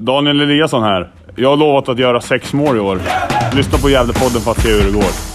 Daniel 0.00 0.40
Eliasson 0.40 0.82
här. 0.82 1.10
Jag 1.36 1.48
har 1.48 1.56
lovat 1.56 1.88
att 1.88 1.98
göra 1.98 2.20
sex 2.20 2.52
mål 2.52 2.76
i 2.76 2.80
år. 2.80 3.00
Lyssna 3.56 3.78
på 3.78 3.90
Gävlepodden 3.90 4.40
för 4.40 4.50
att 4.50 4.60
se 4.60 4.68
hur 4.68 4.84
det 4.84 4.92
går. 4.92 5.29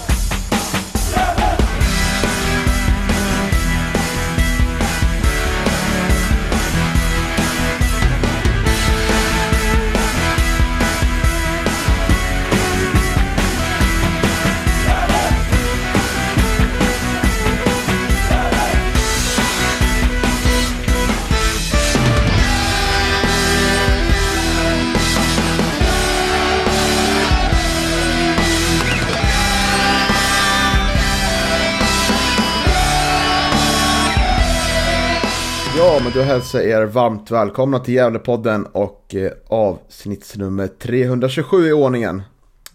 Ja, 36.15 36.21
då 36.21 36.27
hälsar 36.27 36.59
jag 36.59 36.81
er 36.81 36.85
varmt 36.85 37.31
välkomna 37.31 37.79
till 37.79 37.93
Gävlepodden 37.93 38.65
och 38.65 39.15
eh, 39.15 39.31
avsnittsnummer 39.47 40.67
327 40.67 41.67
i 41.67 41.73
ordningen. 41.73 42.21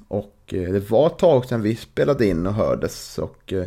Och 0.09 0.37
eh, 0.47 0.73
det 0.73 0.91
var 0.91 1.07
ett 1.07 1.19
tag 1.19 1.45
sedan 1.45 1.63
vi 1.63 1.77
spelade 1.77 2.27
in 2.27 2.47
och 2.47 2.55
hördes 2.55 3.19
och, 3.19 3.53
eh, 3.53 3.67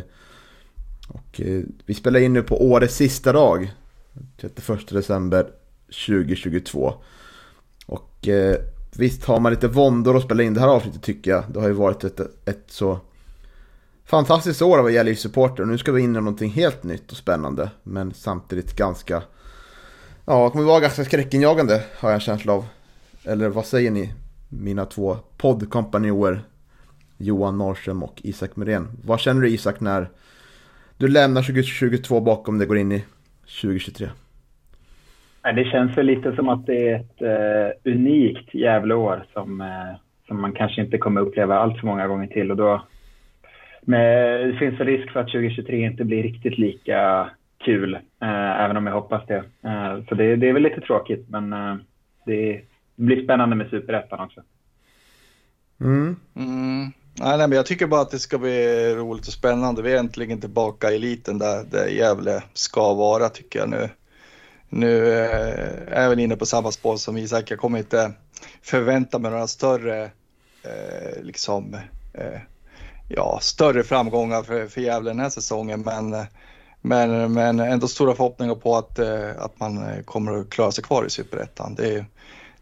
och 1.08 1.40
vi 1.86 1.94
spelar 1.94 2.20
in 2.20 2.32
nu 2.32 2.42
på 2.42 2.70
årets 2.70 2.96
sista 2.96 3.32
dag, 3.32 3.72
31 4.40 4.88
december 4.88 5.46
2022. 6.06 6.94
Och 7.86 8.28
visst 8.96 9.24
har 9.24 9.40
man 9.40 9.52
lite 9.52 9.68
våndor 9.68 10.16
att 10.16 10.24
spela 10.24 10.42
in 10.42 10.54
det 10.54 10.60
här 10.60 10.68
avsnittet 10.68 11.02
tycker 11.02 11.30
jag. 11.30 11.44
Det 11.48 11.60
har 11.60 11.68
ju 11.68 11.74
varit 11.74 12.04
ett, 12.04 12.20
ett 12.48 12.64
så 12.66 12.98
fantastiskt 14.04 14.62
år 14.62 14.82
vad 14.82 14.92
gäller 14.92 15.14
supporter 15.14 15.62
och 15.62 15.68
nu 15.68 15.78
ska 15.78 15.92
vi 15.92 16.02
in 16.02 16.10
i 16.10 16.18
någonting 16.18 16.50
helt 16.50 16.84
nytt 16.84 17.10
och 17.10 17.16
spännande. 17.16 17.70
Men 17.82 18.14
samtidigt 18.14 18.76
ganska, 18.76 19.22
ja, 20.26 20.44
det 20.44 20.50
kommer 20.50 20.64
vara 20.64 20.80
ganska 20.80 21.04
skräckinjagande 21.04 21.80
har 22.00 22.08
jag 22.08 22.14
en 22.14 22.20
känsla 22.20 22.52
av. 22.52 22.64
Eller 23.26 23.48
vad 23.48 23.66
säger 23.66 23.90
ni, 23.90 24.10
mina 24.48 24.84
två 24.84 25.16
poddkompanjoner 25.36 26.40
Johan 27.18 27.58
Norrström 27.58 28.02
och 28.02 28.20
Isak 28.24 28.56
Muren. 28.56 28.88
Vad 29.04 29.20
känner 29.20 29.42
du 29.42 29.48
Isak 29.48 29.80
när 29.80 30.08
du 30.98 31.08
lämnar 31.08 31.42
2022 31.42 32.20
bakom 32.20 32.58
dig 32.58 32.64
och 32.64 32.68
går 32.68 32.78
in 32.78 32.92
i 32.92 33.04
2023? 33.62 34.08
Det 35.42 35.64
känns 35.64 35.98
väl 35.98 36.06
lite 36.06 36.36
som 36.36 36.48
att 36.48 36.66
det 36.66 36.88
är 36.88 36.94
ett 36.94 37.22
eh, 37.22 37.92
unikt 37.92 38.54
Gävleår 38.54 39.24
som, 39.32 39.60
eh, 39.60 39.96
som 40.26 40.40
man 40.40 40.52
kanske 40.52 40.82
inte 40.82 40.98
kommer 40.98 41.20
uppleva 41.20 41.58
allt 41.58 41.80
för 41.80 41.86
många 41.86 42.06
gånger 42.06 42.26
till. 42.26 42.50
Och 42.50 42.56
då, 42.56 42.82
med, 43.80 44.40
det 44.46 44.58
finns 44.58 44.80
en 44.80 44.86
risk 44.86 45.12
för 45.12 45.20
att 45.20 45.26
2023 45.26 45.84
inte 45.84 46.04
blir 46.04 46.22
riktigt 46.22 46.58
lika 46.58 47.30
kul, 47.64 47.94
eh, 47.94 48.60
även 48.60 48.76
om 48.76 48.86
jag 48.86 48.94
hoppas 48.94 49.26
det. 49.26 49.44
Eh, 49.62 50.04
så 50.08 50.14
det, 50.14 50.36
det 50.36 50.48
är 50.48 50.52
väl 50.52 50.62
lite 50.62 50.80
tråkigt, 50.80 51.28
men 51.28 51.52
eh, 51.52 51.76
det 52.26 52.60
blir 52.96 53.24
spännande 53.24 53.56
med 53.56 53.70
Superettan 53.70 54.20
också. 54.20 54.42
Mm. 55.80 56.16
Mm. 56.36 56.92
Nej, 57.20 57.38
nej, 57.38 57.48
men 57.48 57.56
jag 57.56 57.66
tycker 57.66 57.86
bara 57.86 58.00
att 58.00 58.10
det 58.10 58.18
ska 58.18 58.38
bli 58.38 58.94
roligt 58.94 59.26
och 59.26 59.32
spännande. 59.32 59.82
Vi 59.82 59.92
är 59.92 59.98
äntligen 59.98 60.40
tillbaka 60.40 60.90
i 60.90 60.96
eliten 60.96 61.38
där, 61.38 61.64
där 61.70 61.86
Gävle 61.86 62.42
ska 62.52 62.94
vara 62.94 63.28
tycker 63.28 63.58
jag 63.58 63.68
nu. 63.68 63.88
Nu 64.68 65.08
eh, 65.08 65.98
är 65.98 66.02
jag 66.02 66.08
väl 66.08 66.20
inne 66.20 66.36
på 66.36 66.46
samma 66.46 66.72
spår 66.72 66.96
som 66.96 67.16
Isak. 67.16 67.50
Jag 67.50 67.58
kommer 67.58 67.78
inte 67.78 68.12
förvänta 68.62 69.18
mig 69.18 69.30
några 69.30 69.46
större, 69.46 70.04
eh, 70.62 71.22
liksom, 71.22 71.74
eh, 72.14 72.40
ja, 73.08 73.38
större 73.42 73.82
framgångar 73.82 74.42
för, 74.42 74.66
för 74.66 74.80
Gävle 74.80 75.10
den 75.10 75.20
här 75.20 75.28
säsongen. 75.28 75.80
Men, 75.80 76.14
eh, 76.14 76.24
men, 76.86 77.32
men 77.32 77.60
ändå 77.60 77.88
stora 77.88 78.14
förhoppningar 78.14 78.54
på 78.54 78.76
att, 78.76 78.98
eh, 78.98 79.30
att 79.38 79.60
man 79.60 79.78
eh, 79.78 80.02
kommer 80.04 80.40
att 80.40 80.50
klara 80.50 80.72
sig 80.72 80.84
kvar 80.84 81.04
i 81.04 81.10
Superettan. 81.10 81.74
Det 81.74 81.94
är, 81.94 82.06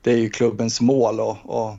det 0.00 0.12
är 0.12 0.16
ju 0.16 0.31
klubbens 0.31 0.81
mål 0.81 1.21
och, 1.21 1.37
och 1.44 1.71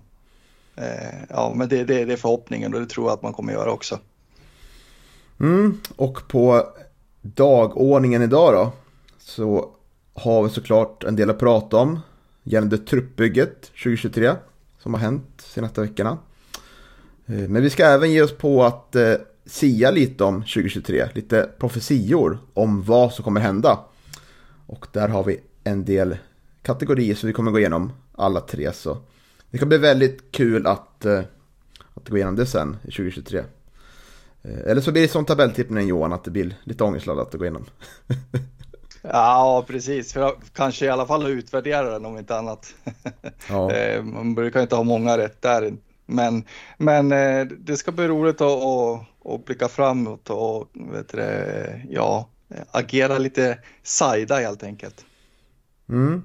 eh, 0.76 1.14
ja, 1.30 1.54
men 1.56 1.70
det, 1.70 1.84
det, 1.84 2.06
det 2.06 2.14
är 2.14 2.18
förhoppningen 2.18 2.74
och 2.74 2.80
det 2.80 2.86
tror 2.86 3.08
jag 3.08 3.14
att 3.14 3.22
man 3.22 3.34
kommer 3.34 3.54
att 3.54 3.60
göra 3.60 3.72
också. 3.72 4.00
Mm. 5.40 5.82
Och 5.96 6.28
på 6.28 6.68
dagordningen 7.22 8.22
idag 8.22 8.54
då 8.54 8.72
så 9.20 9.70
har 10.14 10.44
vi 10.44 10.50
såklart 10.50 11.04
en 11.04 11.16
del 11.16 11.30
att 11.30 11.40
prata 11.40 11.78
om 11.78 12.00
gällande 12.44 12.78
truppbygget 12.78 13.62
2023 13.62 14.32
som 14.80 14.94
har 14.94 15.02
hänt 15.02 15.26
senaste 15.38 15.82
veckorna. 15.82 16.18
Men 17.26 17.62
vi 17.62 17.70
ska 17.70 17.86
även 17.86 18.12
ge 18.12 18.22
oss 18.22 18.38
på 18.38 18.64
att 18.64 18.96
sia 19.46 19.92
lite 19.92 20.24
om 20.24 20.42
2023, 20.42 21.10
lite 21.14 21.50
profetior 21.60 22.38
om 22.54 22.84
vad 22.84 23.14
som 23.14 23.24
kommer 23.24 23.42
hända. 23.42 23.80
Och 24.68 24.88
där 24.92 25.08
har 25.08 25.24
vi 25.24 25.40
en 25.64 25.86
del 25.86 26.18
kategorier 26.62 27.16
som 27.16 27.28
vi 27.28 27.34
kommer 27.34 27.52
gå 27.52 27.60
igenom 27.60 27.92
alla 28.16 28.42
tre. 28.42 28.74
Så 28.74 28.98
det 29.52 29.58
kan 29.58 29.70
bli 29.70 29.78
väldigt 29.78 30.32
kul 30.32 30.68
att, 30.68 31.06
eh, 31.06 31.22
att 31.94 32.10
gå 32.10 32.18
igenom 32.18 32.36
det 32.36 32.46
sen 32.46 32.78
i 32.84 32.92
2023. 32.92 33.40
Eh, 34.42 34.72
Eller 34.72 34.82
så 34.82 34.92
blir 34.92 35.02
det 35.02 35.08
som 35.08 35.26
tabelltippningen 35.26 35.88
Johan, 35.88 36.14
att 36.14 36.24
det 36.24 36.32
blir 36.32 36.56
lite 36.64 36.84
ångestladdat 36.84 37.28
att 37.34 37.40
gå 37.40 37.46
igenom. 37.46 37.66
Ja, 39.06 39.66
precis. 39.68 40.14
För 40.14 40.36
kanske 40.54 40.86
i 40.86 40.90
alla 40.90 41.06
fall 41.06 41.28
utvärdera 41.28 41.90
den 41.90 42.06
om 42.06 42.18
inte 42.18 42.38
annat. 42.38 42.74
Ja. 43.50 43.72
Eh, 43.72 44.04
Man 44.04 44.36
brukar 44.36 44.62
inte 44.62 44.76
ha 44.76 44.84
många 44.84 45.18
rätt 45.18 45.42
där. 45.42 45.74
Men, 46.06 46.44
men 46.78 47.10
det 47.60 47.78
ska 47.78 47.92
bli 47.92 48.08
roligt 48.08 48.42
att, 48.42 48.64
att, 48.64 49.08
och 49.24 49.40
blicka 49.40 49.68
framåt 49.68 50.30
och 50.30 50.70
vet 50.74 51.10
du, 51.10 51.24
ja, 51.90 52.30
agera 52.72 53.18
lite 53.18 53.58
sajda 53.84 54.36
helt 54.36 54.64
enkelt. 54.64 55.06
Mm. 55.90 56.24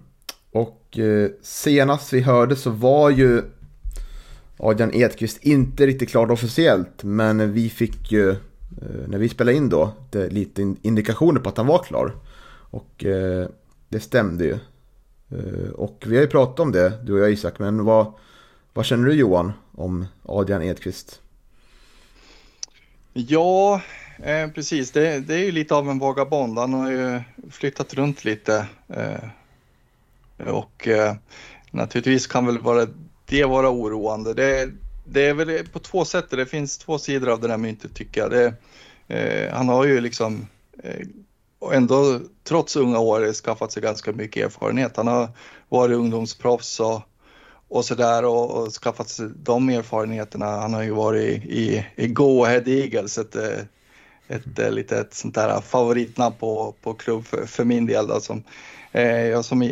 Och 0.53 0.99
eh, 0.99 1.31
senast 1.43 2.13
vi 2.13 2.21
hörde 2.21 2.57
så 2.57 2.71
var 2.71 3.11
ju 3.11 3.43
Adrian 4.57 4.95
Edqvist 4.95 5.45
inte 5.45 5.87
riktigt 5.87 6.09
klar 6.09 6.31
officiellt. 6.31 7.05
Men 7.05 7.53
vi 7.53 7.71
fick 7.71 8.13
ju, 8.13 8.31
eh, 8.31 8.37
när 9.09 9.19
vi 9.19 9.29
spelade 9.29 9.57
in 9.57 9.69
då, 9.69 9.93
det, 10.11 10.29
lite 10.29 10.75
indikationer 10.83 11.41
på 11.41 11.49
att 11.49 11.57
han 11.57 11.67
var 11.67 11.79
klar. 11.79 12.15
Och 12.71 13.05
eh, 13.05 13.49
det 13.89 14.01
stämde 14.01 14.45
ju. 14.45 14.59
Eh, 15.31 15.71
och 15.71 16.05
vi 16.07 16.17
har 16.17 16.23
ju 16.23 16.29
pratat 16.29 16.61
om 16.61 16.73
det, 16.73 16.93
du 17.05 17.13
och 17.13 17.19
jag 17.19 17.33
Isak. 17.33 17.59
Men 17.59 17.85
vad, 17.85 18.13
vad 18.73 18.85
känner 18.85 19.09
du 19.09 19.15
Johan 19.15 19.53
om 19.73 20.07
Adrian 20.23 20.63
Edqvist? 20.63 21.21
Ja, 23.27 23.81
eh, 24.23 24.51
precis. 24.51 24.91
Det, 24.91 25.21
det 25.21 25.35
är 25.35 25.45
ju 25.45 25.53
lite 25.53 25.75
av 25.75 25.91
en 25.91 25.99
vagabond. 25.99 26.59
Han 26.59 26.75
har 26.75 26.91
ju 26.91 27.21
flyttat 27.51 27.95
runt 27.95 28.25
lite. 28.25 28.67
Eh, 28.89 30.49
och 30.49 30.89
eh, 30.89 31.15
naturligtvis 31.71 32.27
kan 32.27 32.47
väl 32.47 32.59
vara 32.59 32.87
det 33.27 33.45
vara 33.45 33.71
oroande. 33.71 34.35
Det, 34.35 34.71
det 35.05 35.27
är 35.27 35.35
väl 35.35 35.69
på 35.69 35.79
två 35.79 36.05
sätt. 36.05 36.31
Det 36.31 36.47
finns 36.47 36.79
två 36.79 36.99
sidor 36.99 37.29
av 37.29 37.41
det 37.41 37.49
där 37.49 37.57
myntet 37.57 37.95
tycker 37.95 38.21
jag. 38.21 38.31
Det, 38.31 38.55
eh, 39.09 39.55
han 39.55 39.69
har 39.69 39.85
ju 39.85 40.01
liksom 40.01 40.47
eh, 40.83 41.07
och 41.59 41.75
ändå 41.75 42.21
trots 42.45 42.77
unga 42.77 42.99
år 42.99 43.33
skaffat 43.33 43.73
sig 43.73 43.83
ganska 43.83 44.13
mycket 44.13 44.45
erfarenhet. 44.45 44.97
Han 44.97 45.07
har 45.07 45.29
varit 45.69 45.97
ungdomsproffs 45.97 46.81
och, 46.81 47.03
och 47.69 47.85
sådär 47.85 48.25
och, 48.25 48.51
och 48.51 48.73
skaffat 48.73 49.09
sig 49.09 49.29
de 49.37 49.69
erfarenheterna. 49.69 50.47
Han 50.47 50.75
har 50.75 50.83
ju 50.83 50.91
varit 50.91 51.45
i, 51.45 51.61
i, 51.61 51.87
i 51.97 52.09
Go 52.09 52.45
Ahead 52.45 52.63
Eagles, 52.67 53.19
ett, 53.19 53.37
ett, 53.37 53.69
ett 54.29 54.75
litet 54.75 55.15
sånt 55.15 55.35
där 55.35 55.61
favoritnamn 55.61 56.35
på, 56.39 56.75
på 56.83 56.95
klubb 56.95 57.27
för, 57.27 57.47
för 57.47 57.65
min 57.65 57.87
del. 57.87 58.07
Då, 58.07 58.21
som, 58.21 58.43
eh, 58.93 59.27
jag 59.27 59.45
som 59.45 59.63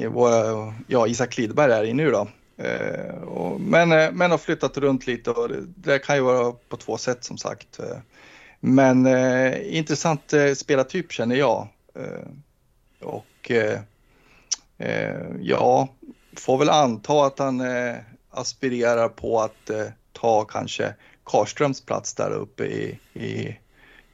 ja, 0.86 1.06
Isak 1.06 1.36
Lidberg 1.38 1.72
är 1.72 1.84
i 1.84 1.92
nu 1.92 2.10
då. 2.10 2.28
Eh, 2.58 3.22
och, 3.22 3.60
men, 3.60 3.92
eh, 3.92 4.12
men 4.12 4.30
har 4.30 4.38
flyttat 4.38 4.78
runt 4.78 5.06
lite 5.06 5.30
och 5.30 5.48
det, 5.48 5.64
det 5.76 5.98
kan 5.98 6.16
ju 6.16 6.22
vara 6.22 6.52
på 6.68 6.76
två 6.76 6.96
sätt 6.96 7.24
som 7.24 7.38
sagt. 7.38 7.78
Eh, 7.78 7.98
men 8.60 9.06
eh, 9.06 9.76
intressant 9.76 10.32
eh, 10.32 10.52
spelartyp 10.52 11.12
känner 11.12 11.36
jag. 11.36 11.68
Eh, 11.94 12.28
och 13.00 13.50
eh, 13.50 13.80
eh, 14.78 15.26
ja, 15.40 15.88
får 16.40 16.58
väl 16.58 16.68
anta 16.68 17.26
att 17.26 17.38
han 17.38 17.60
eh, 17.60 17.94
aspirerar 18.30 19.08
på 19.08 19.40
att 19.40 19.70
eh, 19.70 19.86
ta 20.12 20.44
kanske 20.44 20.94
Karströms 21.24 21.80
plats 21.80 22.14
där 22.14 22.30
uppe 22.30 22.64
i, 22.64 22.98
i 23.14 23.58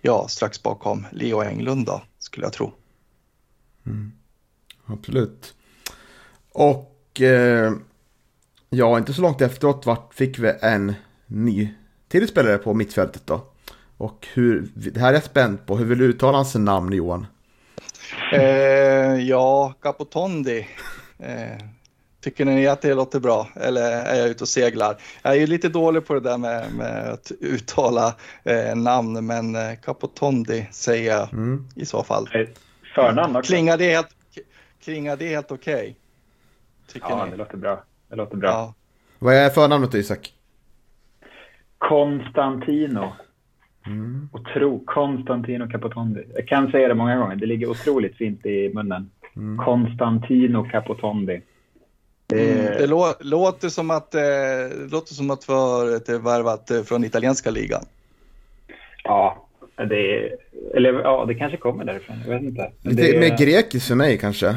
ja, 0.01 0.29
strax 0.29 0.63
bakom 0.63 1.07
Leo 1.13 1.43
Englund 1.43 1.87
då, 1.87 2.03
skulle 2.19 2.47
jag 2.47 2.53
tro. 2.53 2.73
Absolut. 4.87 5.55
Och 6.53 7.21
eh, 7.21 7.73
ja, 8.71 8.99
inte 8.99 9.13
så 9.13 9.23
långt 9.23 9.41
efteråt 9.41 9.87
vart 9.87 10.15
fick 10.15 10.39
vi 10.39 10.53
en 10.63 10.95
ny 11.27 11.75
till 12.09 12.29
spelare 12.29 12.59
på 12.59 12.75
mittfältet 12.75 13.27
då. 13.27 13.41
Och 13.97 14.27
hur, 14.33 14.69
det 14.75 15.01
här 15.01 15.09
är 15.09 15.13
jag 15.13 15.23
spänd 15.23 15.67
på. 15.67 15.77
Hur 15.77 15.85
vill 15.85 15.99
du 15.99 16.05
uttala 16.05 16.37
hans 16.37 16.55
namn 16.55 16.93
Johan? 16.93 17.27
Eh, 18.33 19.17
ja, 19.29 19.75
Capotondi. 19.83 20.69
Eh, 21.19 21.67
Tycker 22.23 22.45
ni 22.45 22.67
att 22.67 22.83
det 22.83 22.95
låter 22.95 23.21
bra 23.21 23.49
eller 23.55 23.83
är 23.83 24.19
jag 24.19 24.29
ute 24.29 24.45
och 24.45 24.49
seglar? 24.49 24.97
Jag 25.23 25.33
är 25.33 25.41
ju 25.41 25.47
lite 25.47 25.69
dålig 25.69 26.07
på 26.07 26.15
det 26.15 26.21
där 26.21 26.39
med, 26.39 26.75
med 26.77 27.13
att 27.13 27.33
uttala 27.41 28.15
eh, 28.45 28.77
namn 28.77 29.27
men 29.27 29.55
eh, 29.55 29.75
Capotondi 29.83 30.69
säger 30.71 31.17
jag 31.17 31.33
mm. 31.33 31.65
i 31.77 31.87
så 31.87 32.03
fall. 32.03 32.29
Förnamn 32.95 33.37
också. 33.37 33.53
Klingar 33.53 33.79
det 33.79 33.91
helt, 33.91 34.09
klingar 34.85 35.17
det 35.17 35.29
helt 35.29 35.53
okej? 35.53 35.97
Okay? 36.89 37.03
Ja, 37.09 37.25
ni? 37.25 37.31
det 37.31 37.37
låter 37.37 37.57
bra. 37.57 37.83
Det 38.09 38.17
låter 38.17 38.37
bra. 38.37 38.51
Ja. 38.51 38.75
Vad 39.19 39.35
är 39.35 39.51
förnamnet 39.51 39.95
Isak? 39.95 40.33
Konstantino. 41.79 43.13
Mm. 43.87 44.29
Otro, 44.33 44.83
Konstantino 44.87 45.69
Capotondi. 45.69 46.25
Jag 46.35 46.49
kan 46.49 46.71
säga 46.71 46.89
det 46.89 46.95
många 46.95 47.17
gånger. 47.17 47.37
Det 47.37 47.47
ligger 47.47 47.71
otroligt 47.71 48.17
fint 48.17 48.47
i 48.47 48.75
munnen. 48.75 49.11
Mm. 49.37 49.65
Konstantino 49.65 50.65
Capotondi. 50.65 51.43
Mm, 52.33 52.65
det 52.79 52.87
lå 52.87 53.15
låter 53.21 53.69
som 53.69 53.91
att 53.91 54.15
eh, 54.15 54.23
låter 54.91 55.15
som 55.15 55.31
att 55.31 55.49
vara 55.49 55.85
värvat 56.19 56.71
eh, 56.71 56.83
från 56.83 57.05
italienska 57.05 57.51
ligan. 57.51 57.85
Ja, 59.05 59.47
det, 59.77 60.31
eller, 60.75 60.93
ja, 60.93 61.25
det 61.29 61.35
kanske 61.35 61.57
kommer 61.57 61.85
därifrån. 61.85 62.17
Jag 62.27 62.35
vet 62.35 62.43
inte. 62.43 62.73
Lite 62.83 63.03
det, 63.03 63.21
mer 63.21 63.39
grekiskt 63.39 63.89
för 63.89 63.95
mig 63.95 64.19
kanske. 64.19 64.57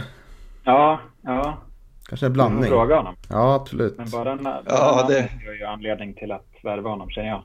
Ja, 0.63 0.99
ja. 1.21 1.57
Kanske 2.09 2.25
en 2.25 2.33
blandning. 2.33 2.69
Fråga 2.69 2.95
honom. 2.95 3.15
Ja, 3.29 3.55
absolut. 3.55 3.97
Men 3.97 4.09
bara, 4.09 4.35
bara 4.35 4.61
ja, 4.65 5.05
det 5.09 5.17
är 5.17 5.53
ju 5.59 5.65
anledning 5.65 6.13
till 6.13 6.31
att 6.31 6.47
värva 6.63 6.89
honom, 6.89 7.09
känner 7.09 7.29
jag. 7.29 7.43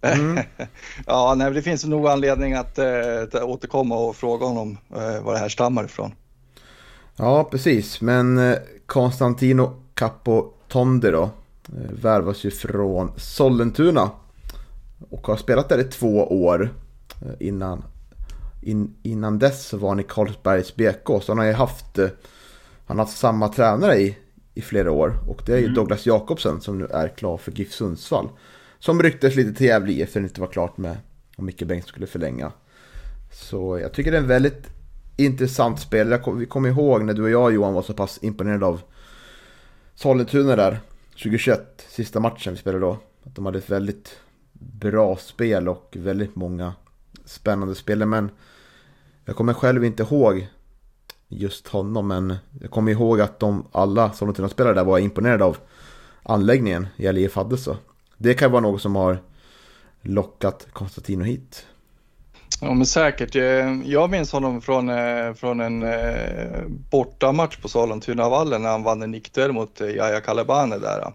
Mm. 0.00 0.44
ja, 1.06 1.34
nej, 1.36 1.50
det 1.52 1.62
finns 1.62 1.84
nog 1.84 2.08
anledning 2.08 2.54
att 2.54 2.78
äh, 2.78 2.84
återkomma 3.42 3.96
och 3.96 4.16
fråga 4.16 4.46
honom 4.46 4.78
äh, 4.90 5.24
var 5.24 5.32
det 5.32 5.38
här 5.38 5.48
stammar 5.48 5.84
ifrån. 5.84 6.14
Ja, 7.16 7.44
precis. 7.50 8.00
Men 8.00 8.38
äh, 8.38 8.56
Konstantino 8.86 9.82
Capotonde 9.94 11.10
då 11.10 11.30
värvas 12.02 12.44
ju 12.44 12.50
från 12.50 13.12
Sollentuna. 13.16 14.10
Och 15.10 15.26
har 15.26 15.36
spelat 15.36 15.68
där 15.68 15.78
i 15.78 15.84
två 15.84 16.44
år. 16.44 16.74
Innan, 17.40 17.84
in, 18.62 18.94
innan 19.02 19.38
dess 19.38 19.72
var 19.72 19.88
han 19.88 20.00
i 20.00 20.02
Karlsbergs 20.02 20.76
BK. 20.76 21.22
Så 21.22 21.24
han 21.28 21.38
har 21.38 21.44
ju 21.44 21.52
haft, 21.52 21.98
han 22.86 22.98
har 22.98 23.04
haft 23.04 23.18
samma 23.18 23.48
tränare 23.48 23.96
i, 23.96 24.18
i 24.54 24.60
flera 24.60 24.90
år. 24.90 25.18
Och 25.28 25.42
det 25.46 25.52
är 25.52 25.58
ju 25.58 25.64
mm. 25.64 25.74
Douglas 25.74 26.06
Jakobsen 26.06 26.60
som 26.60 26.78
nu 26.78 26.86
är 26.86 27.08
klar 27.08 27.36
för 27.36 27.52
GIF 27.52 27.72
Sundsvall. 27.72 28.28
Som 28.78 29.02
rycktes 29.02 29.34
lite 29.34 29.54
till 29.54 29.66
Gävle 29.66 30.02
efter 30.02 30.20
att 30.20 30.24
det 30.24 30.28
inte 30.28 30.40
var 30.40 30.48
klart 30.48 30.76
med 30.76 30.96
om 31.36 31.46
Micke 31.46 31.62
Bengtsson 31.62 31.88
skulle 31.88 32.06
förlänga. 32.06 32.52
Så 33.32 33.78
jag 33.78 33.92
tycker 33.92 34.10
det 34.10 34.16
är 34.16 34.22
en 34.22 34.28
väldigt 34.28 34.75
intressant 35.16 35.80
spel. 35.80 36.18
Vi 36.36 36.46
kommer 36.46 36.68
ihåg 36.68 37.04
när 37.04 37.14
du 37.14 37.22
och 37.22 37.30
jag 37.30 37.54
Johan 37.54 37.74
var 37.74 37.82
så 37.82 37.94
pass 37.94 38.18
imponerade 38.22 38.66
av 38.66 38.80
Sollentuna 39.94 40.56
där 40.56 40.80
2021, 41.10 41.86
sista 41.88 42.20
matchen 42.20 42.52
vi 42.52 42.58
spelade 42.58 42.84
då. 42.84 42.98
Att 43.24 43.34
de 43.34 43.46
hade 43.46 43.58
ett 43.58 43.70
väldigt 43.70 44.18
bra 44.52 45.16
spel 45.16 45.68
och 45.68 45.96
väldigt 46.00 46.36
många 46.36 46.74
spännande 47.24 47.74
spel. 47.74 48.06
Men 48.06 48.30
jag 49.24 49.36
kommer 49.36 49.52
själv 49.52 49.84
inte 49.84 50.02
ihåg 50.02 50.46
just 51.28 51.68
honom. 51.68 52.08
Men 52.08 52.36
jag 52.60 52.70
kommer 52.70 52.92
ihåg 52.92 53.20
att 53.20 53.40
de 53.40 53.66
alla 53.72 54.12
Sollentuna-spelare 54.12 54.74
där 54.74 54.84
var 54.84 54.98
imponerade 54.98 55.44
av 55.44 55.56
anläggningen 56.22 56.86
i 56.96 57.08
Alie 57.08 57.30
hade 57.34 57.56
så. 57.56 57.76
Det 58.18 58.34
kan 58.34 58.50
vara 58.50 58.62
något 58.62 58.82
som 58.82 58.96
har 58.96 59.18
lockat 60.02 60.66
Konstantino 60.72 61.24
hit. 61.24 61.66
Ja 62.60 62.74
men 62.74 62.86
säkert. 62.86 63.36
Eh, 63.36 63.80
jag 63.84 64.10
minns 64.10 64.32
honom 64.32 64.62
från, 64.62 64.88
eh, 64.88 65.34
från 65.34 65.60
en 65.60 65.82
eh, 65.82 66.62
bortamatch 66.68 67.56
på 67.56 67.68
Sollentunavallen 67.68 68.62
när 68.62 68.68
han 68.70 68.82
vann 68.82 69.02
en 69.02 69.10
nickduell 69.10 69.52
mot 69.52 69.80
Jaja 69.80 70.20
Kalebane 70.20 70.78
där. 70.78 71.12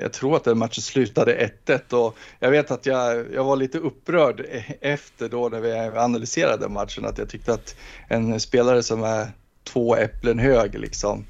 Jag 0.00 0.12
tror 0.12 0.36
att 0.36 0.44
den 0.44 0.58
matchen 0.58 0.82
slutade 0.82 1.50
1-1 1.66 1.92
och 1.92 2.16
jag 2.38 2.50
vet 2.50 2.70
att 2.70 2.86
jag, 2.86 3.26
jag 3.34 3.44
var 3.44 3.56
lite 3.56 3.78
upprörd 3.78 4.40
e-, 4.40 4.64
efter 4.80 5.28
då 5.28 5.48
när 5.48 5.60
vi 5.60 5.72
analyserade 5.98 6.68
matchen 6.68 7.04
att 7.04 7.18
jag 7.18 7.28
tyckte 7.28 7.52
att 7.52 7.76
en 8.08 8.40
spelare 8.40 8.82
som 8.82 9.02
är 9.02 9.28
två 9.64 9.96
äpplen 9.96 10.38
hög 10.38 10.78
liksom 10.78 11.24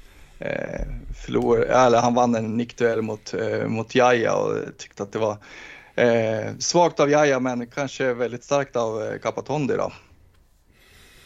förlor, 1.15 1.61
eller 1.63 2.01
han 2.01 2.13
vann 2.13 2.35
en 2.35 2.57
nickduell 2.57 3.01
mot, 3.01 3.33
mot 3.67 3.95
Jaja 3.95 4.35
och 4.35 4.77
tyckte 4.77 5.03
att 5.03 5.11
det 5.11 5.19
var 5.19 5.37
eh, 5.97 6.55
svagt 6.59 6.99
av 6.99 7.09
Jaja 7.09 7.39
men 7.39 7.67
kanske 7.67 8.13
väldigt 8.13 8.43
starkt 8.43 8.75
av 8.75 9.01
eh, 9.01 9.19
Capatondi 9.19 9.73
då. 9.77 9.91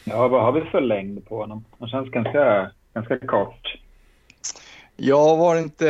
Ja, 0.04 0.28
vad 0.28 0.42
har 0.42 0.52
vi 0.52 0.60
för 0.60 0.80
längd 0.80 1.28
på 1.28 1.36
honom? 1.36 1.64
Han 1.78 1.88
känns 1.88 2.10
ganska, 2.10 2.70
ganska 2.94 3.18
kort. 3.18 3.78
Ja, 4.96 5.36
var 5.36 5.54
det 5.54 5.60
inte 5.60 5.86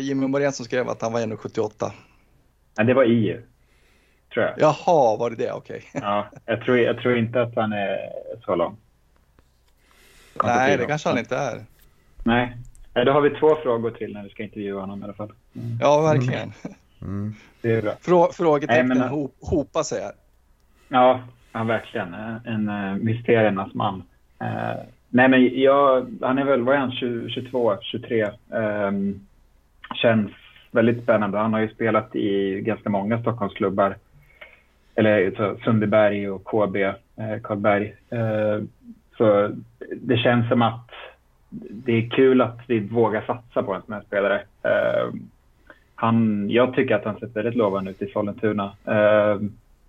Jimmy 0.00 0.26
Morén 0.26 0.52
som 0.52 0.64
skrev 0.64 0.88
att 0.88 1.02
han 1.02 1.12
var 1.12 1.20
1,78? 1.20 1.90
Nej, 2.78 2.86
det 2.86 2.94
var 2.94 3.04
IU. 3.04 3.42
Tror 4.34 4.44
jag. 4.44 4.54
Jaha, 4.58 5.16
var 5.16 5.30
det 5.30 5.36
det? 5.36 5.52
Okej. 5.52 5.76
Okay. 5.76 6.00
ja, 6.08 6.26
jag 6.46 6.64
tror, 6.64 6.78
jag 6.78 6.98
tror 6.98 7.18
inte 7.18 7.42
att 7.42 7.54
han 7.54 7.72
är 7.72 7.98
så 8.44 8.54
lång. 8.54 8.76
Nej, 10.44 10.76
det 10.76 10.86
kanske 10.86 11.08
han 11.08 11.18
inte 11.18 11.36
är. 11.36 11.64
Nej. 12.24 12.56
Då 13.06 13.12
har 13.12 13.20
vi 13.20 13.30
två 13.30 13.56
frågor 13.62 13.90
till 13.90 14.12
när 14.12 14.22
vi 14.22 14.30
ska 14.30 14.42
intervjua 14.42 14.80
honom 14.80 15.00
i 15.00 15.04
alla 15.04 15.12
fall. 15.12 15.32
Mm. 15.54 15.78
Ja, 15.80 16.00
verkligen. 16.00 16.52
Mm. 16.64 16.76
Det 17.62 17.72
är 17.72 17.82
bra. 17.82 17.92
Frå 18.00 18.32
frågetecknen 18.32 19.00
hop, 19.00 19.34
hopar 19.40 19.82
sig 19.82 20.02
här. 20.02 20.12
Ja, 20.88 21.20
ja 21.52 21.64
verkligen. 21.64 22.14
En 22.44 22.68
uh, 22.68 22.96
mysteriernas 22.96 23.74
man. 23.74 24.02
Uh, 24.42 24.82
nej, 25.08 25.28
men 25.28 25.60
jag, 25.60 26.06
han 26.20 26.38
är 26.38 26.44
väl, 26.44 26.62
vad 26.62 26.74
är 26.74 26.78
han, 26.78 26.92
20, 26.92 27.28
22, 27.28 27.76
23. 27.82 28.30
Um, 28.48 29.26
känns 29.94 30.30
väldigt 30.70 31.02
spännande. 31.02 31.38
Han 31.38 31.52
har 31.52 31.60
ju 31.60 31.68
spelat 31.68 32.16
i 32.16 32.60
ganska 32.60 32.90
många 32.90 33.20
Stockholmsklubbar. 33.20 33.96
Eller 34.94 35.30
så, 35.30 35.56
Sundbyberg 35.64 36.30
och 36.30 36.44
KB, 36.44 36.76
eh, 36.76 36.94
Karlberg. 37.42 37.94
Uh, 38.12 38.64
så 39.16 39.50
det 39.96 40.16
känns 40.16 40.48
som 40.48 40.62
att 40.62 40.90
det 41.70 41.92
är 41.92 42.10
kul 42.10 42.40
att 42.40 42.58
vi 42.66 42.80
vågar 42.80 43.22
satsa 43.22 43.62
på 43.62 43.74
en 43.74 43.82
sån 43.82 43.94
här 43.94 44.02
spelare. 44.02 44.42
Han, 46.00 46.50
jag 46.50 46.74
tycker 46.74 46.94
att 46.94 47.04
han 47.04 47.18
ser 47.18 47.26
väldigt 47.26 47.54
lovande 47.54 47.90
ut 47.90 48.02
i 48.02 48.06
Sollentuna. 48.06 48.72
Eh, 48.84 49.40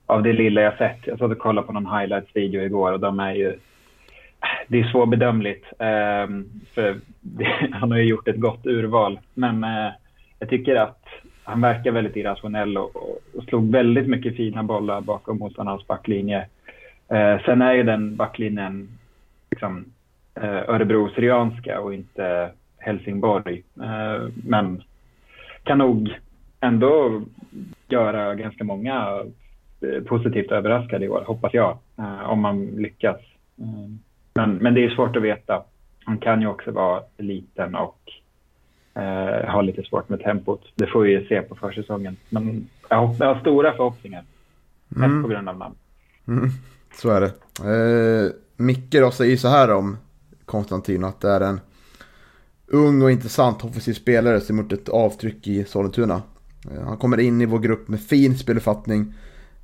av 0.06 0.24
det 0.24 0.34
lilla 0.34 0.62
jag 0.62 0.78
sett. 0.78 1.08
Jag 1.08 1.20
satt 1.20 1.32
och 1.32 1.38
kollade 1.38 1.68
på 1.68 1.74
någon 1.74 2.00
highlights-video 2.00 2.62
igår 2.62 2.92
och 2.92 3.00
de 3.00 3.20
är 3.20 3.34
ju... 3.34 3.58
Det 4.68 4.80
är 4.80 4.84
svårbedömligt. 4.84 5.66
Eh, 5.80 6.28
för 6.74 7.00
det, 7.20 7.70
han 7.72 7.92
har 7.92 7.98
ju 7.98 8.04
gjort 8.04 8.28
ett 8.28 8.40
gott 8.40 8.66
urval. 8.66 9.20
Men 9.34 9.64
eh, 9.64 9.92
jag 10.40 10.50
tycker 10.50 10.76
att 10.76 11.06
han 11.44 11.62
verkar 11.62 11.92
väldigt 11.92 12.16
irrationell 12.16 12.78
och, 12.78 12.96
och, 12.96 13.20
och 13.38 13.44
slog 13.44 13.72
väldigt 13.72 14.08
mycket 14.08 14.36
fina 14.36 14.64
bollar 14.64 15.02
bakom 15.02 15.38
motståndarnas 15.38 15.88
backlinje. 15.88 16.48
Eh, 17.08 17.42
sen 17.46 17.62
är 17.62 17.74
ju 17.74 17.84
den 17.84 18.16
backlinjen 18.16 18.90
liksom, 19.52 19.86
eh, 20.36 20.70
Örebro-Syrianska 20.70 21.80
och 21.80 21.94
inte 21.94 22.52
Helsingborg. 22.78 23.64
Eh, 23.82 24.28
men 24.46 24.84
kan 25.64 25.78
nog 25.78 26.20
ändå 26.60 27.22
göra 27.88 28.36
ganska 28.36 28.64
många 28.64 29.24
eh, 29.82 30.04
positivt 30.04 30.52
överraskade 30.52 31.06
i 31.06 31.10
år, 31.10 31.24
hoppas 31.28 31.54
jag, 31.54 31.78
eh, 31.98 32.30
om 32.30 32.42
man 32.42 32.66
lyckas. 32.66 33.18
Eh, 33.58 33.90
men, 34.34 34.56
men 34.56 34.74
det 34.74 34.86
är 34.86 34.90
svårt 34.90 35.16
att 35.16 35.24
veta. 35.24 35.64
Han 36.06 36.18
kan 36.18 36.42
ju 36.42 36.48
också 36.48 36.72
vara 36.72 37.04
liten 37.18 37.76
och 37.76 38.00
eh, 38.94 39.52
ha 39.52 39.62
lite 39.62 39.84
svårt 39.84 40.10
med 40.10 40.20
tempot. 40.20 40.62
Det 40.76 40.88
får 40.88 41.02
vi 41.02 41.12
ju 41.12 41.28
se 41.28 41.42
på 41.42 41.56
försäsongen. 41.56 42.18
Men 42.30 42.70
jag, 42.90 43.16
jag 43.20 43.34
har 43.34 43.42
stora 43.42 43.72
förhoppningar. 43.72 44.24
Mm. 44.96 45.12
Mest 45.12 45.24
på 45.24 45.30
grund 45.30 45.50
av 45.50 45.58
namn. 45.58 45.76
Mm. 46.28 46.50
Så 46.94 47.10
är 47.10 47.22
det. 47.22 47.32
Eh, 47.60 48.32
Micke 48.58 48.92
då 48.92 49.12
säger 49.12 49.38
så 49.38 49.48
här 49.48 49.74
om 49.74 49.98
Konstantin 50.46 51.04
att 51.04 51.22
det 51.22 51.30
är 51.30 51.42
en 51.42 51.60
ung 52.72 53.02
och 53.02 53.12
intressant 53.12 53.64
offensiv 53.64 53.94
spelare 53.94 54.42
som 54.42 54.58
gjort 54.58 54.72
ett 54.72 54.90
avtryck 54.90 55.48
i 55.48 55.66
Sollentuna. 55.66 56.22
Eh, 56.72 56.84
han 56.84 56.98
kommer 56.98 57.20
in 57.20 57.42
i 57.42 57.46
vår 57.46 57.60
grupp 57.60 57.88
med 57.88 58.02
fin 58.02 58.38
speluppfattning, 58.38 59.14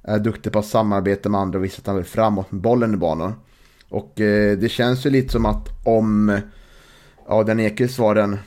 är 0.04 0.20
duktig 0.20 0.54
på 0.54 0.60
att 0.60 0.66
samarbeta 0.66 1.30
med 1.30 1.42
andra 1.42 1.60
och 1.60 1.66
visar 1.66 1.82
att 1.82 1.88
han 1.88 1.96
vill 1.96 2.06
framåt 2.06 2.52
med 2.52 2.62
bollen 2.62 2.94
i 2.94 2.98
banan. 2.98 3.34
Och 3.90 4.22
eh, 4.22 4.58
det 4.58 4.70
känns 4.70 5.06
ju 5.06 5.10
lite 5.10 5.32
som 5.32 5.46
att 5.46 5.70
om 5.86 6.30
eh, 6.30 6.40
ja, 7.28 7.44
den 7.44 7.60
Ekis 7.60 8.00
var 8.00 8.16
den 8.16 8.38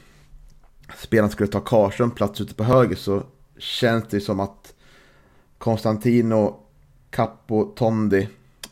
spelaren 0.96 1.30
skulle 1.30 1.48
ta 1.48 1.60
Karlström 1.60 2.10
plats 2.10 2.40
ute 2.40 2.54
på 2.54 2.64
höger 2.64 2.96
så 2.96 3.22
känns 3.58 4.04
det 4.10 4.20
som 4.20 4.40
att 4.40 4.74
Konstantino 5.58 6.60
Capo 7.10 7.64
Tondi 7.64 8.28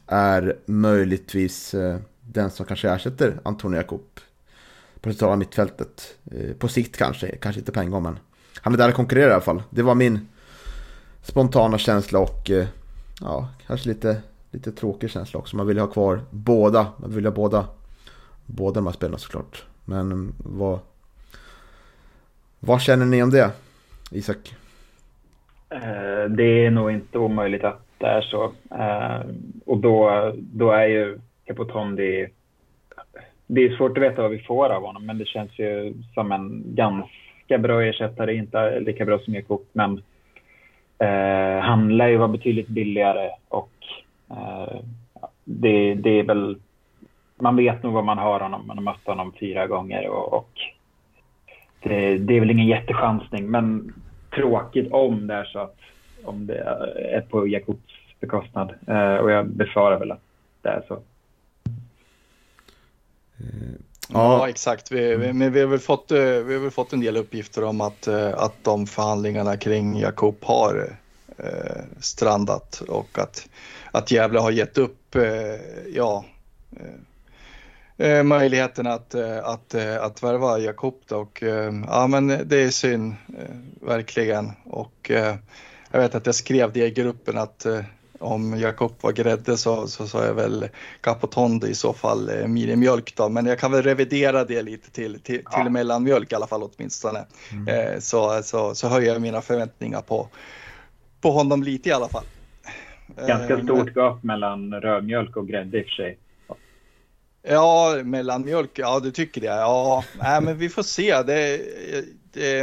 är 0.06 0.58
möjligtvis 0.66 1.74
den 2.22 2.50
som 2.50 2.66
kanske 2.66 2.90
ersätter 2.90 3.40
Antonio 3.44 3.76
Jakob 3.76 4.02
på 5.00 5.10
centrala 5.10 5.36
mittfältet. 5.36 6.16
Eh, 6.32 6.56
på 6.58 6.68
sikt 6.68 6.96
kanske, 6.96 7.36
kanske 7.36 7.58
inte 7.60 7.72
på 7.72 7.80
en 7.80 7.90
gång 7.90 8.02
men 8.02 8.18
han 8.60 8.74
är 8.74 8.78
där 8.78 8.88
och 8.88 8.94
konkurrerar 8.94 9.30
i 9.30 9.32
alla 9.32 9.40
fall. 9.40 9.62
Det 9.70 9.82
var 9.82 9.94
min 9.94 10.28
spontana 11.22 11.78
känsla 11.78 12.18
och 12.18 12.50
eh, 12.50 12.66
ja, 13.20 13.48
kanske 13.66 13.88
lite, 13.88 14.22
lite 14.50 14.72
tråkig 14.72 15.10
känsla 15.10 15.40
också. 15.40 15.56
Man 15.56 15.66
vill 15.66 15.78
ha 15.78 15.86
kvar 15.86 16.20
båda, 16.30 16.86
man 16.96 17.14
vill 17.14 17.24
ha 17.24 17.32
båda, 17.32 17.66
båda 18.46 18.74
de 18.74 18.86
här 18.86 18.92
spelarna 18.92 19.18
såklart. 19.18 19.64
Men 19.84 20.00
mm, 20.00 20.34
vad, 20.38 20.78
Vad 22.60 22.80
känner 22.80 23.06
ni 23.06 23.22
om 23.22 23.30
det, 23.30 23.50
Isak? 24.10 24.54
Eh, 25.70 26.30
det 26.30 26.66
är 26.66 26.70
nog 26.70 26.90
inte 26.90 27.18
omöjligt 27.18 27.64
att 27.64 27.80
det 27.98 28.06
är 28.06 28.20
så. 28.20 28.52
Och 29.66 29.78
då, 29.78 30.32
då 30.36 30.70
är 30.70 30.86
ju 30.86 31.18
Capotondi... 31.46 32.28
Det 33.50 33.64
är 33.64 33.76
svårt 33.76 33.98
att 33.98 34.04
veta 34.04 34.22
vad 34.22 34.30
vi 34.30 34.38
får 34.38 34.68
av 34.68 34.82
honom, 34.82 35.06
men 35.06 35.18
det 35.18 35.26
känns 35.26 35.58
ju 35.58 35.94
som 36.14 36.32
en 36.32 36.62
ganska 36.66 37.58
bra 37.58 37.82
ersättare. 37.82 38.34
Inte 38.34 38.80
lika 38.80 39.04
bra 39.04 39.18
som 39.18 39.34
Jakob, 39.34 39.62
men 39.72 40.02
eh, 40.98 41.60
han 41.62 41.96
lär 41.96 42.08
ju 42.08 42.16
vara 42.16 42.28
betydligt 42.28 42.68
billigare 42.68 43.30
och 43.48 43.72
eh, 44.30 44.80
det, 45.44 45.94
det 45.94 46.10
är 46.10 46.22
väl... 46.22 46.58
Man 47.40 47.56
vet 47.56 47.82
nog 47.82 47.92
vad 47.92 48.04
man 48.04 48.18
har 48.18 48.40
honom. 48.40 48.66
Man 48.66 48.78
har 48.78 48.84
mött 48.84 49.06
honom 49.06 49.32
fyra 49.40 49.66
gånger 49.66 50.08
och, 50.08 50.32
och 50.32 50.50
det, 51.82 52.18
det, 52.18 52.36
är 52.36 52.40
väl 52.40 52.50
ingen 52.50 52.66
jättechansning, 52.66 53.50
men 53.50 53.94
tråkigt 54.34 54.92
om 54.92 55.26
det 55.26 55.34
är 55.34 55.44
så 55.44 55.58
att 55.58 55.76
om 56.24 56.46
det 56.46 56.58
är 57.12 57.20
på 57.20 57.46
Jakobs 57.46 57.94
bekostnad. 58.20 58.74
Eh, 58.86 59.14
och 59.14 59.30
jag 59.30 59.46
befarar 59.46 59.98
väl 59.98 60.12
att 60.12 60.22
det 60.62 60.68
är 60.68 60.82
så. 60.88 60.98
Ja, 64.08 64.38
ja 64.38 64.48
exakt. 64.48 64.92
Vi, 64.92 65.16
vi, 65.16 65.32
men 65.32 65.52
vi 65.52 65.60
har, 65.60 65.66
väl 65.66 65.78
fått, 65.78 66.10
eh, 66.10 66.18
vi 66.18 66.54
har 66.54 66.60
väl 66.60 66.70
fått 66.70 66.92
en 66.92 67.00
del 67.00 67.16
uppgifter 67.16 67.64
om 67.64 67.80
att, 67.80 68.06
eh, 68.06 68.34
att 68.34 68.64
de 68.64 68.86
förhandlingarna 68.86 69.56
kring 69.56 69.98
Jakob 69.98 70.36
har 70.42 70.96
eh, 71.38 71.82
strandat 72.00 72.82
och 72.88 73.18
att, 73.18 73.48
att 73.90 74.10
Gävle 74.10 74.38
har 74.38 74.50
gett 74.50 74.78
upp 74.78 75.14
eh, 75.14 75.24
ja, 75.94 76.24
eh, 77.96 78.22
möjligheten 78.22 78.86
att, 78.86 79.14
att, 79.42 79.74
att 79.74 80.22
värva 80.22 80.58
Jakob. 80.58 80.94
Och, 81.10 81.42
ja, 81.86 82.06
men 82.06 82.26
det 82.26 82.56
är 82.56 82.70
synd, 82.70 83.14
verkligen. 83.80 84.52
Och, 84.64 85.10
jag 85.90 86.00
vet 86.00 86.14
att 86.14 86.26
jag 86.26 86.34
skrev 86.34 86.72
det 86.72 86.86
i 86.86 86.90
gruppen 86.90 87.38
att 87.38 87.66
om 88.18 88.58
Jakob 88.58 88.92
var 89.00 89.12
grädde 89.12 89.56
så, 89.56 89.86
så 89.86 90.06
sa 90.06 90.24
jag 90.24 90.34
väl 90.34 90.68
Capotonde 91.00 91.68
i 91.68 91.74
så 91.74 91.92
fall 91.92 92.28
eh, 92.28 92.46
minimjölk 92.46 93.14
då. 93.16 93.28
Men 93.28 93.46
jag 93.46 93.58
kan 93.58 93.72
väl 93.72 93.82
revidera 93.82 94.44
det 94.44 94.62
lite 94.62 94.90
till, 94.90 95.20
till, 95.20 95.42
ja. 95.44 95.62
till 95.62 95.72
mellanmjölk 95.72 96.32
i 96.32 96.34
alla 96.34 96.46
fall 96.46 96.62
åtminstone. 96.62 97.26
Mm. 97.52 97.68
Eh, 97.68 97.98
så, 97.98 98.42
så, 98.42 98.74
så 98.74 98.88
höjer 98.88 99.12
jag 99.12 99.22
mina 99.22 99.40
förväntningar 99.40 100.00
på, 100.00 100.28
på 101.20 101.30
honom 101.30 101.62
lite 101.62 101.88
i 101.88 101.92
alla 101.92 102.08
fall. 102.08 102.24
Ganska 103.26 103.54
eh, 103.54 103.64
stort 103.64 103.94
gap 103.94 104.22
mellan 104.22 104.74
rödmjölk 104.74 105.36
och 105.36 105.48
grädde 105.48 105.78
i 105.78 105.82
och 105.82 105.86
för 105.86 105.92
sig. 105.92 106.18
Ja, 107.42 108.00
mellanmjölk, 108.04 108.70
ja 108.74 109.00
du 109.00 109.10
tycker 109.10 109.40
det. 109.40 109.46
Ja, 109.46 110.04
nej, 110.20 110.40
men 110.40 110.58
vi 110.58 110.68
får 110.68 110.82
se. 110.82 111.22
Det, 111.22 111.60
det, 112.32 112.60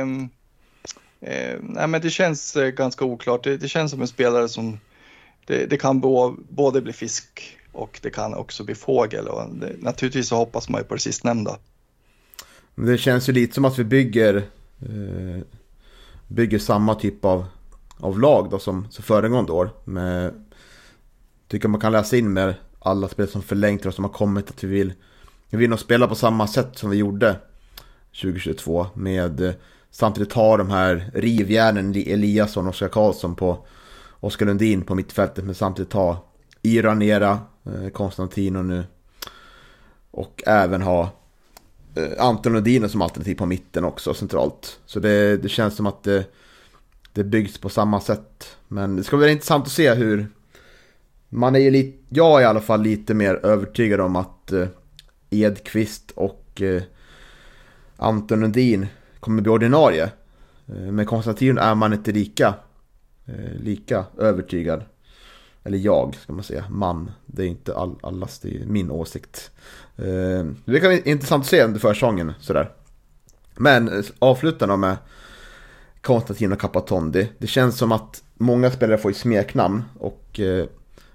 eh, 1.21 1.59
nej, 1.61 1.87
men 1.87 2.01
det 2.01 2.09
känns 2.09 2.55
eh, 2.55 2.69
ganska 2.69 3.05
oklart. 3.05 3.43
Det, 3.43 3.57
det 3.57 3.67
känns 3.67 3.91
som 3.91 4.01
en 4.01 4.07
spelare 4.07 4.49
som 4.49 4.79
det, 5.45 5.65
det 5.65 5.77
kan 5.77 6.01
både 6.49 6.81
bli 6.81 6.93
fisk 6.93 7.57
och 7.71 7.99
det 8.01 8.09
kan 8.09 8.33
också 8.33 8.63
bli 8.63 8.75
fågel. 8.75 9.27
Och 9.27 9.55
det, 9.55 9.75
naturligtvis 9.79 10.27
så 10.27 10.35
hoppas 10.35 10.69
man 10.69 10.81
ju 10.81 10.87
på 10.87 10.93
det 10.93 11.01
sistnämnda. 11.01 11.57
Det 12.75 12.97
känns 12.97 13.29
ju 13.29 13.33
lite 13.33 13.53
som 13.53 13.65
att 13.65 13.79
vi 13.79 13.83
bygger, 13.83 14.35
eh, 14.81 15.41
bygger 16.27 16.59
samma 16.59 16.95
typ 16.95 17.25
av, 17.25 17.45
av 17.97 18.19
lag 18.19 18.49
då 18.49 18.59
som, 18.59 18.87
som 18.89 19.03
föregående 19.03 19.51
år. 19.51 19.69
Med, 19.83 20.45
tycker 21.47 21.67
man 21.67 21.81
kan 21.81 21.91
läsa 21.91 22.17
in 22.17 22.33
med 22.33 22.55
alla 22.79 23.07
spel 23.07 23.27
som 23.27 23.41
förlängt 23.41 23.85
och 23.85 23.93
som 23.93 24.03
har 24.03 24.11
kommit 24.11 24.49
att 24.49 24.63
vi 24.63 24.67
vill, 24.67 24.93
vi 25.49 25.57
vill 25.57 25.69
nog 25.69 25.79
spela 25.79 26.07
på 26.07 26.15
samma 26.15 26.47
sätt 26.47 26.77
som 26.77 26.89
vi 26.89 26.97
gjorde 26.97 27.35
2022. 28.21 28.87
Med 28.93 29.41
eh, 29.41 29.53
samtidigt 29.91 30.29
ta 30.29 30.57
de 30.57 30.69
här 30.69 31.11
rivjärnen 31.13 31.95
Eliasson 31.95 32.65
och 32.65 32.69
Oskar 32.69 32.87
Karlsson 32.87 33.35
på 33.35 33.65
Oskar 34.25 34.45
Lundin 34.45 34.81
på 34.81 34.95
mittfältet 34.95 35.45
men 35.45 35.55
samtidigt 35.55 35.93
ha 35.93 36.25
Iranera, 36.61 37.39
eh, 37.65 37.89
Konstantino 37.89 38.61
nu. 38.61 38.83
Och 40.11 40.43
även 40.45 40.81
ha 40.81 41.09
eh, 41.95 42.25
Anton 42.25 42.53
Lundin 42.53 42.89
som 42.89 43.01
alternativ 43.01 43.35
på 43.35 43.45
mitten 43.45 43.83
också 43.83 44.13
centralt. 44.13 44.79
Så 44.85 44.99
det, 44.99 45.37
det 45.37 45.49
känns 45.49 45.75
som 45.75 45.85
att 45.85 46.03
det, 46.03 46.25
det 47.13 47.23
byggs 47.23 47.57
på 47.57 47.69
samma 47.69 48.01
sätt. 48.01 48.57
Men 48.67 48.95
det 48.95 49.03
ska 49.03 49.17
bli 49.17 49.31
intressant 49.31 49.65
att 49.65 49.71
se 49.71 49.93
hur... 49.93 50.27
Man 51.29 51.55
är 51.55 51.59
ju 51.59 51.71
lite, 51.71 51.97
jag 52.09 52.39
är 52.39 52.43
i 52.43 52.45
alla 52.45 52.61
fall 52.61 52.81
lite 52.81 53.13
mer 53.13 53.45
övertygad 53.45 54.01
om 54.01 54.15
att 54.15 54.51
eh, 54.51 54.67
Edqvist 55.29 56.11
och 56.15 56.61
eh, 56.61 56.83
Anton 57.97 58.39
Lundin 58.39 58.87
kommer 59.19 59.41
bli 59.41 59.51
ordinarie. 59.51 60.09
Eh, 60.67 60.75
med 60.75 61.07
Konstantin 61.07 61.57
är 61.57 61.75
man 61.75 61.93
inte 61.93 62.11
lika 62.11 62.53
Eh, 63.25 63.59
lika 63.59 64.05
övertygad. 64.17 64.83
Eller 65.63 65.77
jag, 65.77 66.15
ska 66.15 66.33
man 66.33 66.43
säga. 66.43 66.65
Man. 66.69 67.11
Det 67.25 67.43
är 67.43 67.47
inte 67.47 67.75
all, 67.75 67.95
allas, 68.03 68.39
det 68.39 68.61
är 68.61 68.65
min 68.65 68.91
åsikt. 68.91 69.51
Eh, 69.97 70.45
det 70.65 70.79
kan 70.79 70.89
vara 70.89 70.99
intressant 70.99 71.43
att 71.43 71.49
se 71.49 71.63
under 71.63 71.79
försäsongen. 71.79 72.33
Sådär. 72.39 72.71
Men 73.55 73.87
eh, 73.87 74.05
avslutarna 74.19 74.73
då 74.73 74.77
med 74.77 74.97
Konstantino 76.01 76.55
Capatondi. 76.55 77.29
Det 77.37 77.47
känns 77.47 77.77
som 77.77 77.91
att 77.91 78.23
många 78.33 78.71
spelare 78.71 78.97
får 78.97 79.11
ju 79.11 79.15
smeknamn. 79.15 79.83
Och 79.99 80.39
eh, 80.39 80.65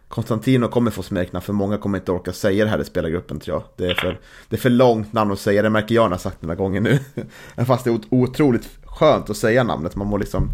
Konstantino 0.09 0.69
kommer 0.69 0.91
få 0.91 1.03
smeknamn 1.03 1.43
för 1.43 1.53
många 1.53 1.79
kommer 1.79 1.99
inte 1.99 2.13
orka 2.13 2.33
säga 2.33 2.65
det 2.65 2.71
här 2.71 2.81
i 2.81 2.85
spelargruppen 2.85 3.41
tror 3.41 3.57
jag. 3.57 3.65
Det 3.77 3.93
är 3.93 3.95
för, 3.95 4.21
det 4.49 4.57
är 4.57 4.61
för 4.61 4.71
långt 4.71 5.13
namn 5.13 5.33
att 5.33 5.41
säga, 5.41 5.63
det 5.63 5.71
märker 5.71 5.95
jag 5.95 6.03
när 6.03 6.09
jag 6.09 6.15
har 6.15 6.19
sagt 6.19 6.37
det 6.41 6.47
några 6.47 6.57
gånger 6.57 6.81
nu. 6.81 6.99
Fast 7.65 7.85
det 7.85 7.91
är 7.91 8.01
otroligt 8.11 8.69
skönt 8.85 9.31
att 9.31 9.37
säga 9.37 9.65
namnet, 9.65 9.97
man 9.97 10.07
mår 10.07 10.19
liksom 10.19 10.51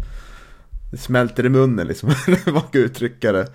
det 0.91 0.97
smälter 0.97 1.45
i 1.45 1.49
munnen 1.49 1.87
liksom, 1.87 2.09
hur 2.45 2.53
man 2.53 2.61
kan 2.61 2.81
uttrycka 2.81 3.31
det. 3.31 3.47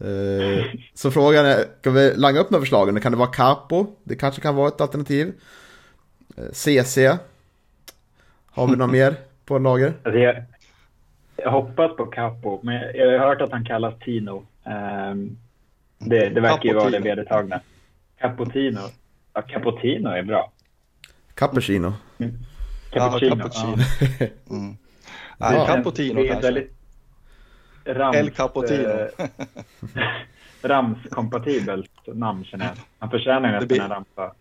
Eh, 0.00 0.64
så 0.94 1.10
frågan 1.10 1.46
är, 1.46 1.64
kan 1.82 1.94
vi 1.94 2.14
langa 2.16 2.40
upp 2.40 2.50
några 2.50 2.62
förslag? 2.62 3.02
Kan 3.02 3.12
det 3.12 3.18
vara 3.18 3.28
Capo? 3.28 3.86
Det 4.04 4.16
kanske 4.16 4.40
kan 4.40 4.56
vara 4.56 4.68
ett 4.68 4.80
alternativ. 4.80 5.32
CC? 6.52 6.98
Eh, 6.98 7.16
har 8.46 8.66
vi 8.66 8.76
något 8.76 8.90
mer 8.92 9.14
på 9.44 9.58
lager? 9.58 9.92
Alltså 10.02 10.18
jag, 10.18 10.44
jag 11.36 11.50
hoppas 11.50 11.96
på 11.96 12.06
Capo, 12.06 12.60
men 12.62 12.74
jag 12.74 13.18
har 13.18 13.28
hört 13.28 13.40
att 13.40 13.52
han 13.52 13.64
kallas 13.64 13.94
Tino. 13.98 14.46
Um, 14.64 15.38
det, 15.98 16.28
det 16.28 16.40
verkar 16.40 16.68
ju 16.68 16.74
vara 16.74 16.90
det 16.90 16.98
vedertagna. 16.98 17.60
Cappuccino. 18.20 18.80
Ja, 19.34 19.42
Cappuccino 19.42 20.08
är 20.08 20.22
bra. 20.22 20.52
Cappuccino. 21.34 21.92
Mm. 22.18 22.32
Cappuccino. 22.90 23.30
Ja, 23.30 23.36
cappuccino. 23.36 23.76
Ja. 24.20 24.26
mm. 24.50 24.76
Nej, 25.42 25.54
ja, 25.54 25.66
Cappuccino 25.66 26.14
det 26.14 26.28
är 26.28 26.32
kanske. 26.32 26.46
Väldigt 26.46 26.72
rams, 27.84 28.16
El 28.16 28.30
Cappuccino. 28.30 28.88
Eh, 28.88 29.28
ramskompatibelt 30.68 31.90
namn 32.06 32.44
känner 32.44 32.64
jag. 32.64 32.74
Han 32.98 33.10
förtjänar 33.10 33.52
nästan 33.52 33.68
blir... 33.68 33.80
en 33.80 33.88
ramsa. 33.88 34.34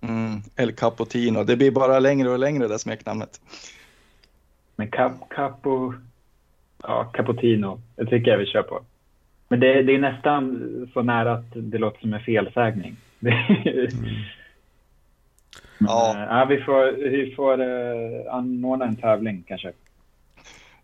Mm, 0.00 0.42
El 0.56 0.72
Cappuccino. 0.72 1.44
Det 1.44 1.56
blir 1.56 1.70
bara 1.70 1.98
längre 1.98 2.30
och 2.30 2.38
längre 2.38 2.68
det 2.68 2.78
smeknamnet. 2.78 3.40
Men 4.76 4.90
cap, 4.90 5.12
capo, 5.30 5.94
ja, 6.82 7.04
Cappuccino, 7.04 7.80
det 7.96 8.06
tycker 8.06 8.30
jag 8.30 8.38
vi 8.38 8.46
kör 8.46 8.62
på. 8.62 8.80
Men 9.48 9.60
det, 9.60 9.82
det 9.82 9.94
är 9.94 9.98
nästan 9.98 10.60
så 10.92 11.02
nära 11.02 11.32
att 11.32 11.46
det 11.54 11.78
låter 11.78 12.00
som 12.00 12.14
en 12.14 12.20
felsägning. 12.20 12.96
mm. 13.20 13.34
Ja. 15.78 16.26
ja, 16.30 16.44
vi 16.44 16.60
får, 16.60 17.10
vi 17.10 17.34
får 17.34 17.60
uh, 17.60 18.34
anordna 18.34 18.84
en 18.84 18.96
tävling 18.96 19.44
kanske. 19.48 19.72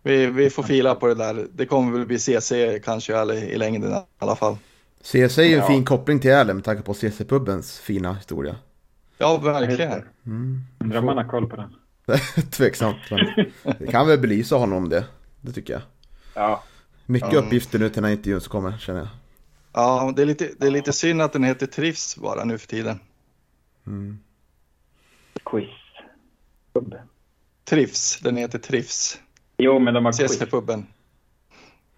Vi, 0.05 0.27
vi 0.27 0.49
får 0.49 0.63
fila 0.63 0.95
på 0.95 1.07
det 1.07 1.15
där. 1.15 1.47
Det 1.53 1.65
kommer 1.65 1.97
väl 1.97 2.07
bli 2.07 2.19
CC 2.19 2.51
kanske 2.83 3.33
i 3.33 3.57
längden 3.57 3.91
i 3.91 3.95
alla 4.19 4.35
fall. 4.35 4.57
CC 5.01 5.37
är 5.37 5.43
ju 5.43 5.53
en 5.53 5.59
ja. 5.59 5.67
fin 5.67 5.85
koppling 5.85 6.19
till 6.19 6.31
Älen 6.31 6.55
med 6.55 6.65
tanke 6.65 6.83
på 6.83 6.93
CC-pubens 6.93 7.81
fina 7.81 8.13
historia. 8.13 8.55
Ja, 9.17 9.37
verkligen. 9.37 10.03
Mm. 10.25 10.61
Undrar 10.79 10.99
om 10.99 11.05
man 11.05 11.17
har 11.17 11.23
koll 11.23 11.49
på 11.49 11.55
den. 11.55 11.75
Tveksamt, 12.51 12.97
men 13.09 13.45
vi 13.79 13.87
kan 13.87 14.07
väl 14.07 14.19
belysa 14.19 14.55
honom 14.55 14.77
om 14.77 14.89
det. 14.89 15.05
Det 15.41 15.51
tycker 15.51 15.73
jag. 15.73 15.81
Ja. 16.33 16.63
Mycket 17.05 17.33
mm. 17.33 17.45
uppgifter 17.45 17.79
nu 17.79 17.89
till 17.89 17.95
den 17.95 18.03
här 18.03 18.11
intervjun 18.11 18.41
som 18.41 18.51
kommer, 18.51 18.77
känner 18.77 18.99
jag. 18.99 19.09
Ja, 19.73 20.13
det 20.15 20.21
är 20.21 20.25
lite, 20.25 20.49
det 20.57 20.67
är 20.67 20.71
lite 20.71 20.93
synd 20.93 21.21
att 21.21 21.33
den 21.33 21.43
heter 21.43 21.67
Trivs 21.67 22.17
bara 22.17 22.43
nu 22.43 22.57
för 22.57 22.67
tiden. 22.67 22.99
Mm. 23.87 24.19
Quiz. 25.45 25.69
Trivs, 27.63 28.19
den 28.19 28.37
heter 28.37 28.59
Trivs. 28.59 29.19
Jo, 29.57 29.79
men 29.79 29.93
de 29.93 30.05
har 30.05 30.11
quiz. 30.11 30.31
CSC-puben. 30.31 30.85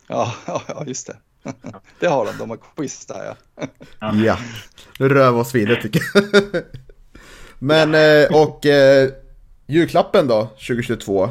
Ja, 0.10 0.34
ja, 0.46 0.84
just 0.86 1.08
det. 1.08 1.18
Det 2.00 2.08
har 2.08 2.26
de, 2.26 2.38
de 2.38 2.50
har 2.50 2.60
quiz 2.76 3.06
där 3.06 3.36
ja. 3.56 3.68
Ja, 4.26 4.38
nu 5.00 5.10
rör 5.10 5.32
vi 5.32 5.38
oss 5.38 5.56
vidare 5.56 5.82
tycker 5.82 6.02
jag. 6.14 6.44
Men, 7.60 7.96
eh, 7.96 8.44
och 8.44 8.66
eh, 8.66 9.10
julklappen 9.68 10.28
då, 10.28 10.44
2022. 10.46 11.24
Eh, 11.24 11.30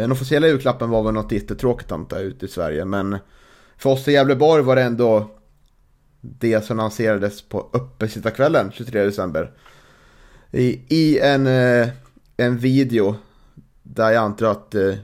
den 0.00 0.12
officiella 0.12 0.46
julklappen 0.46 0.90
var 0.90 1.02
väl 1.02 1.14
något 1.14 1.32
jättetråkigt 1.32 1.92
antar 1.92 2.16
jag 2.16 2.26
ute 2.26 2.46
i 2.46 2.48
Sverige. 2.48 2.84
Men 2.84 3.18
för 3.76 3.90
oss 3.90 4.08
i 4.08 4.12
Gävleborg 4.12 4.62
var 4.62 4.76
det 4.76 4.82
ändå 4.82 5.30
det 6.20 6.64
som 6.64 6.76
lanserades 6.76 7.42
på 7.42 7.70
uppesittarkvällen 7.72 8.72
23 8.72 9.02
december. 9.04 9.52
I, 10.50 10.80
i 10.88 11.18
en, 11.18 11.46
en 12.36 12.58
video 12.58 13.16
där 13.82 14.10
jag 14.10 14.24
antar 14.24 14.46
att 14.46 14.74
eh, 14.74 14.94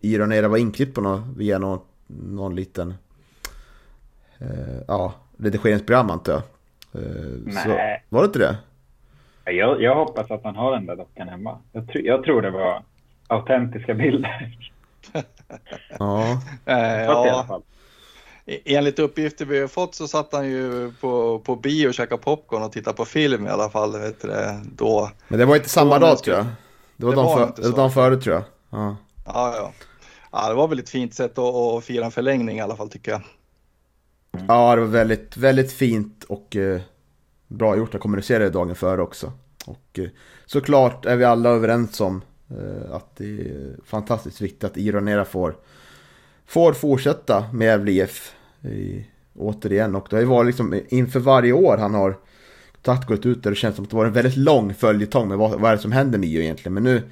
Ironera 0.00 0.48
var 0.48 0.56
inklippt 0.58 0.94
på 0.94 1.00
någon, 1.00 1.34
via 1.36 1.58
någon, 1.58 1.80
någon 2.06 2.54
liten 2.56 2.94
eh, 4.38 4.78
ja, 4.88 5.12
redigeringsprogram 5.38 6.10
antar 6.10 6.32
jag. 6.32 6.42
Eh, 7.02 7.10
Nej. 7.44 7.64
Så, 7.64 7.68
var 8.08 8.22
det 8.22 8.26
inte 8.26 8.38
det? 8.38 8.56
Jag, 9.52 9.82
jag 9.82 9.94
hoppas 9.94 10.30
att 10.30 10.44
han 10.44 10.56
har 10.56 10.72
den 10.72 10.86
där 10.86 10.96
dockan 10.96 11.28
hemma. 11.28 11.58
Jag, 11.72 11.84
tr- 11.84 12.02
jag 12.04 12.22
tror 12.24 12.42
det 12.42 12.50
var 12.50 12.82
autentiska 13.26 13.94
bilder. 13.94 14.58
Ja, 15.98 16.40
Eh, 16.64 17.02
ja, 17.02 17.44
fall. 17.48 17.62
e- 18.46 18.60
enligt 18.64 18.98
uppgifter 18.98 19.44
vi 19.44 19.60
har 19.60 19.68
fått 19.68 19.94
så 19.94 20.08
satt 20.08 20.32
han 20.32 20.48
ju 20.48 20.92
på, 21.00 21.38
på 21.38 21.56
bio 21.56 21.88
och 21.88 21.94
käkade 21.94 22.22
popcorn 22.22 22.62
och 22.62 22.72
tittade 22.72 22.96
på 22.96 23.04
film 23.04 23.46
i 23.46 23.50
alla 23.50 23.70
fall. 23.70 24.00
Vet 24.00 24.22
du, 24.22 24.28
det, 24.28 24.60
då. 24.76 25.10
men 25.28 25.38
det 25.38 25.44
var 25.44 25.56
inte 25.56 25.68
samma 25.68 25.98
dag 25.98 26.18
tror 26.18 26.36
jag. 26.36 26.46
Det 26.96 27.06
var 27.06 27.12
Det 27.12 27.16
dagen 27.16 27.26
var 27.26 27.46
för, 27.46 27.62
det 27.62 27.68
var 27.68 27.76
dagen 27.76 27.90
före 27.90 28.16
tror 28.16 28.34
jag. 28.34 28.44
Ja. 28.70 28.96
Ja, 29.26 29.54
ja 29.56 29.72
ja, 30.32 30.48
det 30.48 30.54
var 30.54 30.68
väl 30.68 30.78
ett 30.78 30.88
fint 30.88 31.14
sätt 31.14 31.38
att, 31.38 31.54
att 31.54 31.84
fira 31.84 32.04
en 32.04 32.10
förlängning 32.10 32.58
i 32.58 32.60
alla 32.60 32.76
fall 32.76 32.90
tycker 32.90 33.10
jag. 33.10 33.20
Ja, 34.48 34.74
det 34.74 34.80
var 34.80 34.88
väldigt, 34.88 35.36
väldigt 35.36 35.72
fint 35.72 36.24
och 36.24 36.56
eh, 36.56 36.80
bra 37.46 37.76
gjort 37.76 37.94
att 37.94 38.00
kommunicera 38.00 38.38
det 38.38 38.50
dagen 38.50 38.74
före 38.74 39.02
också. 39.02 39.32
Och 39.66 39.98
eh, 39.98 40.08
såklart 40.46 41.06
är 41.06 41.16
vi 41.16 41.24
alla 41.24 41.48
överens 41.48 42.00
om 42.00 42.22
eh, 42.50 42.94
att 42.94 43.16
det 43.16 43.24
är 43.24 43.76
fantastiskt 43.84 44.40
viktigt 44.40 44.64
att 44.64 44.76
Ironera 44.76 45.24
får, 45.24 45.56
får 46.46 46.72
fortsätta 46.72 47.44
med 47.52 47.66
Gävle 47.66 47.92
IF 47.92 48.34
i, 48.62 49.06
återigen. 49.34 49.94
Och 49.94 50.06
det 50.10 50.16
har 50.16 50.20
ju 50.20 50.26
varit 50.26 50.46
liksom 50.46 50.80
inför 50.88 51.20
varje 51.20 51.52
år 51.52 51.76
han 51.76 51.94
har 51.94 52.16
tagit 52.82 53.06
gått 53.06 53.26
ut 53.26 53.42
där 53.42 53.50
det 53.50 53.56
känns 53.56 53.76
som 53.76 53.84
att 53.84 53.90
det 53.90 53.96
var 53.96 54.06
en 54.06 54.12
väldigt 54.12 54.36
lång 54.36 54.74
följetong 54.74 55.28
med 55.28 55.38
vad, 55.38 55.60
vad 55.60 55.70
är 55.70 55.76
det 55.76 55.82
som 55.82 55.92
händer 55.92 56.18
med 56.18 56.28
IO 56.28 56.40
egentligen. 56.40 56.74
Men 56.74 56.82
nu, 56.82 57.02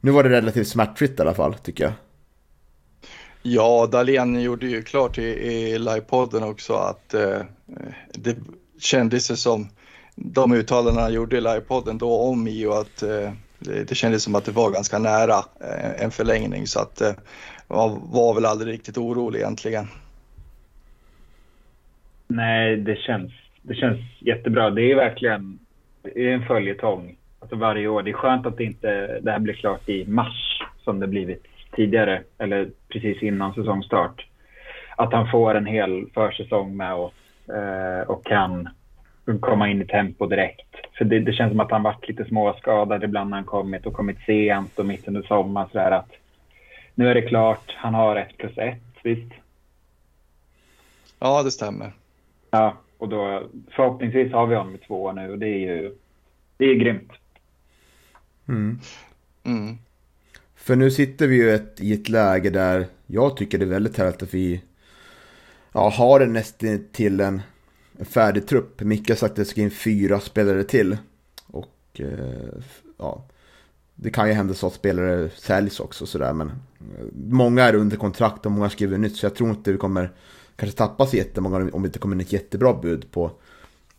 nu 0.00 0.10
var 0.10 0.24
det 0.24 0.30
relativt 0.30 0.68
smärtfritt 0.68 1.18
i 1.18 1.22
alla 1.22 1.34
fall 1.34 1.54
tycker 1.54 1.84
jag. 1.84 1.92
Ja, 3.50 3.88
Dahlén 3.92 4.42
gjorde 4.42 4.66
ju 4.66 4.82
klart 4.82 5.18
i, 5.18 5.22
i 5.22 5.78
livepodden 5.78 6.42
också 6.42 6.74
att 6.74 7.14
eh, 7.14 7.40
det 8.12 8.36
kändes 8.80 9.30
ju 9.30 9.36
som 9.36 9.68
de 10.14 10.52
uttalanden 10.52 11.02
han 11.02 11.12
gjorde 11.12 11.36
i 11.36 11.40
livepodden 11.40 11.98
då 11.98 12.20
om 12.20 12.48
IO... 12.48 12.72
att 12.72 13.02
eh, 13.02 13.32
det, 13.58 13.84
det 13.88 13.94
kändes 13.94 14.22
som 14.22 14.34
att 14.34 14.44
det 14.44 14.52
var 14.52 14.70
ganska 14.70 14.98
nära 14.98 15.38
eh, 15.60 16.04
en 16.04 16.10
förlängning 16.10 16.66
så 16.66 16.80
att 16.80 17.00
eh, 17.00 17.12
man 17.68 18.00
var 18.12 18.34
väl 18.34 18.44
aldrig 18.44 18.74
riktigt 18.74 18.98
orolig 18.98 19.38
egentligen. 19.38 19.86
Nej, 22.26 22.76
det 22.76 22.96
känns, 22.96 23.32
det 23.62 23.74
känns 23.74 24.00
jättebra. 24.18 24.70
Det 24.70 24.92
är 24.92 24.96
verkligen 24.96 25.58
det 26.02 26.28
är 26.28 26.34
en 26.34 26.46
följetong 26.46 27.16
alltså 27.40 27.56
varje 27.56 27.88
år. 27.88 28.02
Det 28.02 28.10
är 28.10 28.14
skönt 28.14 28.46
att 28.46 28.56
det 28.56 28.64
inte 28.64 29.20
det 29.20 29.30
här 29.30 29.38
blir 29.38 29.54
klart 29.54 29.88
i 29.88 30.04
mars 30.06 30.62
som 30.84 31.00
det 31.00 31.06
blivit 31.06 31.47
tidigare 31.78 32.22
eller 32.38 32.70
precis 32.88 33.22
innan 33.22 33.54
säsongstart. 33.54 34.26
Att 34.96 35.12
han 35.12 35.30
får 35.30 35.54
en 35.54 35.66
hel 35.66 36.06
försäsong 36.14 36.76
med 36.76 36.94
oss 36.94 37.14
eh, 37.48 38.10
och 38.10 38.26
kan 38.26 38.68
komma 39.40 39.68
in 39.68 39.82
i 39.82 39.86
tempo 39.86 40.26
direkt. 40.26 40.74
För 40.98 41.04
det, 41.04 41.20
det 41.20 41.32
känns 41.32 41.50
som 41.50 41.60
att 41.60 41.70
han 41.70 41.82
varit 41.82 42.08
lite 42.08 42.24
småskadad 42.24 43.04
ibland 43.04 43.30
när 43.30 43.36
han 43.36 43.44
kommit 43.44 43.86
och 43.86 43.92
kommit 43.92 44.18
sent 44.26 44.78
och 44.78 44.86
mitt 44.86 45.08
under 45.08 45.22
sommaren. 45.22 45.68
Så 45.72 45.78
där 45.78 45.90
att 45.90 46.10
nu 46.94 47.08
är 47.08 47.14
det 47.14 47.22
klart, 47.22 47.74
han 47.76 47.94
har 47.94 48.16
ett 48.16 48.36
plus 48.36 48.58
ett, 48.58 48.82
visst? 49.02 49.32
Ja, 51.18 51.42
det 51.42 51.50
stämmer. 51.50 51.92
Ja, 52.50 52.74
och 52.98 53.08
då 53.08 53.42
förhoppningsvis 53.70 54.32
har 54.32 54.46
vi 54.46 54.56
honom 54.56 54.74
i 54.74 54.78
två 54.78 55.12
nu 55.12 55.30
och 55.30 55.38
det 55.38 55.48
är 55.48 55.58
ju 55.58 55.94
det 56.56 56.64
är 56.64 56.74
grymt. 56.74 57.12
Mm. 58.48 58.78
Mm. 59.44 59.78
För 60.68 60.76
nu 60.76 60.90
sitter 60.90 61.26
vi 61.26 61.36
ju 61.36 61.54
ett, 61.54 61.80
i 61.80 61.92
ett 61.92 62.08
läge 62.08 62.50
där 62.50 62.86
jag 63.06 63.36
tycker 63.36 63.58
det 63.58 63.64
är 63.64 63.68
väldigt 63.68 63.96
härligt 63.96 64.22
att 64.22 64.34
vi 64.34 64.62
ja, 65.72 65.88
har 65.88 66.20
en 66.20 66.32
nästan 66.32 66.84
till 66.92 67.20
en, 67.20 67.42
en 67.98 68.04
färdig 68.04 68.46
trupp. 68.46 68.80
Micke 68.80 69.08
har 69.08 69.16
sagt 69.16 69.30
att 69.30 69.36
det 69.36 69.44
ska 69.44 69.60
in 69.60 69.70
fyra 69.70 70.20
spelare 70.20 70.64
till. 70.64 70.96
Och 71.46 71.76
eh, 71.94 72.62
ja, 72.98 73.24
det 73.94 74.10
kan 74.10 74.28
ju 74.28 74.34
hända 74.34 74.54
så 74.54 74.66
att 74.66 74.72
spelare 74.72 75.30
säljs 75.36 75.80
också 75.80 76.06
sådär. 76.06 76.32
Men 76.32 76.48
eh, 76.48 76.54
många 77.28 77.64
är 77.64 77.74
under 77.74 77.96
kontrakt 77.96 78.46
och 78.46 78.52
många 78.52 78.70
skriver 78.70 78.98
nytt. 78.98 79.16
Så 79.16 79.26
jag 79.26 79.34
tror 79.34 79.50
inte 79.50 79.72
vi 79.72 79.78
kommer 79.78 80.12
kanske 80.56 80.78
tappa 80.78 81.06
så 81.06 81.16
jättemånga 81.16 81.70
om 81.72 81.82
det 81.82 81.86
inte 81.86 81.98
kommer 81.98 82.16
in 82.16 82.20
ett 82.20 82.32
jättebra 82.32 82.74
bud 82.74 83.10
på 83.10 83.30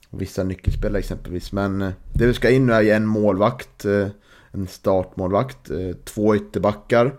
vissa 0.09 0.43
nyckelspelare 0.43 0.99
exempelvis. 0.99 1.51
Men 1.51 1.81
eh, 1.81 1.91
det 2.13 2.27
vi 2.27 2.33
ska 2.33 2.49
in 2.49 2.65
nu 2.65 2.73
är 2.73 2.81
ju 2.81 2.89
en 2.89 3.05
målvakt. 3.05 3.85
Eh, 3.85 4.07
en 4.51 4.67
startmålvakt, 4.67 5.69
eh, 5.69 5.95
två 6.05 6.35
ytterbackar. 6.35 7.15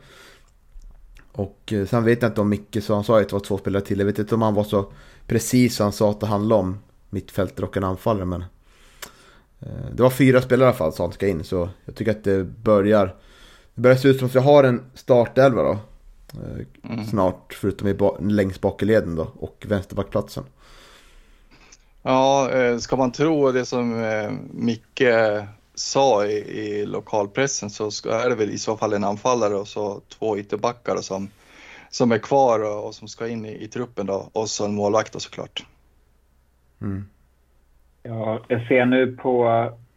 Och 1.32 1.72
eh, 1.72 1.86
sen 1.86 2.04
vet 2.04 2.22
jag 2.22 2.30
inte 2.30 2.40
om 2.40 2.48
Micke 2.48 2.82
sa, 2.82 2.94
han 2.94 3.04
sa 3.04 3.20
att 3.20 3.28
det 3.28 3.32
var 3.32 3.40
två 3.40 3.58
spelare 3.58 3.82
till. 3.82 3.98
Jag 3.98 4.06
vet 4.06 4.18
inte 4.18 4.34
om 4.34 4.42
han 4.42 4.54
var 4.54 4.64
så 4.64 4.92
precis 5.26 5.78
han 5.78 5.92
sa 5.92 6.10
att 6.10 6.20
det 6.20 6.26
handlade 6.26 6.60
om 6.60 6.78
mittfältare 7.10 7.66
och 7.66 7.76
en 7.76 7.84
anfallare. 7.84 8.24
Men 8.24 8.44
eh, 9.60 9.90
det 9.94 10.02
var 10.02 10.10
fyra 10.10 10.42
spelare 10.42 10.66
i 10.66 10.68
alla 10.68 10.76
fall 10.76 10.92
som 10.92 11.12
ska 11.12 11.28
in. 11.28 11.44
Så 11.44 11.68
jag 11.84 11.94
tycker 11.94 12.10
att 12.10 12.24
det 12.24 12.44
börjar, 12.44 13.06
det 13.74 13.80
börjar 13.80 13.96
se 13.96 14.08
ut 14.08 14.18
som 14.18 14.26
att 14.26 14.34
vi 14.34 14.40
har 14.40 14.64
en 14.64 14.82
startelva 14.94 15.62
då. 15.62 15.78
Mm. 16.84 17.04
Snart, 17.04 17.54
förutom 17.60 17.88
i 17.88 17.94
ba- 17.94 18.18
längst 18.20 18.60
bak 18.60 18.82
i 18.82 18.84
leden 18.86 19.14
då. 19.14 19.32
Och 19.34 19.64
vänsterbackplatsen. 19.68 20.44
Ja, 22.02 22.50
ska 22.80 22.96
man 22.96 23.12
tro 23.12 23.52
det 23.52 23.64
som 23.64 24.06
Micke 24.50 25.02
sa 25.80 26.26
i, 26.26 26.36
i 26.36 26.86
lokalpressen 26.86 27.70
så 27.70 27.90
ska, 27.90 28.10
är 28.10 28.28
det 28.28 28.34
väl 28.34 28.50
i 28.50 28.58
så 28.58 28.76
fall 28.76 28.92
en 28.92 29.04
anfallare 29.04 29.54
och 29.54 29.68
så 29.68 30.00
två 30.08 30.38
ytterbackar 30.38 30.96
som, 30.96 31.28
som 31.90 32.12
är 32.12 32.18
kvar 32.18 32.60
och, 32.60 32.86
och 32.86 32.94
som 32.94 33.08
ska 33.08 33.28
in 33.28 33.46
i, 33.46 33.64
i 33.64 33.68
truppen 33.68 34.06
då 34.06 34.28
och 34.32 34.48
så 34.48 34.64
en 34.64 34.74
målvakt 34.74 35.12
då 35.12 35.18
såklart. 35.18 35.66
Mm. 36.80 37.04
Ja, 38.02 38.40
jag 38.48 38.66
ser 38.66 38.84
nu 38.84 39.16
på 39.16 39.48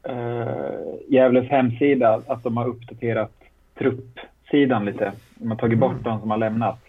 uh, 0.09 1.03
Gävles 1.07 1.49
hemsida 1.49 2.21
att 2.27 2.43
de 2.43 2.57
har 2.57 2.67
uppdaterat 2.67 3.31
truppsidan 3.77 4.85
lite. 4.85 5.11
De 5.35 5.51
har 5.51 5.57
tagit 5.57 5.79
bort 5.79 6.03
de 6.03 6.19
som 6.19 6.31
har 6.31 6.37
lämnat. 6.37 6.79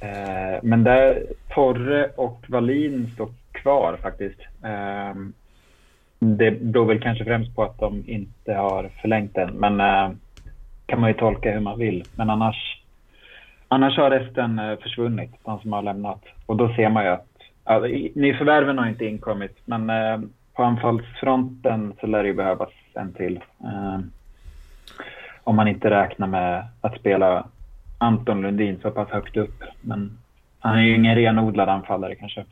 Eh, 0.00 0.58
men 0.62 0.84
där 0.84 1.26
Torre 1.54 2.10
och 2.16 2.44
Wallin 2.48 3.10
står 3.14 3.28
kvar 3.52 3.98
faktiskt. 4.02 4.40
Eh, 4.62 5.14
det 6.24 6.50
beror 6.50 6.86
väl 6.86 7.00
kanske 7.00 7.24
främst 7.24 7.54
på 7.54 7.62
att 7.62 7.78
de 7.78 8.04
inte 8.06 8.54
har 8.54 8.90
förlängt 9.00 9.34
den. 9.34 9.54
Men 9.54 9.80
eh, 9.80 10.10
kan 10.86 11.00
man 11.00 11.10
ju 11.10 11.14
tolka 11.14 11.52
hur 11.52 11.60
man 11.60 11.78
vill. 11.78 12.04
Men 12.14 12.30
annars, 12.30 12.82
annars 13.68 13.96
har 13.96 14.10
resten 14.10 14.58
eh, 14.58 14.78
försvunnit, 14.78 15.30
de 15.44 15.60
som 15.60 15.72
har 15.72 15.82
lämnat. 15.82 16.22
Och 16.46 16.56
då 16.56 16.74
ser 16.74 16.88
man 16.88 17.04
ju 17.04 17.10
att 17.10 17.28
alltså, 17.64 17.88
nyförvärven 18.14 18.78
har 18.78 18.86
inte 18.86 19.04
inkommit. 19.04 19.58
Men 19.64 19.90
eh, 19.90 20.20
på 20.54 20.62
anfallsfronten 20.62 21.94
så 22.00 22.06
lär 22.06 22.22
det 22.22 22.28
ju 22.28 22.34
behövas 22.34 22.72
en 22.94 23.12
till. 23.12 23.36
Eh, 23.64 24.00
om 25.44 25.56
man 25.56 25.68
inte 25.68 25.90
räknar 25.90 26.26
med 26.26 26.64
att 26.80 26.98
spela 26.98 27.46
Anton 27.98 28.42
Lundin 28.42 28.78
så 28.82 28.90
pass 28.90 29.08
högt 29.08 29.36
upp. 29.36 29.62
Men 29.80 30.18
han 30.58 30.78
är 30.78 30.82
ju 30.82 30.94
ingen 30.96 31.14
renodlad 31.14 31.68
anfallare 31.68 32.14
kanske. 32.14 32.44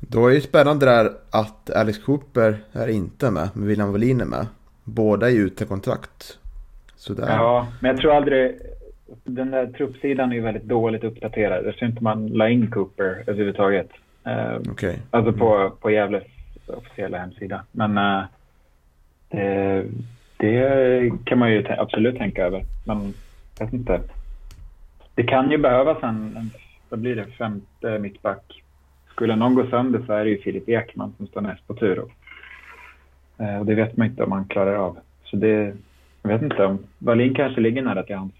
Då 0.00 0.26
är 0.26 0.34
det 0.34 0.40
spännande 0.40 0.86
där 0.86 1.10
att 1.30 1.70
Alex 1.70 1.98
Cooper 1.98 2.56
är 2.72 2.88
inte 2.88 3.30
med, 3.30 3.48
men 3.54 3.66
William 3.66 3.92
Wallin 3.92 4.20
är 4.20 4.24
med. 4.24 4.46
Båda 4.84 5.26
är 5.26 5.32
ju 5.32 5.40
ute 5.40 5.64
kontrakt. 5.64 6.38
Så 6.96 7.12
där. 7.12 7.28
Ja, 7.28 7.66
men 7.80 7.90
jag 7.90 8.00
tror 8.00 8.12
aldrig... 8.12 8.58
Den 9.24 9.50
där 9.50 9.66
truppsidan 9.66 10.30
är 10.30 10.34
ju 10.34 10.40
väldigt 10.40 10.64
dåligt 10.64 11.04
uppdaterad. 11.04 11.66
Jag 11.66 11.76
tror 11.76 11.90
inte 11.90 12.02
man 12.02 12.26
la 12.26 12.48
in 12.48 12.70
Cooper 12.70 13.24
överhuvudtaget. 13.26 13.88
Eh, 14.24 14.56
Okej. 14.70 14.98
Alltså 15.10 15.32
på, 15.32 15.72
på 15.80 15.90
Gävles 15.90 16.24
officiella 16.66 17.18
hemsida. 17.18 17.64
Men 17.72 17.98
eh, 17.98 18.24
det, 19.28 19.84
det 20.36 21.12
kan 21.24 21.38
man 21.38 21.52
ju 21.52 21.66
absolut 21.68 22.18
tänka 22.18 22.46
över. 22.46 22.64
Men 22.84 23.14
jag 23.58 23.66
vet 23.66 23.74
inte. 23.74 24.00
Det 25.14 25.22
kan 25.22 25.50
ju 25.50 25.58
behövas 25.58 26.02
en, 26.02 26.36
en 26.36 26.50
vad 26.88 27.00
blir 27.00 27.16
det, 27.16 27.26
femte 27.26 27.98
mittback. 27.98 28.62
Skulle 29.16 29.36
någon 29.36 29.54
gå 29.54 29.66
sönder 29.66 30.02
så 30.06 30.12
är 30.12 30.24
det 30.24 30.30
ju 30.30 30.38
Filip 30.42 30.68
Ekman 30.68 31.14
som 31.16 31.26
står 31.26 31.40
näst 31.40 31.66
på 31.66 31.74
tur. 31.74 32.04
Eh, 33.38 33.56
och 33.58 33.66
det 33.66 33.74
vet 33.74 33.96
man 33.96 34.06
inte 34.06 34.22
om 34.22 34.30
man 34.30 34.44
klarar 34.44 34.74
av. 34.74 34.98
Så 35.24 35.36
det, 35.36 35.74
jag 36.22 36.30
vet 36.30 36.42
inte 36.42 36.64
om 36.64 36.78
Wallin 36.98 37.34
kanske 37.34 37.60
ligger 37.60 37.82
nära 37.82 38.02
till 38.02 38.16
hans. 38.16 38.32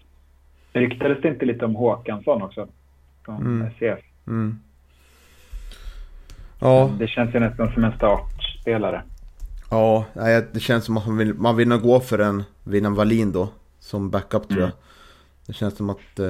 Ryktades 0.73 1.21
det 1.21 1.27
inte 1.27 1.45
lite 1.45 1.65
om 1.65 1.75
Håkansson 1.75 2.41
också? 2.41 2.67
Från 3.25 3.41
Mm. 3.41 3.67
SCF. 3.67 3.99
Mm. 4.27 4.59
Ja, 6.61 6.91
Det 6.99 7.07
känns 7.07 7.35
ju 7.35 7.39
nästan 7.39 7.73
som 7.73 7.83
en 7.83 7.91
startspelare. 7.95 9.01
ja 9.69 10.05
det 10.53 10.59
känns 10.59 10.85
som 10.85 10.97
att 10.97 11.07
man 11.07 11.17
vill, 11.17 11.33
man 11.33 11.55
vill 11.55 11.67
nog 11.67 11.81
gå 11.81 11.99
för 11.99 12.19
en 12.19 12.43
William 12.63 12.95
Wallin 12.95 13.31
då. 13.31 13.49
Som 13.79 14.09
backup 14.09 14.47
tror 14.47 14.59
jag. 14.61 14.69
Mm. 14.69 14.77
Det 15.47 15.53
känns 15.53 15.75
som 15.77 15.89
att 15.89 16.19
eh, 16.19 16.27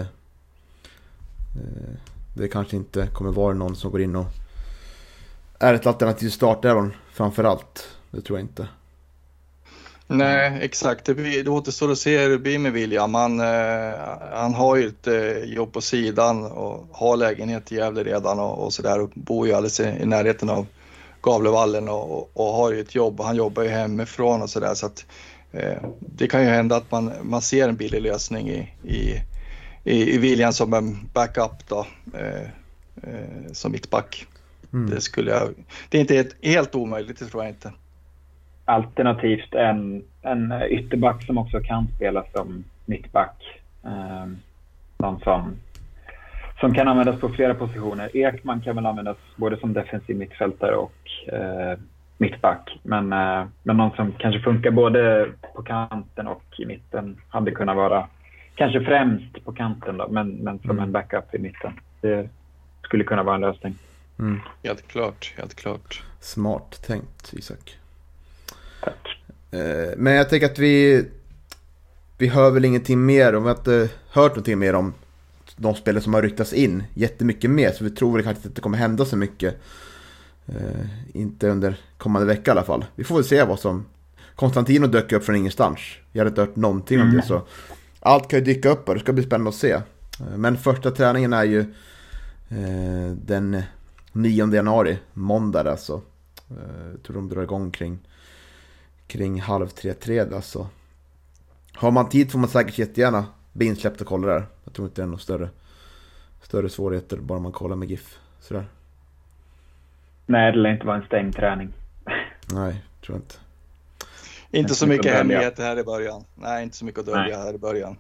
eh, 1.56 1.96
det 2.38 2.48
kanske 2.48 2.76
inte 2.76 3.08
kommer 3.08 3.32
vara 3.32 3.54
någon 3.54 3.76
som 3.76 3.92
går 3.92 4.02
in 4.02 4.16
och 4.16 4.26
är 5.60 5.74
ett 5.74 5.88
alternativ 5.88 6.30
startelvan 6.30 6.94
framför 7.14 7.44
allt. 7.44 7.88
Det 8.12 8.22
tror 8.22 8.40
jag 8.40 8.44
inte. 8.46 8.68
Nej, 10.08 10.60
exakt. 10.62 11.06
Det, 11.06 11.14
blir, 11.14 11.44
det 11.44 11.50
återstår 11.50 11.92
att 11.92 11.98
se 11.98 12.20
hur 12.20 12.30
det 12.30 12.38
blir 12.38 12.60
med 12.60 12.74
William. 12.74 13.14
Han, 13.14 13.40
eh, 13.40 13.94
han 14.34 14.54
har 14.54 14.76
ju 14.76 14.88
ett 14.88 15.08
eh, 15.08 15.54
jobb 15.54 15.74
på 15.74 15.82
sidan 15.82 16.46
och 16.46 16.88
har 16.92 17.18
lägenhet 17.18 17.72
i 17.72 17.76
Gävle 17.76 18.04
redan 18.04 18.40
och, 18.40 18.66
och 18.66 18.74
sådär 18.74 19.02
och 19.02 19.10
bor 19.14 19.48
ju 19.48 19.54
alldeles 19.54 19.80
i, 19.80 19.84
i 19.84 20.06
närheten 20.06 20.50
av 20.50 20.66
Gavlevallen 21.22 21.90
och, 21.90 22.32
och, 22.34 22.54
har 22.54 22.72
ju 22.72 22.82
ett 22.82 22.96
jobb. 22.96 23.20
Han 23.22 23.36
jobbar 23.36 23.64
ju 23.64 23.70
hemifrån 23.70 24.42
och 24.42 24.50
sådär 24.50 24.74
så 24.74 24.86
att 24.86 25.06
eh, 25.52 25.78
det 26.00 26.28
kan 26.28 26.42
ju 26.42 26.48
hända 26.48 26.76
att 26.76 26.92
man, 26.92 27.12
man 27.22 27.42
ser 27.42 27.70
en 27.70 27.76
billig 27.76 28.02
lösning 28.02 28.50
i, 28.50 28.74
i, 28.84 29.22
i, 29.88 30.16
i 30.16 30.18
William 30.18 30.52
som 30.52 30.74
en 30.74 31.10
backup 31.14 31.68
då, 31.68 31.86
eh, 32.14 32.50
eh, 33.04 33.52
som 33.52 33.72
mittback. 33.72 34.28
Mm. 34.74 34.90
Det, 34.90 35.02
skulle 35.02 35.32
jag, 35.32 35.50
det 35.90 35.98
är 35.98 36.02
inte 36.02 36.16
helt, 36.16 36.46
helt 36.46 36.76
omöjligt, 36.76 37.20
det 37.20 37.26
tror 37.26 37.44
jag 37.44 37.52
inte. 37.52 37.74
Alternativt 38.66 39.54
en, 39.54 40.04
en 40.22 40.54
ytterback 40.70 41.26
som 41.26 41.38
också 41.38 41.60
kan 41.60 41.88
spela 41.96 42.24
som 42.36 42.64
mittback. 42.86 43.62
Eh, 43.84 44.26
någon 44.98 45.20
som, 45.20 45.56
som 46.60 46.74
kan 46.74 46.88
användas 46.88 47.20
på 47.20 47.30
flera 47.30 47.54
positioner. 47.54 48.18
Ekman 48.18 48.62
kan 48.62 48.76
väl 48.76 48.86
användas 48.86 49.18
både 49.36 49.60
som 49.60 49.74
defensiv 49.74 50.18
mittfältare 50.18 50.76
och 50.76 51.34
eh, 51.34 51.80
mittback. 52.18 52.80
Men, 52.84 53.14
eh, 53.14 53.46
men 53.64 53.78
någon 53.78 53.96
som 53.96 54.12
kanske 54.12 54.42
funkar 54.42 54.72
både 54.72 55.30
på 55.56 55.64
kanten 55.64 56.28
och 56.28 56.44
i 56.58 56.66
mitten 56.66 57.18
hade 57.30 57.52
kunnat 57.52 57.76
vara 57.76 58.08
kanske 58.58 58.82
främst 58.82 59.46
på 59.46 59.52
kanten 59.52 59.98
då, 59.98 60.08
men, 60.08 60.30
men 60.30 60.60
som 60.60 60.70
mm. 60.70 60.84
en 60.84 60.92
backup 60.92 61.36
i 61.36 61.40
mitten. 61.40 61.80
Det 62.02 62.30
skulle 62.84 63.04
kunna 63.04 63.24
vara 63.24 63.36
en 63.36 63.42
lösning. 63.42 63.76
Mm. 64.20 64.40
Helt 64.64 64.88
klart, 64.88 65.34
helt 65.38 65.56
klart. 65.56 66.04
Smart 66.20 66.82
tänkt 66.88 67.34
Isak. 67.34 67.78
Tack. 68.84 69.20
Eh, 69.52 69.98
men 69.98 70.14
jag 70.14 70.30
tänker 70.30 70.46
att 70.46 70.60
vi, 70.60 71.06
vi 72.18 72.28
hör 72.28 72.52
väl 72.52 72.66
ingenting 72.66 73.06
mer 73.06 73.36
om, 73.36 73.44
vi 73.44 73.50
har 73.50 73.58
inte 73.58 73.90
hört 74.12 74.32
någonting 74.32 74.60
mer 74.60 74.76
om 74.76 74.94
de 75.56 75.76
spelare 75.76 76.04
som 76.04 76.14
har 76.14 76.22
ryktats 76.22 76.54
in 76.54 76.84
jättemycket 76.94 77.50
mer. 77.50 77.72
Så 77.72 77.84
vi 77.84 77.90
tror 77.90 78.14
väl 78.14 78.24
kanske 78.24 78.48
att 78.48 78.56
det 78.56 78.62
kommer 78.62 78.78
hända 78.78 79.06
så 79.06 79.18
mycket. 79.18 79.62
Eh, 80.48 80.88
inte 81.14 81.50
under 81.50 81.78
kommande 81.98 82.28
vecka 82.28 82.52
i 82.52 82.54
alla 82.54 82.64
fall. 82.64 82.86
Vi 82.96 83.04
får 83.04 83.16
väl 83.16 83.24
se 83.24 83.44
vad 83.44 83.60
som... 83.60 83.86
Konstantino 84.36 84.88
dök 84.88 85.12
upp 85.12 85.24
från 85.24 85.36
ingenstans. 85.36 85.80
Jag 86.12 86.20
hade 86.20 86.30
inte 86.30 86.42
hört 86.42 86.56
någonting 86.56 87.00
mm. 87.00 87.10
om 87.10 87.16
det 87.16 87.22
så. 87.22 87.42
Allt 88.08 88.28
kan 88.28 88.40
ju 88.40 88.46
dyka 88.46 88.70
upp 88.70 88.90
och 88.90 88.94
det 88.96 89.00
ska 89.00 89.14
bli 89.14 89.24
spännande 89.24 89.50
att 89.50 89.56
se. 89.56 89.82
Men 90.36 90.58
första 90.58 90.92
träningen 90.92 91.34
är 91.34 91.44
ju 91.44 91.60
eh, 92.50 93.12
den 93.26 93.62
9 94.12 94.54
januari, 94.54 94.98
måndag 95.14 95.72
alltså. 95.72 96.02
Eh, 96.50 96.88
jag 96.92 97.04
tror 97.04 97.16
de 97.16 97.30
drar 97.30 97.44
igång 97.44 97.72
kring, 97.72 98.00
kring 99.08 99.42
halv 99.42 99.68
tre, 99.68 99.94
tre 99.94 100.20
alltså. 100.20 100.68
Har 101.74 101.92
man 101.92 102.10
tid 102.10 102.32
får 102.32 102.40
man 102.40 102.50
säkert 102.50 102.78
jättegärna 102.78 103.26
bli 103.54 103.66
insläppt 103.66 104.02
och 104.02 104.08
kolla 104.08 104.28
där. 104.28 104.46
Jag 104.64 104.74
tror 104.74 104.88
inte 104.88 105.02
det 105.02 105.06
är 105.06 105.08
några 105.08 105.20
större, 105.20 105.50
större 106.42 106.70
svårigheter 106.70 107.18
bara 107.18 107.40
man 107.40 107.52
kollar 107.52 107.76
med 107.76 107.90
GIF. 107.90 108.20
Sådär. 108.40 108.66
Nej, 110.26 110.52
det 110.52 110.58
lär 110.58 110.74
inte 110.74 110.86
vara 110.86 110.98
en 110.98 111.06
stängd 111.06 111.36
träning. 111.36 111.74
Nej, 112.54 112.84
tror 113.02 113.16
jag 113.16 113.18
inte. 113.18 113.36
Inte 114.52 114.76
så 114.76 114.88
mycket 114.88 115.14
hemligheter 115.14 115.64
här 115.64 115.80
i 115.80 115.84
början. 115.84 116.24
Nej, 116.36 116.64
inte 116.64 116.78
så 116.78 116.86
mycket 116.86 117.00
att 117.00 117.06
dölja 117.06 117.38
här 117.38 117.54
i 117.54 117.58
början. 117.58 117.98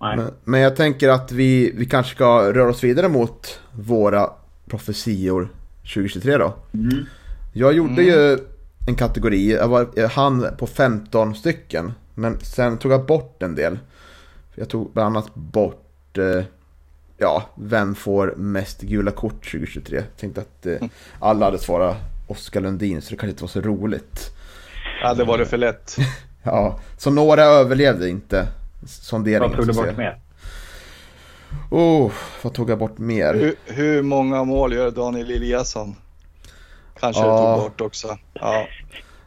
Men, 0.00 0.30
men, 0.44 0.60
jag 0.60 0.76
tänker 0.76 1.08
att 1.08 1.32
vi, 1.32 1.72
vi 1.74 1.86
kanske 1.86 2.14
ska 2.14 2.52
röra 2.52 2.70
oss 2.70 2.84
vidare 2.84 3.08
mot 3.08 3.60
våra 3.72 4.30
profetior 4.66 5.48
2023 5.82 6.36
då. 6.36 6.54
Mm. 6.74 7.04
Jag 7.52 7.72
gjorde 7.72 8.02
mm. 8.02 8.06
ju 8.06 8.38
en 8.86 8.94
kategori, 8.94 9.52
jag, 9.52 9.68
var, 9.68 9.88
jag 9.94 10.08
hann 10.08 10.46
på 10.58 10.66
15 10.66 11.34
stycken. 11.34 11.92
Men 12.14 12.40
sen 12.40 12.78
tog 12.78 12.92
jag 12.92 13.06
bort 13.06 13.42
en 13.42 13.54
del. 13.54 13.78
Jag 14.54 14.68
tog 14.68 14.92
bland 14.92 15.16
annat 15.16 15.34
bort, 15.34 16.18
eh, 16.18 16.44
ja, 17.18 17.50
vem 17.54 17.94
får 17.94 18.34
mest 18.36 18.80
gula 18.80 19.10
kort 19.10 19.50
2023? 19.50 19.96
Jag 19.96 20.16
tänkte 20.16 20.40
att 20.40 20.66
eh, 20.66 20.88
alla 21.18 21.44
hade 21.44 21.58
svarat 21.58 21.96
Oskar 22.26 22.60
Lundin 22.60 23.02
så 23.02 23.10
det 23.10 23.16
kanske 23.16 23.30
inte 23.30 23.42
var 23.42 23.48
så 23.48 23.60
roligt. 23.60 24.30
Ja, 25.00 25.14
det 25.14 25.24
var 25.24 25.38
det 25.38 25.46
för 25.46 25.56
lätt. 25.56 25.96
ja, 26.42 26.78
så 26.96 27.10
några 27.10 27.42
överlevde 27.42 28.08
inte 28.08 28.48
sonderingen. 28.86 29.50
Vad 29.50 29.56
tog 29.56 29.66
du 29.66 29.72
bort 29.72 29.96
mer? 29.96 30.20
Oh, 31.70 32.12
vad 32.42 32.52
tog 32.52 32.70
jag 32.70 32.78
bort 32.78 32.98
mer? 32.98 33.34
Hur, 33.34 33.54
hur 33.66 34.02
många 34.02 34.44
mål 34.44 34.72
gör 34.72 34.90
Daniel 34.90 35.30
Eliasson? 35.30 35.96
Kanske 37.00 37.22
ja. 37.22 37.28
du 37.28 37.56
tog 37.56 37.64
bort 37.64 37.80
också. 37.80 38.18
Ja. 38.32 38.66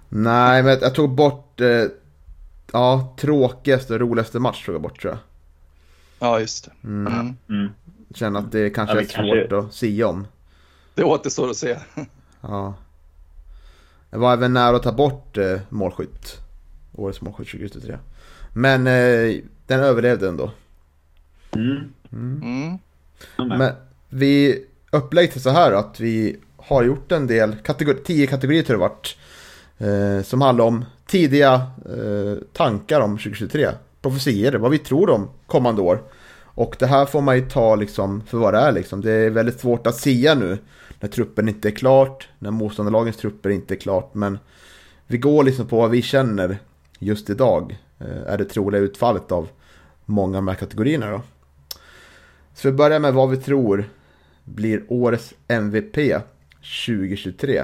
Nej, 0.09 0.63
men 0.63 0.79
jag 0.81 0.95
tog 0.95 1.09
bort... 1.09 1.61
Eh, 1.61 1.85
ja, 2.71 3.15
tråkigaste 3.17 3.93
och 3.93 3.99
roligaste 3.99 4.39
match 4.39 4.65
tog 4.65 4.75
jag 4.75 4.81
bort 4.81 5.01
tror 5.01 5.13
jag. 5.13 5.19
Ja, 6.19 6.39
just 6.39 6.65
det. 6.65 6.87
Mm. 6.87 7.13
Mm. 7.13 7.35
Mm. 7.49 7.71
Känner 8.15 8.39
att 8.39 8.51
det 8.51 8.69
kanske 8.69 8.95
ja, 8.95 9.01
är 9.01 9.05
svårt 9.05 9.49
kanske... 9.49 9.57
att 9.57 9.73
sia 9.73 10.07
om. 10.07 10.27
Det 10.95 11.03
återstår 11.03 11.49
att 11.49 11.57
se. 11.57 11.77
ja. 12.41 12.73
Jag 14.13 14.19
var 14.19 14.33
även 14.33 14.53
nära 14.53 14.75
att 14.75 14.83
ta 14.83 14.91
bort 14.91 15.37
eh, 15.37 15.59
målskytt. 15.69 16.37
Årets 16.95 17.21
målskytt 17.21 17.51
2023. 17.51 17.97
Men 18.53 18.87
eh, 18.87 19.35
den 19.67 19.79
överlevde 19.79 20.27
ändå. 20.27 20.51
Mm. 21.55 21.93
Mm. 22.11 22.79
Men 23.37 23.71
vi 24.09 24.65
upplägget 24.91 25.41
så 25.41 25.49
här 25.49 25.71
att 25.71 25.99
vi 25.99 26.37
har 26.57 26.83
gjort 26.83 27.11
en 27.11 27.27
del, 27.27 27.55
kategori, 27.55 27.97
tio 28.03 28.27
kategorier 28.27 28.63
tror 28.63 28.81
jag 28.81 28.89
det 28.89 28.93
varit. 28.93 29.17
Eh, 30.17 30.23
som 30.23 30.41
handlar 30.41 30.65
om 30.65 30.85
tidiga 31.07 31.53
eh, 31.85 32.43
tankar 32.53 33.01
om 33.01 33.17
2023. 33.17 33.69
Profetier, 34.01 34.53
vad 34.53 34.71
vi 34.71 34.77
tror 34.77 35.09
om 35.09 35.29
kommande 35.47 35.81
år. 35.81 36.01
Och 36.43 36.75
det 36.79 36.87
här 36.87 37.05
får 37.05 37.21
man 37.21 37.35
ju 37.35 37.49
ta 37.49 37.75
liksom 37.75 38.21
för 38.27 38.37
vad 38.37 38.53
det 38.53 38.59
är 38.59 38.71
liksom. 38.71 39.01
Det 39.01 39.11
är 39.11 39.29
väldigt 39.29 39.59
svårt 39.59 39.87
att 39.87 39.95
säga 39.95 40.35
nu 40.35 40.57
när 41.03 41.09
truppen 41.09 41.49
inte 41.49 41.69
är 41.69 41.71
klart, 41.71 42.29
när 42.39 42.51
motståndarlagens 42.51 43.17
trupper 43.17 43.49
inte 43.49 43.73
är 43.73 43.77
klart. 43.77 44.13
Men 44.13 44.39
vi 45.07 45.17
går 45.17 45.43
liksom 45.43 45.67
på 45.67 45.77
vad 45.77 45.89
vi 45.89 46.01
känner 46.01 46.57
just 46.99 47.29
idag. 47.29 47.77
Eh, 47.99 48.23
är 48.27 48.37
det 48.37 48.45
troliga 48.45 48.81
utfallet 48.81 49.31
av 49.31 49.49
många 50.05 50.37
av 50.37 50.43
de 50.43 50.47
här 50.47 50.55
kategorierna 50.55 51.11
då. 51.11 51.21
Så 52.53 52.71
vi 52.71 52.77
börjar 52.77 52.99
med 52.99 53.13
vad 53.13 53.29
vi 53.29 53.37
tror 53.37 53.89
blir 54.43 54.83
årets 54.87 55.33
MVP 55.47 55.95
2023. 56.85 57.63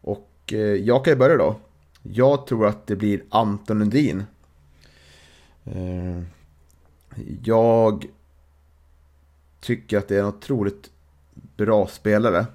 Och 0.00 0.30
eh, 0.52 0.58
jag 0.58 1.04
kan 1.04 1.12
ju 1.12 1.18
börja 1.18 1.36
då. 1.36 1.56
Jag 2.02 2.46
tror 2.46 2.66
att 2.66 2.86
det 2.86 2.96
blir 2.96 3.22
Anton 3.28 3.78
Lundin. 3.78 4.24
Eh, 5.64 6.22
jag 7.44 8.06
tycker 9.60 9.98
att 9.98 10.08
det 10.08 10.16
är 10.16 10.20
en 10.20 10.26
otroligt 10.26 10.90
bra 11.56 11.86
spelare. 11.86 12.46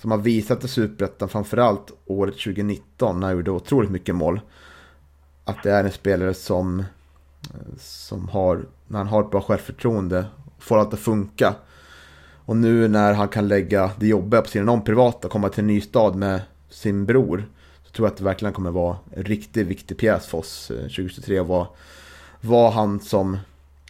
Som 0.00 0.10
har 0.10 0.18
visat 0.18 0.64
i 0.64 0.68
Superettan 0.68 1.28
framförallt 1.28 1.92
året 2.06 2.34
2019 2.34 3.20
när 3.20 3.26
han 3.26 3.36
gjorde 3.36 3.50
otroligt 3.50 3.90
mycket 3.90 4.14
mål. 4.14 4.40
Att 5.44 5.62
det 5.62 5.70
är 5.70 5.84
en 5.84 5.92
spelare 5.92 6.34
som, 6.34 6.80
eh, 6.80 7.76
som 7.78 8.28
har, 8.28 8.66
när 8.86 8.98
han 8.98 9.08
har 9.08 9.22
ett 9.22 9.30
bra 9.30 9.40
självförtroende, 9.40 10.24
får 10.58 10.78
allt 10.78 10.94
att 10.94 11.00
funka. 11.00 11.54
Och 12.34 12.56
nu 12.56 12.88
när 12.88 13.12
han 13.12 13.28
kan 13.28 13.48
lägga 13.48 13.90
det 13.96 14.06
jobbiga 14.06 14.42
på 14.42 14.48
sidan 14.48 14.68
om 14.68 14.84
privat 14.84 15.24
och 15.24 15.30
komma 15.30 15.48
till 15.48 15.60
en 15.60 15.66
ny 15.66 15.80
stad 15.80 16.16
med 16.16 16.40
sin 16.70 17.06
bror. 17.06 17.48
Så 17.84 17.92
tror 17.92 18.06
jag 18.06 18.12
att 18.12 18.18
det 18.18 18.24
verkligen 18.24 18.54
kommer 18.54 18.70
vara 18.70 18.96
en 19.10 19.24
riktigt 19.24 19.66
viktig 19.66 19.98
pjäs 19.98 20.26
för 20.26 20.38
oss 20.38 20.70
eh, 20.70 20.76
2023. 20.76 21.40
Och 21.40 21.46
vara, 21.46 21.66
vara 22.40 22.70
han 22.70 23.00
som 23.00 23.38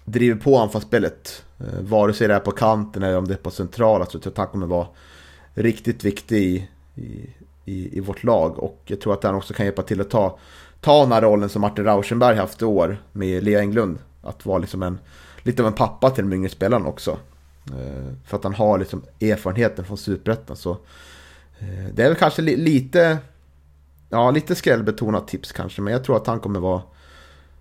driver 0.05 0.41
på 0.41 0.59
anfallsspelet. 0.59 1.45
Eh, 1.59 1.81
vare 1.81 2.13
sig 2.13 2.29
det 2.29 2.35
är 2.35 2.41
på 2.41 2.51
kanten 2.51 3.03
eller 3.03 3.19
om 3.19 3.29
det 3.29 3.35
är 3.35 3.39
på 3.39 3.51
centrala 3.51 4.05
så 4.05 4.11
tror 4.11 4.23
jag 4.25 4.33
att 4.33 4.39
han 4.39 4.49
kommer 4.49 4.67
vara 4.67 4.87
riktigt 5.55 6.05
viktig 6.05 6.71
i, 6.95 7.27
i, 7.65 7.99
i, 7.99 8.01
vårt 8.01 8.25
lag. 8.25 8.59
Och 8.59 8.83
jag 8.85 9.01
tror 9.01 9.15
att 9.15 9.23
han 9.23 9.35
också 9.35 9.55
kan 9.55 9.67
hjälpa 9.67 9.83
till 9.83 10.01
att 10.01 10.11
ta, 10.11 10.39
ta 10.81 11.03
den 11.03 11.13
här 11.13 11.23
rollen 11.23 11.49
som 11.49 11.63
Martin 11.63 11.85
Rauschenberg 11.85 12.37
haft 12.37 12.63
i 12.63 12.65
år 12.65 13.03
med 13.13 13.45
Lea 13.45 13.61
Englund. 13.61 13.99
Att 14.23 14.47
vara 14.47 14.59
liksom 14.59 14.83
en, 14.83 14.99
lite 15.43 15.63
av 15.63 15.69
en 15.69 15.75
pappa 15.75 16.11
till 16.11 16.31
de 16.31 16.37
yngre 16.37 16.49
spelarna 16.49 16.89
också. 16.89 17.19
Eh, 17.67 18.13
för 18.25 18.37
att 18.37 18.45
han 18.45 18.55
har 18.55 18.79
liksom 18.79 19.03
erfarenheten 19.21 19.85
från 19.85 19.99
Superettan. 19.99 20.57
Så 20.57 20.71
eh, 21.59 21.87
det 21.95 22.03
är 22.03 22.09
väl 22.09 22.17
kanske 22.17 22.43
li 22.43 22.57
lite, 22.57 23.19
ja 24.09 24.31
lite 24.31 24.55
skrällbetonat 24.55 25.29
tips 25.29 25.53
kanske. 25.53 25.83
Men 25.83 25.93
jag 25.93 26.05
tror 26.05 26.17
att 26.17 26.27
han 26.27 26.41
kommer 26.41 26.61
vara, 26.61 26.83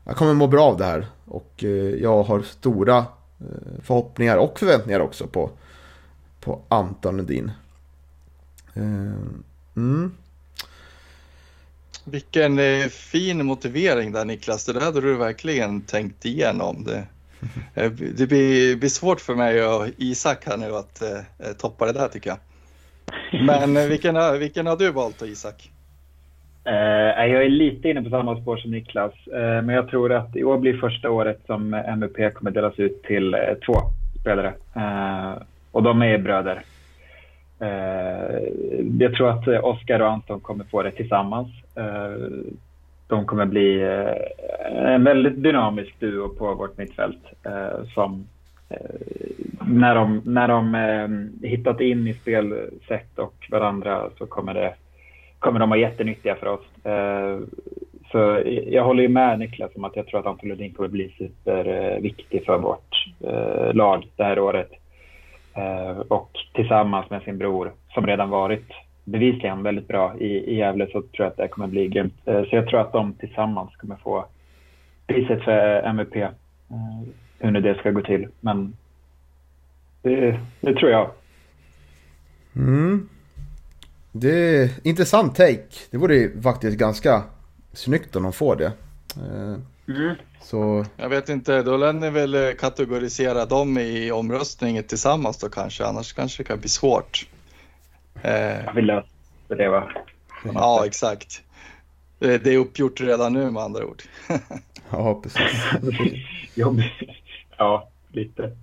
han 0.05 0.15
kommer 0.15 0.33
må 0.33 0.47
bra 0.47 0.63
av 0.63 0.77
det 0.77 0.85
här. 0.85 1.07
Och 1.25 1.63
eh, 1.63 1.69
jag 2.01 2.23
har 2.23 2.41
stora 2.41 3.05
förhoppningar 3.83 4.37
och 4.37 4.59
förväntningar 4.59 4.99
också 4.99 5.27
på, 5.27 5.49
på 6.39 6.61
Anton 6.67 7.17
Lundin. 7.17 7.51
Mm. 9.75 10.11
Vilken 12.11 12.59
fin 12.89 13.45
motivering 13.45 14.11
där 14.11 14.25
Niklas. 14.25 14.65
Det 14.65 14.73
där 14.73 14.81
hade 14.81 15.01
du 15.01 15.17
verkligen 15.17 15.81
tänkt 15.81 16.25
igenom. 16.25 16.83
Det, 16.83 17.03
det 18.17 18.27
blir, 18.27 18.75
blir, 18.75 18.89
svårt 18.89 19.21
för 19.21 19.35
mig 19.35 19.65
och 19.65 19.87
Isak 19.97 20.45
här 20.45 20.57
nu 20.57 20.75
att 20.75 21.01
eh, 21.01 21.53
toppa 21.59 21.85
det 21.85 21.93
där 21.93 22.07
tycker 22.07 22.29
jag. 22.29 22.39
Men 23.45 23.89
vilken, 23.89 24.39
vilken 24.39 24.67
har 24.67 24.77
du 24.77 24.91
valt 24.91 25.19
då 25.19 25.25
Isak? 25.25 25.71
Uh, 26.67 26.73
jag 27.25 27.45
är 27.45 27.49
lite 27.49 27.89
inne 27.89 28.01
på 28.01 28.09
samma 28.09 28.41
spår 28.41 28.57
som 28.57 28.71
Niklas, 28.71 29.13
uh, 29.27 29.39
men 29.39 29.69
jag 29.69 29.89
tror 29.89 30.13
att 30.13 30.35
i 30.35 30.43
år 30.43 30.57
blir 30.57 30.77
första 30.77 31.09
året 31.09 31.39
som 31.45 31.73
MVP 31.73 32.33
kommer 32.33 32.51
delas 32.51 32.79
ut 32.79 33.03
till 33.03 33.35
två 33.65 33.73
spelare. 34.21 34.53
och 35.71 35.83
de 35.83 36.01
är 36.01 36.17
bröder. 36.17 36.63
Eh, 37.59 38.39
jag 38.99 39.13
tror 39.13 39.29
att 39.29 39.47
eh, 39.47 39.65
Oskar 39.65 39.99
och 39.99 40.11
Anton 40.11 40.39
kommer 40.39 40.63
få 40.63 40.83
det 40.83 40.91
tillsammans. 40.91 41.47
Eh, 41.75 42.27
de 43.07 43.25
kommer 43.25 43.45
bli 43.45 43.81
en 44.75 45.03
väldigt 45.03 45.43
dynamisk 45.43 45.99
duo 45.99 46.29
på 46.29 46.53
vårt 46.53 46.77
mittfält 46.77 47.23
som 47.93 48.27
när 49.67 49.95
de, 49.95 50.21
när 50.25 50.47
de 50.47 51.29
hittat 51.43 51.81
in 51.81 52.07
i 52.07 52.13
spelsätt 52.13 53.19
och 53.19 53.47
varandra 53.51 54.09
så 54.17 54.25
kommer 54.25 54.53
det 54.53 54.73
kommer 55.39 55.59
de 55.59 55.69
vara 55.69 55.79
jättenyttiga 55.79 56.35
för 56.35 56.47
oss. 56.47 56.85
Eh, 56.85 57.39
så 58.11 58.43
jag 58.67 58.83
håller 58.83 59.03
ju 59.03 59.09
med 59.09 59.39
Niklas 59.39 59.75
om 59.75 59.83
att 59.83 59.95
jag 59.95 60.07
tror 60.07 60.19
att 60.19 60.25
Anton 60.25 60.49
Lundin 60.49 60.73
kommer 60.73 60.89
bli 60.89 61.13
superviktig 61.17 62.45
för 62.45 62.57
vårt 62.57 63.05
eh, 63.23 63.73
lag 63.73 64.07
det 64.15 64.23
här 64.23 64.39
året. 64.39 64.71
Eh, 65.57 65.97
och 65.97 66.31
tillsammans 66.53 67.09
med 67.09 67.21
sin 67.21 67.37
bror, 67.37 67.73
som 67.93 68.07
redan 68.07 68.29
varit 68.29 68.67
bevisligen 69.03 69.63
väldigt 69.63 69.87
bra 69.87 70.17
i, 70.19 70.25
i 70.25 70.57
Gävle, 70.57 70.85
så 70.85 70.91
tror 70.91 71.11
jag 71.17 71.27
att 71.27 71.37
det 71.37 71.47
kommer 71.47 71.67
bli 71.67 71.87
grymt. 71.87 72.13
Eh, 72.25 72.43
så 72.43 72.55
jag 72.55 72.67
tror 72.67 72.79
att 72.81 72.91
de 72.91 73.13
tillsammans 73.13 73.75
kommer 73.75 73.95
få 73.95 74.25
priset 75.07 75.43
för 75.43 75.83
MVP. 75.83 76.15
Eh, 76.15 76.31
hur 77.39 77.51
nu 77.51 77.61
det 77.61 77.75
ska 77.75 77.91
gå 77.91 78.01
till. 78.01 78.27
Men 78.39 78.77
det, 80.01 80.39
det 80.61 80.73
tror 80.73 80.91
jag. 80.91 81.09
Mm. 82.55 83.09
Det 84.11 84.61
är 84.61 84.69
intressant 84.83 85.35
take. 85.35 85.67
Det 85.91 85.97
vore 85.97 86.15
ju 86.15 86.41
faktiskt 86.41 86.77
ganska 86.77 87.23
snyggt 87.73 88.15
om 88.15 88.23
de 88.23 88.33
får 88.33 88.55
det. 88.55 88.71
Eh, 89.15 89.57
Eh, 89.87 89.95
mm. 89.95 90.15
Så... 90.41 90.85
Jag 90.97 91.09
vet 91.09 91.29
inte, 91.29 91.63
då 91.63 91.77
lär 91.77 91.93
ni 91.93 92.09
väl 92.09 92.55
kategorisera 92.57 93.45
dem 93.45 93.77
i 93.77 94.11
omröstningen 94.11 94.83
tillsammans 94.83 95.37
då 95.37 95.49
kanske, 95.49 95.85
annars 95.85 96.13
kanske 96.13 96.43
det 96.43 96.47
kan 96.47 96.59
bli 96.59 96.69
svårt. 96.69 97.27
Eh... 98.21 98.65
Jag 98.65 98.73
vill 98.73 98.85
lösa 98.85 99.07
det 99.47 99.69
va? 99.69 99.91
Ja, 100.53 100.85
exakt. 100.85 101.41
Det 102.19 102.47
är 102.47 102.57
uppgjort 102.57 103.01
redan 103.01 103.33
nu 103.33 103.51
med 103.51 103.63
andra 103.63 103.85
ord. 103.85 104.03
ja, 104.89 105.21
precis. 105.23 105.65
ja, 107.57 107.89
lite. 108.11 108.57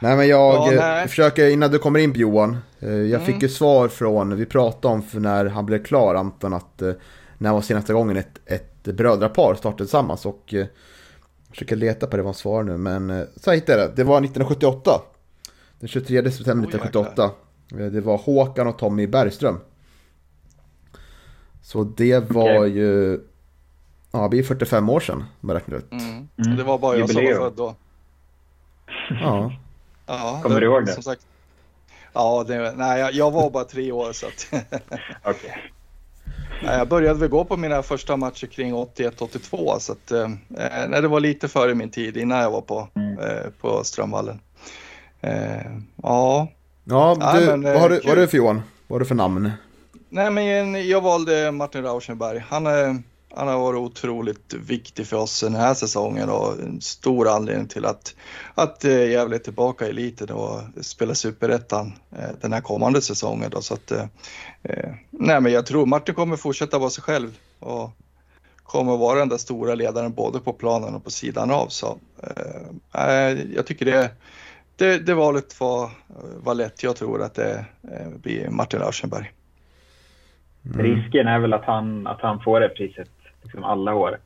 Nej 0.00 0.16
men 0.16 0.28
jag 0.28 0.54
ja, 0.54 0.70
nej. 0.76 1.08
försöker, 1.08 1.48
innan 1.48 1.70
du 1.70 1.78
kommer 1.78 1.98
in 1.98 2.12
på 2.12 2.18
Johan. 2.18 2.56
Eh, 2.80 2.88
jag 2.88 3.20
mm. 3.20 3.26
fick 3.26 3.42
ju 3.42 3.48
svar 3.48 3.88
från, 3.88 4.36
vi 4.36 4.46
pratade 4.46 4.94
om 4.94 5.02
för 5.02 5.20
när 5.20 5.44
han 5.44 5.66
blev 5.66 5.84
klar 5.84 6.14
Anton 6.14 6.54
att 6.54 6.82
eh, 6.82 6.92
när 7.38 7.52
var 7.52 7.60
senaste 7.60 7.92
gången 7.92 8.16
ett, 8.16 8.40
ett 8.46 8.73
brödrapar 8.92 9.54
startade 9.54 9.84
tillsammans 9.84 10.26
och 10.26 10.42
jag 10.46 10.66
försöker 11.50 11.76
leta 11.76 12.06
på 12.06 12.16
det 12.16 12.22
vad 12.22 12.36
svar 12.36 12.62
nu 12.62 12.76
men 12.76 13.26
så 13.36 13.50
hittade 13.50 13.80
jag 13.80 13.90
det. 13.90 13.96
Det 13.96 14.04
var 14.04 14.18
1978. 14.18 15.00
Den 15.78 15.88
23 15.88 16.30
september 16.30 16.68
1978. 16.68 17.30
Det 17.68 18.00
var 18.00 18.18
Håkan 18.18 18.66
och 18.66 18.78
Tommy 18.78 19.06
Bergström. 19.06 19.60
Så 21.62 21.84
det 21.84 22.30
var 22.30 22.58
okay. 22.58 22.68
ju, 22.68 23.20
ja 24.12 24.22
det 24.22 24.28
blir 24.28 24.42
45 24.42 24.88
år 24.88 25.00
sedan 25.00 25.24
om 25.40 25.48
jag 25.48 25.56
räknar 25.56 25.76
ut. 25.76 25.92
Mm. 25.92 26.28
Mm. 26.44 26.56
Det 26.56 26.62
var 26.62 26.78
bara 26.78 26.96
jag 26.96 27.10
som 27.10 27.24
var 27.24 27.34
född 27.34 27.52
då. 27.56 27.74
Ja. 29.10 29.52
Ja, 30.06 30.40
Kommer 30.42 30.60
du 30.60 30.66
ihåg 30.66 30.86
det? 30.86 30.92
Som 30.92 31.02
sagt, 31.02 31.26
ja, 32.12 32.44
det, 32.48 32.72
nej, 32.76 33.10
jag, 33.12 33.30
var 33.30 33.50
bara 33.50 33.64
tre 33.64 33.92
år 33.92 34.12
så 34.12 34.26
att... 34.26 34.46
okay. 35.36 35.50
Jag 36.62 36.88
började 36.88 37.20
väl 37.20 37.28
gå 37.28 37.44
på 37.44 37.56
mina 37.56 37.82
första 37.82 38.16
matcher 38.16 38.46
kring 38.46 38.74
81-82 38.74 39.78
så 39.78 39.92
att 39.92 40.10
eh, 40.10 40.28
nej, 40.48 41.02
det 41.02 41.08
var 41.08 41.20
lite 41.20 41.48
före 41.48 41.74
min 41.74 41.90
tid 41.90 42.16
innan 42.16 42.38
jag 42.38 42.50
var 42.50 42.60
på, 42.60 42.88
mm. 42.94 43.18
eh, 43.18 43.50
på 43.60 43.84
Strömvallen. 43.84 44.40
Eh, 45.20 45.66
ja. 46.02 46.48
Ja, 46.84 47.34
du, 47.34 47.46
men, 47.46 47.62
vad 47.62 47.80
har 47.80 47.88
du, 47.88 48.00
vad 48.00 48.08
har 48.08 48.16
du 48.16 48.28
för 48.28 48.36
Johan? 48.36 48.62
Vad 48.86 48.94
har 48.94 49.00
du 49.00 49.06
för 49.06 49.14
namn? 49.14 49.50
Nej 50.08 50.30
men 50.30 50.88
jag 50.88 51.00
valde 51.00 51.50
Martin 51.52 51.82
Rauschenberg. 51.82 52.44
Han 52.48 52.66
är 52.66 53.02
han 53.36 53.48
har 53.48 53.58
varit 53.58 53.78
otroligt 53.78 54.54
viktig 54.54 55.06
för 55.06 55.16
oss 55.16 55.40
den 55.40 55.54
här 55.54 55.74
säsongen 55.74 56.28
och 56.28 56.52
en 56.52 56.80
stor 56.80 57.28
anledning 57.28 57.68
till 57.68 57.84
att, 57.84 58.16
att 58.54 58.84
eh, 58.84 59.10
Gävle 59.10 59.36
är 59.36 59.38
tillbaka 59.38 59.86
i 59.86 59.90
eliten 59.90 60.30
och 60.30 60.60
spelar 60.80 61.14
superettan 61.14 61.92
eh, 62.18 62.28
den 62.40 62.52
här 62.52 62.60
kommande 62.60 63.00
säsongen. 63.00 63.50
Då. 63.50 63.60
Så 63.60 63.74
att, 63.74 63.90
eh, 63.90 64.04
nej, 65.10 65.40
men 65.40 65.52
jag 65.52 65.66
tror 65.66 65.86
Martin 65.86 66.14
kommer 66.14 66.36
fortsätta 66.36 66.78
vara 66.78 66.90
sig 66.90 67.02
själv 67.02 67.38
och 67.58 67.90
kommer 68.62 68.96
vara 68.96 69.18
den 69.18 69.28
där 69.28 69.36
stora 69.36 69.74
ledaren 69.74 70.12
både 70.12 70.38
på 70.38 70.52
planen 70.52 70.94
och 70.94 71.04
på 71.04 71.10
sidan 71.10 71.50
av. 71.50 71.68
Så, 71.68 71.98
jag 73.54 73.66
tycker 73.66 73.84
det, 73.84 74.10
det, 74.76 74.98
det 74.98 75.14
valet 75.14 75.60
var, 75.60 75.90
var 76.36 76.54
lätt. 76.54 76.82
Jag 76.82 76.96
tror 76.96 77.22
att 77.22 77.34
det 77.34 77.64
blir 78.22 78.48
Martin 78.50 78.80
Rauschenberg. 78.80 79.32
Mm. 80.64 80.86
Risken 80.86 81.26
är 81.26 81.38
väl 81.38 81.52
att 81.52 81.64
han, 81.64 82.06
att 82.06 82.20
han 82.20 82.40
får 82.40 82.60
det 82.60 82.68
priset 82.68 83.08
liksom 83.44 83.64
alla 83.64 83.94
år. 83.94 84.18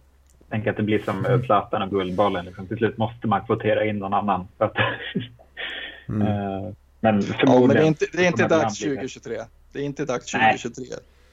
Tänk 0.50 0.66
att 0.66 0.76
det 0.76 0.83
blir 0.83 0.98
som 0.98 1.26
mm. 1.26 1.42
Zlatan 1.44 1.83
och 1.83 1.90
Guldbollen. 1.90 2.44
Liksom. 2.44 2.66
Till 2.66 2.76
slut 2.76 2.98
måste 2.98 3.26
man 3.26 3.46
kvotera 3.46 3.85
in 3.85 3.98
någon 3.98 4.14
annan. 4.14 4.48
Att, 4.59 4.74
mm. 6.09 6.22
Eh, 6.26 6.72
men 7.00 7.22
förmodligen... 7.22 7.61
Ja, 7.61 7.66
men 7.66 7.76
det 7.76 7.83
är 7.83 7.87
inte, 7.87 8.07
det 8.12 8.24
är 8.24 8.26
inte 8.26 8.48
dags 8.48 8.78
2023. 8.78 9.38
Det 9.72 9.78
är 9.78 9.83
inte 9.83 10.04
dags 10.04 10.33
2023. 10.33 10.85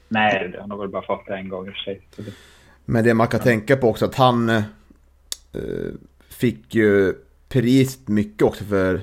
Nej, 0.08 0.48
Nej 0.50 0.60
han 0.60 0.70
har 0.70 0.78
väl 0.78 0.88
bara 0.88 1.02
fått 1.02 1.26
det 1.26 1.34
en 1.34 1.48
gång 1.48 1.66
i 1.66 1.70
och 1.70 1.74
för 1.74 1.80
sig. 1.80 2.00
Men 2.84 3.04
det 3.04 3.14
man 3.14 3.28
kan 3.28 3.40
ja. 3.40 3.44
tänka 3.44 3.76
på 3.76 3.88
också 3.88 4.04
att 4.04 4.14
han 4.14 4.50
uh, 4.50 4.62
fick 6.28 6.74
ju 6.74 7.14
pris 7.48 7.98
mycket 8.06 8.42
också 8.42 8.64
för 8.64 8.94
uh, 8.94 9.02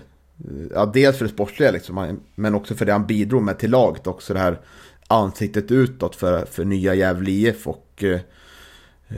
Ja, 0.73 0.85
dels 0.85 1.17
för 1.17 1.25
det 1.25 1.31
sportsliga 1.31 1.71
liksom, 1.71 2.19
men 2.35 2.55
också 2.55 2.75
för 2.75 2.85
det 2.85 2.91
han 2.91 3.07
bidrog 3.07 3.43
med 3.43 3.59
till 3.59 3.71
laget 3.71 4.07
också. 4.07 4.33
Det 4.33 4.39
här 4.39 4.59
ansiktet 5.07 5.71
utåt 5.71 6.15
för, 6.15 6.45
för 6.45 6.65
nya 6.65 6.93
Gävle 6.93 7.31
IF 7.31 7.67
och 7.67 8.03
Eh, 8.03 8.19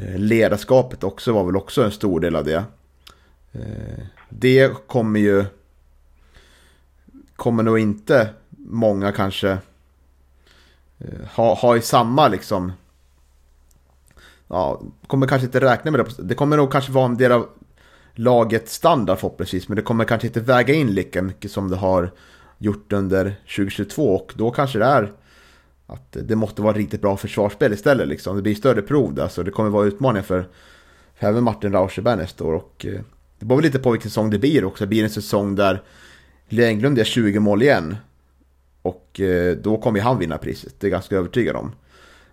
Eh, 0.02 0.18
ledarskapet 0.20 1.04
också 1.04 1.34
var 1.34 1.44
väl 1.44 1.56
också 1.56 1.84
en 1.84 1.92
stor 1.92 2.20
del 2.20 2.36
av 2.36 2.44
det. 2.44 2.64
Eh, 3.52 4.06
det 4.30 4.88
kommer 4.88 5.20
ju... 5.20 5.46
Kommer 7.36 7.64
nog 7.64 7.80
inte 7.80 8.30
många 8.58 9.12
kanske 9.12 9.50
eh, 10.98 11.28
ha, 11.36 11.54
ha 11.54 11.78
i 11.78 11.82
samma 11.82 12.28
liksom... 12.28 12.72
Ja, 14.48 14.82
kommer 15.08 15.28
kanske 15.28 15.46
inte 15.46 15.62
räkna 15.62 15.92
med 15.92 16.00
det. 16.00 16.24
Det 16.24 16.36
kommer 16.36 16.58
nog 16.58 16.72
kanske 16.72 16.92
vara 16.92 17.06
en 17.06 17.18
del 17.18 17.32
av 17.32 17.50
lagets 18.14 18.74
standard 18.74 19.20
förhoppningsvis. 19.20 19.68
Men 19.68 19.76
det 19.76 19.82
kommer 19.82 20.06
kanske 20.06 20.28
inte 20.28 20.40
väga 20.40 20.74
in 20.74 20.94
lika 20.94 21.22
mycket 21.22 21.52
som 21.52 21.70
det 21.70 21.76
har 21.76 22.12
gjort 22.58 22.94
under 22.94 23.36
2022. 23.56 24.16
Och 24.16 24.34
då 24.36 24.52
kanske 24.52 24.80
det 24.80 24.86
är 24.86 25.14
att 25.88 26.18
det 26.24 26.36
måste 26.36 26.62
vara 26.62 26.74
riktigt 26.74 27.02
bra 27.02 27.18
försvarsspel 27.18 27.74
istället. 27.74 28.08
Liksom. 28.08 28.36
Det 28.36 28.42
blir 28.42 28.56
större 28.56 28.82
prov 28.82 29.14
där 29.14 29.28
så 29.28 29.44
det 29.44 29.52
kommer 29.52 29.70
vara 29.70 29.86
utmaningar 29.86 30.24
för, 30.24 30.48
för 31.16 31.28
även 31.28 31.44
Martin 31.44 31.72
Rauschenberg 31.72 32.18
nästa 32.18 32.44
år. 32.44 32.54
Och, 32.54 32.86
eh, 32.86 33.02
det 33.40 33.46
beror 33.46 33.62
lite 33.62 33.80
på 33.80 33.92
vilken 33.92 34.12
säsong 34.12 34.30
det 34.30 34.40
blir 34.40 34.66
också. 34.66 34.84
Det 34.84 34.88
blir 34.88 35.04
en 35.04 35.10
säsong 35.10 35.56
där 35.56 35.82
Lea 36.50 36.68
Englund 36.68 36.98
gör 36.98 37.06
20 37.06 37.40
mål 37.40 37.62
igen. 37.62 37.96
Och 38.82 39.20
eh, 39.20 39.58
då 39.58 39.78
kommer 39.78 40.00
han 40.00 40.20
vinna 40.20 40.38
priset, 40.38 40.74
det 40.80 40.88
är 40.88 40.90
jag 40.90 40.98
ganska 40.98 41.16
övertygad 41.16 41.56
om. 41.56 41.72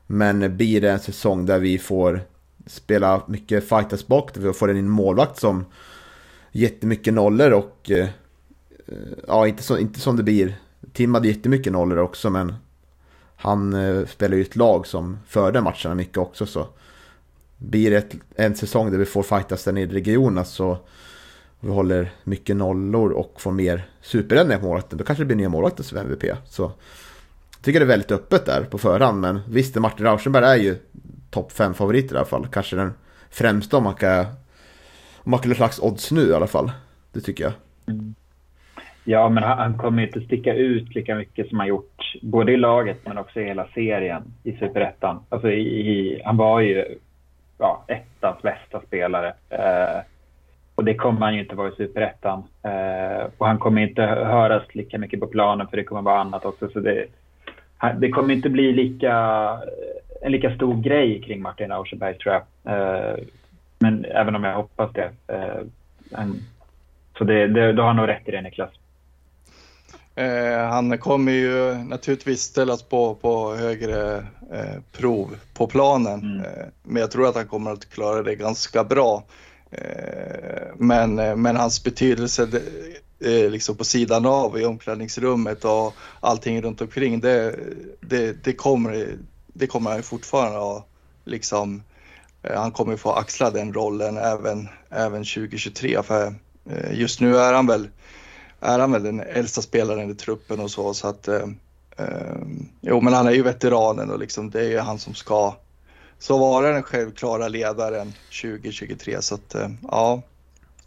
Men 0.06 0.56
blir 0.56 0.80
det 0.80 0.90
en 0.90 1.00
säsong 1.00 1.46
där 1.46 1.58
vi 1.58 1.78
får 1.78 2.20
spela 2.66 3.22
mycket 3.26 3.68
fighters 3.68 4.06
bak, 4.06 4.34
där 4.34 4.40
vi 4.40 4.52
får 4.52 4.70
en 4.70 4.88
målvakt 4.88 5.40
som 5.40 5.64
jättemycket 6.52 7.14
nollor 7.14 7.50
och 7.50 7.90
eh, 7.90 8.08
eh, 8.86 8.96
ja, 9.26 9.46
inte, 9.46 9.62
så, 9.62 9.78
inte 9.78 10.00
som 10.00 10.16
det 10.16 10.22
blir. 10.22 10.54
Tim 10.92 11.14
hade 11.14 11.28
jättemycket 11.28 11.72
nollor 11.72 11.98
också, 11.98 12.30
men 12.30 12.54
han 13.42 14.06
spelar 14.06 14.36
ju 14.36 14.42
ett 14.42 14.56
lag 14.56 14.86
som 14.86 15.18
förde 15.26 15.60
matcherna 15.60 15.94
mycket 15.94 16.18
också 16.18 16.46
så 16.46 16.66
blir 17.56 17.90
det 17.90 17.96
ett, 17.96 18.14
en 18.34 18.54
säsong 18.54 18.90
där 18.90 18.98
vi 18.98 19.04
får 19.04 19.22
fightas 19.22 19.64
där 19.64 19.72
nere 19.72 19.84
i 19.84 19.86
regionerna 19.86 20.44
så 20.44 20.78
vi 21.60 21.70
håller 21.70 22.12
mycket 22.24 22.56
nollor 22.56 23.10
och 23.10 23.40
får 23.40 23.52
mer 23.52 23.88
superräddningar 24.00 24.60
på 24.60 24.66
målvakten, 24.66 24.98
då 24.98 25.04
kanske 25.04 25.22
det 25.22 25.26
blir 25.26 25.36
nya 25.36 25.48
målvakter 25.48 25.82
som 25.82 25.98
MVP. 25.98 26.24
Så 26.48 26.62
jag 26.62 27.64
tycker 27.64 27.80
det 27.80 27.84
är 27.84 27.88
väldigt 27.88 28.12
öppet 28.12 28.46
där 28.46 28.64
på 28.64 28.78
förhand, 28.78 29.20
men 29.20 29.40
visst, 29.48 29.74
Martin 29.74 30.06
Rauschenberg 30.06 30.44
är 30.44 30.56
ju 30.56 30.76
topp 31.30 31.52
5 31.52 31.74
favorit 31.74 32.12
i 32.12 32.16
alla 32.16 32.24
fall. 32.24 32.46
Kanske 32.52 32.76
den 32.76 32.92
främsta 33.30 33.76
om 33.76 33.84
man 33.84 33.94
kan, 33.94 34.26
om 35.16 35.30
man 35.30 35.40
kan 35.40 35.50
ha 35.50 35.56
slags 35.56 35.80
odds 35.80 36.10
nu 36.10 36.28
i 36.28 36.34
alla 36.34 36.46
fall. 36.46 36.72
Det 37.12 37.20
tycker 37.20 37.44
jag. 37.44 37.52
Mm. 37.86 38.14
Ja, 39.04 39.28
men 39.28 39.42
han, 39.42 39.58
han 39.58 39.78
kommer 39.78 40.02
inte 40.02 40.20
sticka 40.20 40.54
ut 40.54 40.94
lika 40.94 41.14
mycket 41.14 41.48
som 41.48 41.58
han 41.58 41.68
gjort 41.68 42.12
både 42.22 42.52
i 42.52 42.56
laget 42.56 42.98
men 43.04 43.18
också 43.18 43.40
i 43.40 43.44
hela 43.44 43.66
serien 43.74 44.22
i 44.44 44.52
Superettan. 44.52 45.20
Alltså 45.28 45.48
han 46.24 46.36
var 46.36 46.60
ju 46.60 46.84
ja, 47.58 47.84
ettans 47.88 48.42
bästa 48.42 48.80
spelare. 48.80 49.34
Eh, 49.50 50.00
och 50.74 50.84
det 50.84 50.94
kommer 50.94 51.20
han 51.20 51.34
ju 51.34 51.40
inte 51.40 51.54
vara 51.54 51.68
i 51.68 51.76
Superettan. 51.76 52.42
Eh, 52.62 53.26
och 53.38 53.46
han 53.46 53.58
kommer 53.58 53.82
inte 53.82 54.02
höras 54.02 54.74
lika 54.74 54.98
mycket 54.98 55.20
på 55.20 55.26
planen 55.26 55.66
för 55.66 55.76
det 55.76 55.84
kommer 55.84 56.02
vara 56.02 56.20
annat 56.20 56.44
också. 56.44 56.68
Så 56.68 56.80
det, 56.80 57.06
det 57.98 58.08
kommer 58.08 58.34
inte 58.34 58.50
bli 58.50 58.72
lika 58.72 59.12
eh, 59.48 60.26
en 60.26 60.32
lika 60.32 60.54
stor 60.54 60.82
grej 60.82 61.22
kring 61.22 61.42
Martin 61.42 61.72
Auserberg 61.72 62.18
tror 62.18 62.34
jag. 62.34 62.42
Eh, 62.74 63.16
men 63.78 64.04
även 64.04 64.36
om 64.36 64.44
jag 64.44 64.54
hoppas 64.54 64.92
det. 64.92 65.10
Eh, 65.26 65.60
en, 66.20 66.42
så 67.18 67.24
det, 67.24 67.46
det, 67.46 67.72
då 67.72 67.82
har 67.82 67.94
nog 67.94 68.08
rätt 68.08 68.28
i 68.28 68.30
det 68.30 68.40
Niklas. 68.40 68.70
Eh, 70.14 70.68
han 70.68 70.98
kommer 70.98 71.32
ju 71.32 71.74
naturligtvis 71.74 72.42
ställas 72.42 72.82
på, 72.82 73.14
på 73.14 73.54
högre 73.54 74.16
eh, 74.52 74.80
prov 74.92 75.36
på 75.54 75.66
planen. 75.66 76.20
Mm. 76.20 76.44
Eh, 76.44 76.66
men 76.82 77.00
jag 77.00 77.10
tror 77.10 77.28
att 77.28 77.34
han 77.34 77.48
kommer 77.48 77.70
att 77.70 77.90
klara 77.90 78.22
det 78.22 78.34
ganska 78.34 78.84
bra. 78.84 79.24
Eh, 79.70 80.68
men, 80.76 81.14
men 81.14 81.56
hans 81.56 81.84
betydelse 81.84 82.48
liksom 83.50 83.76
på 83.76 83.84
sidan 83.84 84.26
av 84.26 84.60
i 84.60 84.64
omklädningsrummet 84.64 85.64
och 85.64 85.94
allting 86.20 86.62
runt 86.62 86.80
omkring 86.80 87.20
det, 87.20 87.56
det, 88.00 88.44
det 88.44 88.52
kommer, 88.52 89.16
det 89.46 89.66
kommer 89.66 89.90
han 89.90 90.02
fortfarande 90.02 90.58
ha. 90.58 90.86
Liksom, 91.24 91.82
han 92.54 92.72
kommer 92.72 92.96
få 92.96 93.12
axla 93.12 93.50
den 93.50 93.74
rollen 93.74 94.16
även, 94.16 94.68
även 94.90 95.24
2023 95.24 96.02
för 96.02 96.34
just 96.90 97.20
nu 97.20 97.36
är 97.36 97.52
han 97.52 97.66
väl 97.66 97.88
är 98.62 98.78
han 98.78 98.92
väl 98.92 99.02
den 99.02 99.20
äldsta 99.20 99.62
spelaren 99.62 100.10
i 100.10 100.14
truppen 100.14 100.60
och 100.60 100.70
så. 100.70 100.94
så 100.94 101.08
att, 101.08 101.28
eh, 101.28 101.48
eh, 101.96 102.36
jo, 102.80 103.00
men 103.00 103.12
han 103.12 103.26
är 103.26 103.32
ju 103.32 103.42
veteranen 103.42 104.10
och 104.10 104.18
liksom, 104.18 104.50
det 104.50 104.60
är 104.60 104.70
ju 104.70 104.78
han 104.78 104.98
som 104.98 105.14
ska 105.14 105.54
så 106.18 106.38
vara 106.38 106.72
den 106.72 106.82
självklara 106.82 107.48
ledaren 107.48 108.12
2023. 108.42 109.22
Så 109.22 109.34
att, 109.34 109.54
eh, 109.54 109.68
ja. 109.90 110.22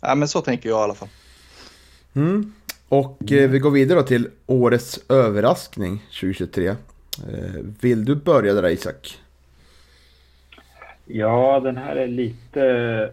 ja, 0.02 0.16
men 0.16 0.28
så 0.28 0.42
tänker 0.42 0.70
jag 0.70 0.80
i 0.80 0.84
alla 0.84 0.94
fall. 0.94 1.10
Mm. 2.14 2.54
Och 2.90 3.32
eh, 3.32 3.50
vi 3.50 3.60
går 3.60 3.72
vidare 3.72 4.04
till 4.04 4.30
årets 4.46 5.00
överraskning 5.10 6.04
2023. 6.20 6.68
Eh, 6.68 6.76
vill 7.82 8.06
du 8.06 8.16
börja 8.16 8.54
där 8.54 8.70
Isak? 8.70 9.20
Ja, 11.06 11.60
den 11.60 11.78
här 11.78 11.96
är 11.96 12.08
lite, 12.08 13.12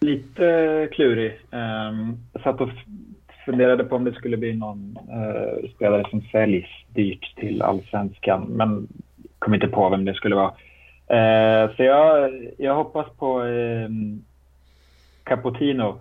lite 0.00 0.88
klurig. 0.92 1.40
Um, 1.50 2.18
jag 2.32 2.42
satt 2.42 2.60
och 2.60 2.68
funderade 3.44 3.84
på 3.84 3.96
om 3.96 4.04
det 4.04 4.14
skulle 4.14 4.36
bli 4.36 4.52
någon 4.52 4.98
eh, 5.10 5.70
spelare 5.70 6.04
som 6.10 6.20
säljs 6.20 6.66
dyrt 6.88 7.36
till 7.36 7.62
allsvenskan, 7.62 8.46
men 8.48 8.88
kom 9.38 9.54
inte 9.54 9.68
på 9.68 9.88
vem 9.88 10.04
det 10.04 10.14
skulle 10.14 10.34
vara. 10.34 10.52
Eh, 11.08 11.76
så 11.76 11.82
jag, 11.82 12.30
jag 12.58 12.74
hoppas 12.74 13.06
på 13.18 13.44
eh, 13.44 13.88
Capotino, 15.24 16.00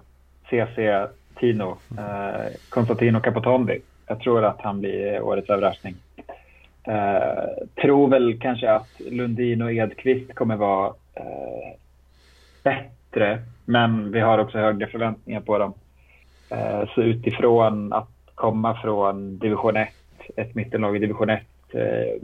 CC 0.49 1.07
Tino, 1.39 1.77
eh, 1.97 2.51
Constantino 2.69 3.19
Capotondi. 3.19 3.79
Jag 4.07 4.19
tror 4.19 4.45
att 4.45 4.61
han 4.61 4.79
blir 4.79 5.21
årets 5.21 5.49
överraskning. 5.49 5.95
Eh, 6.83 7.65
tror 7.81 8.07
väl 8.07 8.39
kanske 8.39 8.71
att 8.71 8.89
Lundin 9.11 9.61
och 9.61 9.73
Edqvist 9.73 10.35
kommer 10.35 10.55
vara 10.55 10.93
eh, 11.13 11.77
bättre, 12.63 13.39
men 13.65 14.11
vi 14.11 14.19
har 14.19 14.37
också 14.37 14.57
högre 14.57 14.87
förväntningar 14.87 15.41
på 15.41 15.57
dem. 15.57 15.73
Eh, 16.49 16.89
så 16.95 17.01
utifrån 17.01 17.93
att 17.93 18.09
komma 18.35 18.81
från 18.81 19.37
division 19.37 19.77
1, 19.77 19.89
ett 20.35 20.55
mittenlag 20.55 20.95
i 20.95 20.99
division 20.99 21.29
1, 21.29 21.41
eh, 21.73 22.21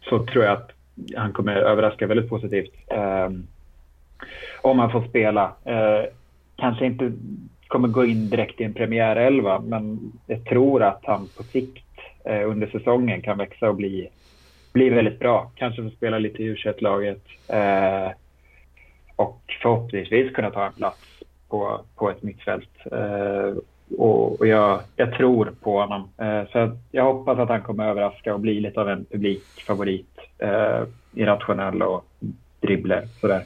så 0.00 0.26
tror 0.26 0.44
jag 0.44 0.52
att 0.52 0.70
han 1.16 1.32
kommer 1.32 1.56
överraska 1.56 2.06
väldigt 2.06 2.28
positivt. 2.28 2.74
Ehm, 2.88 3.46
om 4.62 4.78
han 4.78 4.92
får 4.92 5.08
spela. 5.08 5.52
Eh, 5.64 6.04
kanske 6.56 6.86
inte 6.86 7.12
kommer 7.68 7.88
gå 7.88 8.04
in 8.04 8.30
direkt 8.30 8.60
i 8.60 8.64
en 8.64 8.74
premiärelva, 8.74 9.60
men 9.60 10.12
jag 10.26 10.44
tror 10.44 10.82
att 10.82 11.00
han 11.02 11.28
på 11.36 11.42
sikt 11.42 11.84
under 12.46 12.66
säsongen 12.66 13.22
kan 13.22 13.38
växa 13.38 13.68
och 13.68 13.74
bli, 13.74 14.08
bli 14.72 14.90
väldigt 14.90 15.18
bra. 15.18 15.50
Kanske 15.54 15.82
få 15.82 15.90
spela 15.90 16.18
lite 16.18 16.42
i 16.42 16.46
u 16.46 16.56
laget 16.78 17.22
och 19.16 19.42
förhoppningsvis 19.62 20.32
kunna 20.32 20.50
ta 20.50 20.66
en 20.66 20.72
plats 20.72 21.09
på, 21.50 21.80
på 21.96 22.10
ett 22.10 22.22
mittfält. 22.22 22.70
Eh, 22.92 23.54
och, 23.98 24.40
och 24.40 24.46
jag, 24.46 24.80
jag, 24.96 25.12
tror 25.14 25.52
på 25.60 25.80
honom. 25.80 26.08
Eh, 26.16 26.42
så 26.52 26.76
jag 26.90 27.04
hoppas 27.04 27.38
att 27.38 27.48
han 27.48 27.62
kommer 27.62 27.88
överraska 27.88 28.34
och 28.34 28.40
bli 28.40 28.60
lite 28.60 28.80
av 28.80 28.88
en 28.88 29.04
publikfavorit. 29.04 30.18
Eh, 30.38 30.82
irrationell 31.14 31.82
och 31.82 32.04
dribbler 32.60 33.08
sådär. 33.20 33.44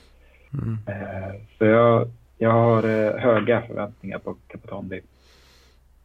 Mm. 0.52 0.78
Eh, 0.86 1.34
så 1.58 1.64
jag, 1.64 2.10
jag 2.38 2.50
har 2.50 2.82
eh, 2.82 3.20
höga 3.20 3.62
förväntningar 3.62 4.18
på 4.18 4.36
Capotondi. 4.48 5.00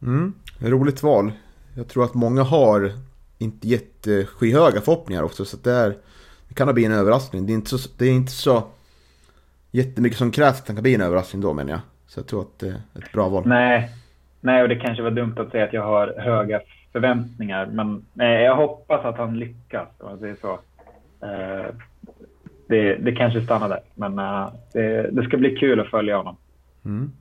Mm. 0.01 0.33
Roligt 0.59 1.03
val. 1.03 1.31
Jag 1.75 1.87
tror 1.87 2.03
att 2.03 2.13
många 2.13 2.43
har 2.43 2.91
inte 3.37 3.67
jätteskyhöga 3.67 4.81
förhoppningar 4.81 5.23
också. 5.23 5.45
Så 5.45 5.57
det, 5.57 5.71
är, 5.71 5.97
det 6.47 6.53
kan 6.53 6.73
bli 6.73 6.85
en 6.85 6.91
överraskning. 6.91 7.45
Det 7.45 7.53
är 7.53 7.55
inte 7.55 7.77
så, 7.77 7.89
det 7.97 8.05
är 8.05 8.11
inte 8.11 8.31
så 8.31 8.63
jättemycket 9.71 10.17
som 10.17 10.31
krävs 10.31 10.61
att 10.61 10.67
han 10.67 10.75
kan 10.75 10.83
bli 10.83 10.95
en 10.95 11.01
överraskning 11.01 11.41
då 11.41 11.53
menar 11.53 11.71
jag. 11.71 11.79
Så 12.07 12.19
jag 12.19 12.27
tror 12.27 12.41
att 12.41 12.59
det 12.59 12.67
är 12.67 13.03
ett 13.03 13.11
bra 13.13 13.29
val. 13.29 13.43
Nej, 13.45 13.89
nej 14.41 14.61
och 14.61 14.69
det 14.69 14.75
kanske 14.75 15.03
var 15.03 15.11
dumt 15.11 15.35
att 15.37 15.51
säga 15.51 15.63
att 15.63 15.73
jag 15.73 15.83
har 15.83 16.13
höga 16.17 16.61
förväntningar. 16.91 17.65
Men 17.65 18.05
nej, 18.13 18.43
jag 18.43 18.55
hoppas 18.55 19.05
att 19.05 19.17
han 19.17 19.39
lyckas 19.39 19.87
om 19.97 20.09
man 20.09 20.19
säger 20.19 20.35
så. 20.41 20.51
Uh, 21.23 21.73
det, 22.67 22.95
det 22.95 23.11
kanske 23.11 23.41
stannar 23.41 23.69
där. 23.69 23.81
Men 23.95 24.19
uh, 24.19 24.49
det, 24.73 25.11
det, 25.11 25.23
ska 25.23 25.37
bli 25.37 25.55
kul 25.55 25.79
att 25.79 25.89
följa 25.89 26.17
honom. 26.17 26.35
Mm. 26.85 27.11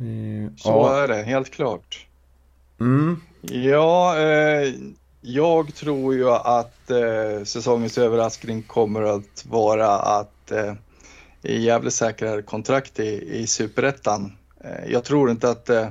Uh, 0.00 0.50
så 0.56 0.68
ja. 0.68 1.02
är 1.02 1.08
det, 1.08 1.22
helt 1.22 1.50
klart. 1.50 2.06
Mm. 2.80 3.20
Ja, 3.42 4.18
eh, 4.18 4.74
jag 5.20 5.74
tror 5.74 6.14
ju 6.14 6.30
att 6.30 6.90
eh, 6.90 7.44
säsongens 7.44 7.98
överraskning 7.98 8.62
kommer 8.62 9.02
att 9.02 9.46
vara 9.50 9.88
att 9.88 10.52
i 11.42 11.58
Gävle 11.58 11.90
säkrar 11.90 12.42
kontrakt 12.42 13.00
i, 13.00 13.38
i 13.38 13.46
superettan. 13.46 14.32
Eh, 14.64 14.92
jag 14.92 15.04
tror 15.04 15.30
inte 15.30 15.50
att 15.50 15.70
eh, 15.70 15.88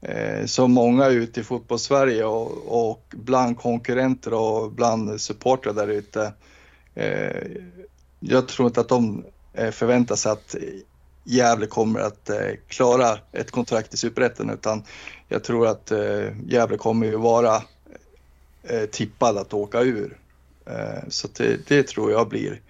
eh, 0.00 0.46
så 0.46 0.68
många 0.68 1.08
ute 1.08 1.40
i 1.40 1.44
fotbollssverige 1.44 2.24
och, 2.24 2.90
och 2.90 3.04
bland 3.10 3.58
konkurrenter 3.58 4.34
och 4.34 4.72
bland 4.72 5.20
supportrar 5.20 5.72
där 5.72 5.88
ute. 5.88 6.32
Jag 8.20 8.48
tror 8.48 8.66
inte 8.66 8.80
att 8.80 8.88
de 8.88 9.24
förväntar 9.72 10.16
sig 10.16 10.32
att 10.32 10.56
Gävle 11.24 11.66
kommer 11.66 12.00
att 12.00 12.30
klara 12.68 13.18
ett 13.32 13.50
kontrakt 13.50 13.94
i 13.94 13.96
superettan 13.96 14.50
utan 14.50 14.84
jag 15.28 15.44
tror 15.44 15.66
att 15.66 15.92
Gävle 16.46 16.76
kommer 16.76 17.06
ju 17.06 17.16
vara 17.16 17.62
tippad 18.90 19.38
att 19.38 19.54
åka 19.54 19.80
ur. 19.80 20.18
Så 21.08 21.28
det, 21.36 21.68
det 21.68 21.82
tror 21.82 22.12
jag 22.12 22.28
blir 22.28 22.60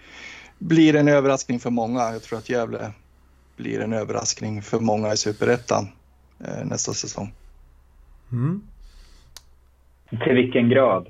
blir 0.59 0.97
en 0.97 1.09
överraskning 1.09 1.61
för 1.61 1.71
många. 1.71 2.13
Jag 2.13 2.23
tror 2.23 2.39
att 2.39 2.49
Gävle 2.49 2.93
blir 3.57 3.81
en 3.81 3.93
överraskning 3.93 4.63
för 4.63 4.81
många 4.81 5.13
i 5.13 5.17
Superettan 5.17 5.89
eh, 6.41 6.65
nästa 6.65 6.93
säsong. 6.93 7.35
Mm. 8.33 8.63
Till 10.09 10.35
vilken 10.35 10.69
grad? 10.69 11.07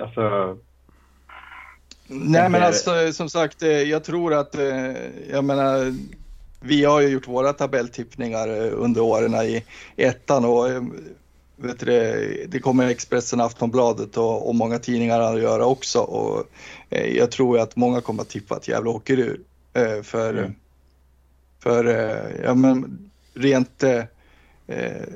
Alltså... 0.00 0.56
Nej 2.10 2.50
men 2.50 2.62
alltså 2.62 3.12
som 3.12 3.30
sagt, 3.30 3.62
eh, 3.62 3.68
jag 3.70 4.04
tror 4.04 4.34
att, 4.34 4.54
eh, 4.54 4.92
jag 5.30 5.44
menar, 5.44 5.94
vi 6.60 6.84
har 6.84 7.00
ju 7.00 7.08
gjort 7.08 7.28
våra 7.28 7.52
tabelltippningar 7.52 8.48
eh, 8.48 8.72
under 8.72 9.00
åren 9.00 9.34
i 9.34 9.64
ettan 9.96 10.44
och 10.44 10.66
vet 11.58 11.80
du, 11.80 12.46
det 12.48 12.58
kommer 12.58 12.88
Expressen, 12.88 13.40
Aftonbladet 13.40 14.16
och, 14.16 14.48
och 14.48 14.54
många 14.54 14.78
tidningar 14.78 15.20
att 15.20 15.42
göra 15.42 15.66
också. 15.66 16.00
Och, 16.00 16.44
eh, 16.90 17.16
jag 17.16 17.30
tror 17.30 17.58
att 17.58 17.76
många 17.76 18.00
kommer 18.00 18.22
att 18.22 18.28
tippa 18.28 18.54
att 18.54 18.68
Gävle 18.68 18.90
åker 18.90 19.18
ur. 19.18 19.40
Eh, 19.72 20.02
för 20.02 20.34
mm. 20.34 20.54
för 21.62 21.84
eh, 21.84 22.44
ja, 22.44 22.54
men 22.54 23.10
rent 23.34 23.82
eh, 23.82 24.04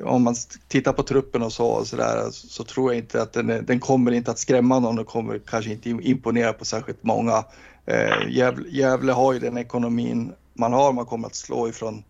om 0.05 0.22
man 0.22 0.35
tittar 0.68 0.92
på 0.92 1.02
truppen 1.02 1.42
och 1.42 1.52
så, 1.52 1.66
och 1.66 1.87
så, 1.87 1.96
där, 1.96 2.31
så 2.31 2.64
tror 2.64 2.92
jag 2.92 3.02
inte 3.02 3.22
att 3.22 3.33
den, 3.33 3.64
den 3.66 3.81
kommer 3.81 4.12
inte 4.12 4.31
att 4.31 4.38
skrämma 4.38 4.78
någon 4.78 4.98
och 4.98 5.07
kommer 5.07 5.38
kanske 5.38 5.70
inte 5.70 5.90
imponera 5.90 6.53
på 6.53 6.64
särskilt 6.64 7.03
många. 7.03 7.45
Eh, 7.86 8.28
Gävle, 8.28 8.68
Gävle 8.68 9.12
har 9.12 9.32
ju 9.32 9.38
den 9.38 9.59
ekonomin 9.59 10.32
man 10.55 10.72
har, 10.72 10.93
man 10.93 11.07
kommer 11.07 11.26
att 11.26 11.34
slå 11.34 11.68
ifrån 11.68 12.05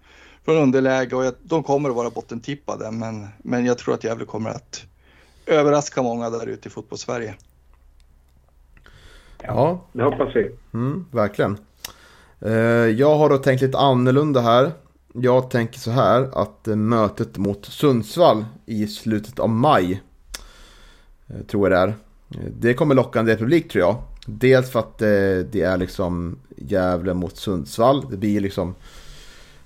från 0.45 0.57
underläge 0.57 1.17
och 1.17 1.35
de 1.43 1.63
kommer 1.63 1.89
att 1.89 1.97
vara 1.97 2.11
bottentippade 2.11 2.91
men, 2.91 3.29
men 3.39 3.67
jag 3.67 3.79
tror 3.79 3.95
att 3.95 4.05
Gävle 4.05 4.25
kommer 4.25 4.51
att 4.51 4.85
överraska 5.47 6.03
många 6.03 6.31
där 6.31 6.47
ute 6.47 6.69
i 6.69 6.71
fotbollssverige. 6.71 7.35
Ja, 9.43 9.85
det 9.93 10.03
hoppas 10.03 10.37
vi. 10.37 10.51
Mm, 10.75 11.07
verkligen. 11.11 11.59
Eh, 12.41 12.53
jag 12.87 13.19
har 13.19 13.29
då 13.29 13.39
tänkt 13.39 13.63
lite 13.63 13.79
annorlunda 13.79 14.41
här. 14.41 14.73
Jag 15.13 15.51
tänker 15.51 15.79
så 15.79 15.91
här 15.91 16.29
att 16.33 16.67
mötet 16.67 17.39
mot 17.39 17.65
Sundsvall 17.65 18.45
i 18.67 18.87
slutet 18.87 19.39
av 19.39 19.49
maj 19.49 20.03
eh, 21.29 21.47
tror 21.47 21.71
jag 21.71 21.79
det 21.79 21.83
är. 21.83 21.89
Eh, 22.43 22.51
det 22.61 22.75
kommer 22.75 22.95
locka 22.95 23.21
en 23.21 23.27
del 23.27 23.39
publik 23.39 23.73
tror 23.73 23.85
jag. 23.85 23.97
Dels 24.27 24.71
för 24.71 24.79
att 24.79 24.99
det 24.99 25.61
är 25.61 25.77
liksom 25.77 26.39
Gävle 26.57 27.15
mot 27.15 27.37
Sundsvall. 27.37 28.07
Det 28.11 28.17
blir 28.17 28.41
liksom 28.41 28.75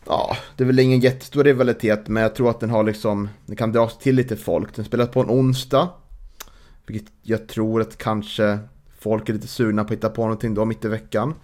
Ja, 0.06 0.36
det 0.56 0.64
är 0.64 0.66
väl 0.66 0.78
ingen 0.78 1.00
jättestor 1.00 1.44
rivalitet, 1.44 2.08
men 2.08 2.22
jag 2.22 2.34
tror 2.34 2.50
att 2.50 2.60
den 2.60 2.70
har 2.70 2.84
liksom, 2.84 3.28
den 3.46 3.56
kan 3.56 3.72
dras 3.72 3.98
till 3.98 4.14
lite 4.14 4.36
folk. 4.36 4.76
Den 4.76 4.84
spelas 4.84 5.10
på 5.10 5.20
en 5.20 5.30
onsdag, 5.30 5.88
vilket 6.86 7.12
jag 7.22 7.48
tror 7.48 7.80
att 7.80 7.98
kanske 7.98 8.58
folk 8.98 9.28
är 9.28 9.32
lite 9.32 9.46
sugna 9.46 9.84
på 9.84 9.86
att 9.86 9.98
hitta 9.98 10.10
på 10.10 10.22
någonting 10.22 10.54
då 10.54 10.64
mitt 10.64 10.84
i 10.84 10.88
veckan. 10.88 11.34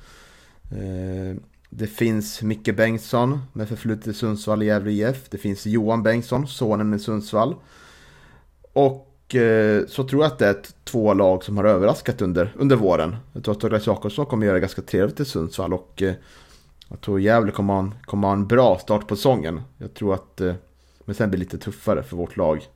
Eh, 0.70 1.36
det 1.70 1.86
finns 1.86 2.42
Micke 2.42 2.76
Bengtsson 2.76 3.40
med 3.52 3.68
förflutet 3.68 4.06
i 4.06 4.14
Sundsvall 4.14 4.62
i 4.62 4.66
Gävle 4.66 4.92
IF. 4.92 5.28
Det 5.30 5.38
finns 5.38 5.66
Johan 5.66 6.02
Bengtsson, 6.02 6.46
sonen 6.46 6.94
i 6.94 6.98
Sundsvall. 6.98 7.54
Och 8.72 9.34
eh, 9.34 9.86
så 9.86 10.04
tror 10.04 10.22
jag 10.22 10.32
att 10.32 10.38
det 10.38 10.46
är 10.46 10.56
två 10.84 11.14
lag 11.14 11.44
som 11.44 11.56
har 11.56 11.64
överraskat 11.64 12.22
under, 12.22 12.54
under 12.56 12.76
våren. 12.76 13.16
Jag 13.32 13.44
tror 13.44 13.54
att 13.54 13.60
Douglas 13.60 13.86
Jakobsson 13.86 14.26
kommer 14.26 14.46
göra 14.46 14.54
det 14.54 14.60
ganska 14.60 14.82
trevligt 14.82 15.20
i 15.20 15.24
Sundsvall 15.24 15.72
och 15.72 16.02
eh, 16.02 16.14
jag 16.92 17.00
tror 17.00 17.20
Gävle 17.20 17.52
kommer 17.52 17.74
ha, 17.74 17.80
en, 17.80 17.94
kommer 18.04 18.28
ha 18.28 18.32
en 18.32 18.46
bra 18.46 18.78
start 18.78 19.08
på 19.08 19.16
säsongen. 19.16 19.62
Jag 19.78 19.94
tror 19.94 20.14
att, 20.14 20.40
men 21.04 21.14
sen 21.14 21.30
blir 21.30 21.38
det 21.38 21.44
lite 21.44 21.58
tuffare 21.58 22.02
för 22.02 22.16
vårt 22.16 22.36
lag. 22.36 22.66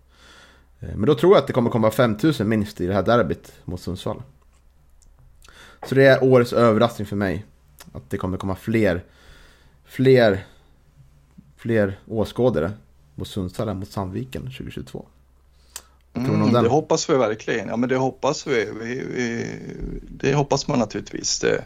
Men 0.78 1.06
då 1.06 1.14
tror 1.14 1.32
jag 1.32 1.40
att 1.40 1.46
det 1.46 1.52
kommer 1.52 1.70
komma 1.70 1.90
5000 1.90 2.48
minst 2.48 2.80
i 2.80 2.86
det 2.86 2.94
här 2.94 3.02
derbyt 3.02 3.52
mot 3.64 3.80
Sundsvall. 3.80 4.22
Så 5.86 5.94
det 5.94 6.06
är 6.06 6.24
årets 6.24 6.52
överraskning 6.52 7.06
för 7.06 7.16
mig. 7.16 7.44
Att 7.92 8.10
det 8.10 8.18
kommer 8.18 8.38
komma 8.38 8.56
fler, 8.56 9.04
fler, 9.84 10.46
fler 11.56 11.98
åskådare 12.06 12.72
mot 13.14 13.28
Sundsvall 13.28 13.68
än 13.68 13.78
mot 13.78 13.90
Sandviken 13.90 14.42
2022. 14.42 15.06
Mm, 16.14 16.52
det 16.52 16.68
hoppas 16.68 17.10
vi 17.10 17.14
verkligen. 17.14 17.68
Ja, 17.68 17.76
men 17.76 17.88
det 17.88 17.96
hoppas 17.96 18.46
vi. 18.46 18.68
vi, 18.80 19.04
vi 19.14 19.46
det 20.08 20.34
hoppas 20.34 20.68
man 20.68 20.78
naturligtvis. 20.78 21.40
Det, 21.40 21.64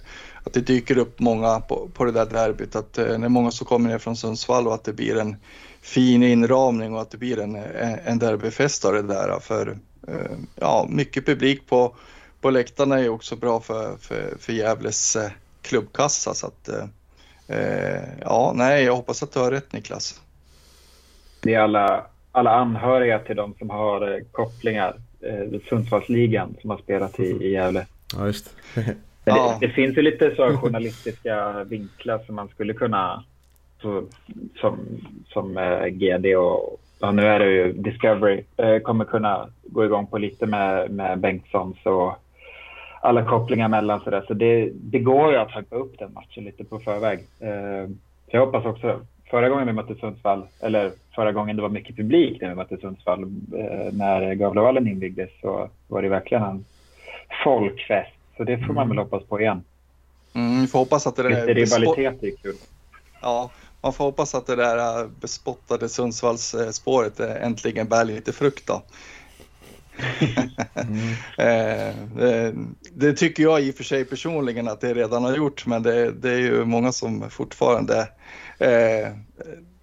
att 0.51 0.55
det 0.55 0.73
dyker 0.73 0.99
upp 0.99 1.21
många 1.21 1.61
på, 1.61 1.89
på 1.95 2.05
det 2.05 2.13
där 2.13 2.27
derbyt. 2.27 2.77
Att 2.77 2.99
eh, 2.99 3.05
det 3.05 3.13
är 3.13 3.29
många 3.29 3.51
som 3.51 3.67
kommer 3.67 3.91
ner 3.91 3.99
från 3.99 4.17
Sundsvall 4.17 4.67
och 4.67 4.75
att 4.75 4.85
det 4.85 4.93
blir 4.93 5.19
en 5.19 5.37
fin 5.81 6.23
inramning 6.23 6.95
och 6.95 7.01
att 7.01 7.11
det 7.11 7.19
blir 7.19 7.41
en, 7.41 7.57
en 8.05 8.19
derbyfest 8.19 8.85
av 8.85 8.93
det 8.93 9.03
där. 9.03 9.41
För 9.41 9.79
eh, 10.09 10.37
ja, 10.55 10.87
mycket 10.89 11.27
publik 11.27 11.67
på, 11.69 11.95
på 12.41 12.51
läktarna 12.51 13.01
är 13.01 13.09
också 13.09 13.37
bra 13.37 13.61
för, 13.61 13.97
för, 13.97 14.35
för 14.39 14.53
Gävles 14.53 15.17
eh, 15.17 15.31
klubbkassa. 15.63 16.35
Så 16.35 16.47
att, 16.47 16.69
eh, 17.49 18.03
ja, 18.21 18.53
nej, 18.55 18.85
jag 18.85 18.97
hoppas 18.97 19.23
att 19.23 19.33
du 19.33 19.41
har 19.41 19.51
rätt 19.51 19.73
Niklas. 19.73 20.21
Det 21.41 21.55
är 21.55 21.61
alla, 21.61 22.07
alla 22.33 22.51
anhöriga 22.51 23.19
till 23.19 23.37
de 23.37 23.55
som 23.59 23.71
har 23.71 24.23
kopplingar. 24.33 24.97
Eh, 25.21 25.61
Sundsvallsligan 25.69 26.57
som 26.61 26.71
har 26.71 26.79
spelat 26.79 27.21
i, 27.21 27.23
i 27.23 27.53
Gävle. 27.53 27.87
Ja, 28.17 28.27
just 28.27 28.55
det. 29.25 29.31
Ja. 29.31 29.59
Det, 29.61 29.69
finns 29.69 29.99
ju 29.99 30.03
lite 30.03 30.35
så 30.37 30.57
journalistiska 30.57 31.65
vinklar 31.65 32.19
som 32.27 32.35
man 32.35 32.49
skulle 32.49 32.73
kunna 32.73 33.25
så, 33.83 34.03
som, 34.61 34.79
som 35.27 35.57
eh, 35.57 35.87
GD 35.87 36.37
och 36.37 36.81
ja, 37.01 37.13
nu 37.13 37.23
är 37.23 37.39
det 37.39 37.51
ju 37.51 37.73
Discovery 37.73 38.43
eh, 38.57 38.79
kommer 38.79 39.05
kunna 39.05 39.49
gå 39.65 39.85
igång 39.85 40.07
på 40.07 40.19
lite 40.19 40.47
med, 40.47 40.91
med 40.91 41.19
Bengtssons 41.19 41.77
och 41.83 42.15
alla 43.01 43.25
kopplingar 43.25 43.69
mellan 43.69 44.01
sådär. 44.01 44.25
Så 44.27 44.35
det, 44.35 44.71
det 44.75 44.99
går 44.99 45.33
ju 45.33 45.39
att 45.39 45.57
hypa 45.57 45.77
upp 45.77 45.99
den 45.99 46.13
matchen 46.13 46.45
lite 46.45 46.65
på 46.65 46.79
förväg. 46.79 47.19
Eh, 47.41 47.89
så 48.31 48.37
jag 48.37 48.47
hoppas 48.47 48.65
också, 48.65 49.01
förra 49.31 49.49
gången 49.49 49.67
vi 49.67 49.73
mötte 49.73 49.95
Sundsvall, 49.95 50.43
eller 50.61 50.91
förra 51.15 51.33
gången 51.33 51.57
det 51.57 51.63
var 51.63 51.69
mycket 51.69 51.97
publik 51.97 52.41
när 52.41 52.49
vi 52.49 52.55
mötte 52.55 52.77
Sundsvall, 52.77 53.23
eh, 53.59 53.93
när 53.93 54.35
Gavlevallen 54.35 54.89
invigdes 54.89 55.31
så 55.41 55.69
var 55.89 56.03
det 56.03 56.09
verkligen 56.09 56.43
en 56.43 56.65
folkfest. 57.45 58.20
Så 58.41 58.45
det 58.45 58.59
får 58.59 58.75
man 58.75 58.89
väl 58.89 58.99
hoppas 58.99 59.25
på 59.25 59.41
igen. 59.41 59.65
Mm, 60.33 60.61
vi 60.61 60.67
får 60.67 60.79
hoppas 60.79 61.07
att 61.07 61.17
det 61.17 61.23
där... 61.23 61.31
Lite 61.31 61.55
rivalitet 61.55 62.23
är 62.23 62.37
kul. 62.43 62.57
Ja, 63.21 63.51
man 63.81 63.93
får 63.93 64.05
hoppas 64.05 64.35
att 64.35 64.47
det 64.47 64.57
där 64.57 65.09
bespottade 65.21 65.89
Sundsvallsspåret 65.89 67.21
äntligen 67.21 67.89
bär 67.89 68.05
lite 68.05 68.33
frukt 68.33 68.67
då. 68.67 68.83
Mm. 70.75 71.15
det, 72.17 72.55
det, 72.95 73.13
tycker 73.13 73.43
jag 73.43 73.63
i 73.63 73.71
och 73.71 73.75
för 73.75 73.85
sig 73.85 74.05
personligen 74.05 74.69
att 74.69 74.81
det 74.81 74.95
redan 74.95 75.25
har 75.25 75.37
gjort, 75.37 75.67
men 75.67 75.83
det, 75.83 76.13
det 76.13 76.31
är 76.31 76.41
ju 76.41 76.65
många 76.65 76.93
som 76.93 77.31
fortfarande 77.31 78.09
eh, 78.59 79.09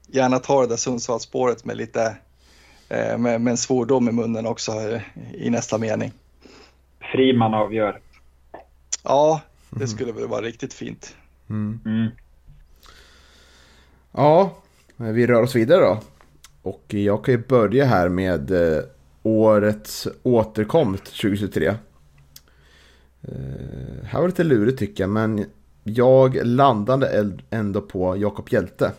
gärna 0.08 0.39
tar 0.39 0.62
det 0.62 0.68
där 0.68 0.76
Sundsvallsspåret 0.76 1.66
med 1.66 1.78
lite 1.78 2.18
eh, 2.89 3.18
med, 3.18 3.41
med 3.41 3.51
en 3.51 3.58
svordom 3.58 4.10
i 4.10 4.12
munnen 4.12 4.45
också 4.45 4.72
eh, 4.72 5.01
i 5.34 5.49
nästa 5.49 5.78
mening. 5.78 6.12
Friman 7.12 7.53
avgör. 7.53 7.99
Ja, 9.08 9.41
det 9.70 9.76
mm. 9.76 9.88
skulle 9.88 10.12
väl 10.12 10.28
vara 10.28 10.41
riktigt 10.41 10.74
fint. 10.74 11.16
Mm. 11.49 11.80
Mm. 11.86 12.08
Ja, 14.12 14.58
vi 14.97 15.28
rör 15.28 15.41
oss 15.41 15.55
vidare 15.55 15.82
då. 15.82 16.01
Och 16.62 16.93
jag 16.93 17.26
kan 17.26 17.34
ju 17.34 17.43
börja 17.47 17.86
här 17.86 18.10
med 18.10 18.51
eh, 18.51 18.84
årets 19.24 20.08
återkomst 20.24 21.05
2023. 21.05 21.68
Uh, 21.70 21.76
här 24.03 24.20
var 24.20 24.22
det 24.22 24.28
lite 24.28 24.43
lurigt 24.43 24.80
tycker 24.80 25.03
jag, 25.03 25.10
men 25.10 25.45
jag 25.84 26.45
landade 26.45 27.32
ändå 27.49 27.82
på 27.82 28.18
Jakob 28.18 28.49
Hjälte. 28.49 28.91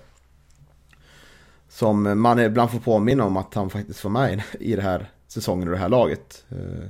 Som 1.68 2.20
man 2.20 2.40
ibland 2.40 2.70
får 2.70 2.78
påminna 2.78 3.24
om 3.24 3.36
att 3.36 3.54
han 3.54 3.70
faktiskt 3.70 4.04
var 4.04 4.11
med 4.11 4.42
i 4.61 4.76
den 4.76 4.84
här 4.84 5.11
säsongen 5.26 5.68
och 5.68 5.74
det 5.74 5.80
här 5.80 5.88
laget. 5.88 6.44
Uh, 6.52 6.88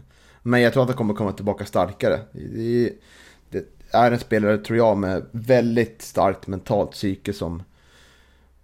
men 0.49 0.61
jag 0.61 0.73
tror 0.73 0.83
att 0.83 0.89
han 0.89 0.97
kommer 0.97 1.15
komma 1.15 1.33
tillbaka 1.33 1.65
starkare. 1.65 2.21
Det, 2.33 2.93
det 3.51 3.65
är 3.91 4.13
en 4.13 4.19
spelare, 4.19 4.59
tror 4.59 4.79
jag, 4.79 4.97
med 4.97 5.27
väldigt 5.31 6.03
starkt 6.03 6.47
mentalt 6.47 6.91
psyke 6.91 7.33
som 7.33 7.63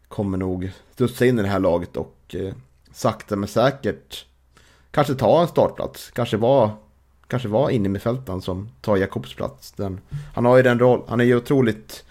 kommer 0.09 0.39
nog 0.39 0.71
studsa 0.93 1.27
in 1.27 1.39
i 1.39 1.43
det 1.43 1.49
här 1.49 1.61
laget 1.61 1.97
och 1.97 2.37
eh, 2.39 2.55
sakta 2.93 3.37
men 3.37 3.49
säkert 3.49 4.27
kanske 4.91 5.15
ta 5.15 5.43
en 5.43 5.49
startplats. 5.49 6.11
Kanske 6.11 6.37
vara 6.37 6.73
kanske 7.29 7.49
var 7.49 7.71
inne 7.71 7.89
med 7.89 8.03
fältan 8.03 8.43
som 8.43 8.69
tar 8.81 8.97
Jakobs 8.97 9.35
plats. 9.35 9.73
Den, 9.73 10.01
han 10.35 10.45
har 10.45 10.57
ju 10.57 10.63
den 10.63 10.79
roll, 10.79 11.03
han 11.09 11.21
är 11.21 11.25
ju 11.25 11.37
otroligt 11.37 12.05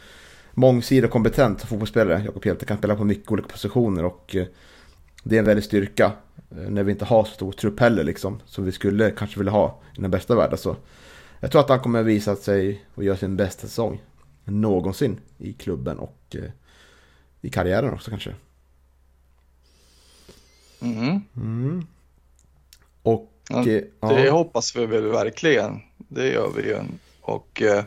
mångsidig 0.52 1.06
och 1.06 1.12
kompetent 1.12 1.60
som 1.60 1.70
fotbollsspelare. 1.70 2.22
Jakob 2.26 2.46
Hjelte 2.46 2.66
kan 2.66 2.78
spela 2.78 2.96
på 2.96 3.04
mycket 3.04 3.32
olika 3.32 3.48
positioner 3.48 4.06
och 4.06 4.36
eh, 4.36 4.46
det 5.24 5.36
är 5.36 5.40
en 5.40 5.46
väldig 5.46 5.64
styrka 5.64 6.12
när 6.56 6.84
vi 6.84 6.92
inte 6.92 7.06
har 7.06 7.24
så 7.24 7.32
stor 7.32 7.52
trupp 7.52 7.80
heller 7.80 8.04
liksom. 8.04 8.42
Som 8.46 8.66
vi 8.66 8.72
skulle 8.72 9.12
kanske 9.12 9.40
vilja 9.40 9.52
ha 9.52 9.82
i 9.98 10.02
den 10.02 10.12
bästa 10.12 10.36
världen. 10.36 10.58
Så 10.58 10.76
jag 11.40 11.52
tror 11.52 11.62
att 11.62 11.70
han 11.70 11.80
kommer 11.80 12.04
visa 12.04 12.36
sig 12.36 12.86
och 12.96 13.04
göra 13.04 13.18
sin 13.18 13.38
bästa 13.38 13.68
säsong 13.68 14.02
någonsin 14.46 15.20
i 15.38 15.54
klubben 15.54 16.00
och 16.00 16.36
eh, 16.36 16.52
i 17.42 17.50
karriären 17.50 17.94
också 17.94 18.10
kanske. 18.10 18.36
Mm. 20.82 21.22
Mm. 21.36 21.88
Och, 23.04 23.32
ja, 23.50 23.64
det 23.64 23.86
ja. 24.00 24.32
hoppas 24.32 24.76
vi 24.76 24.86
väl 24.86 25.08
verkligen. 25.08 25.82
Det 25.98 26.28
gör 26.28 26.50
vi 26.56 26.62
ju. 26.62 26.78
Och 27.22 27.62
eh, 27.62 27.84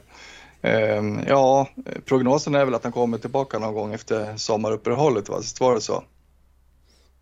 ehm, 0.62 1.20
ja, 1.28 1.68
prognosen 2.04 2.54
är 2.54 2.64
väl 2.64 2.74
att 2.74 2.84
han 2.84 2.92
kommer 2.92 3.18
tillbaka 3.18 3.58
någon 3.58 3.74
gång 3.74 3.94
efter 3.94 4.36
sommaruppehållet, 4.36 5.28
va? 5.28 5.38
Visst 5.38 5.60
var 5.60 5.74
det 5.74 5.80
så? 5.80 6.04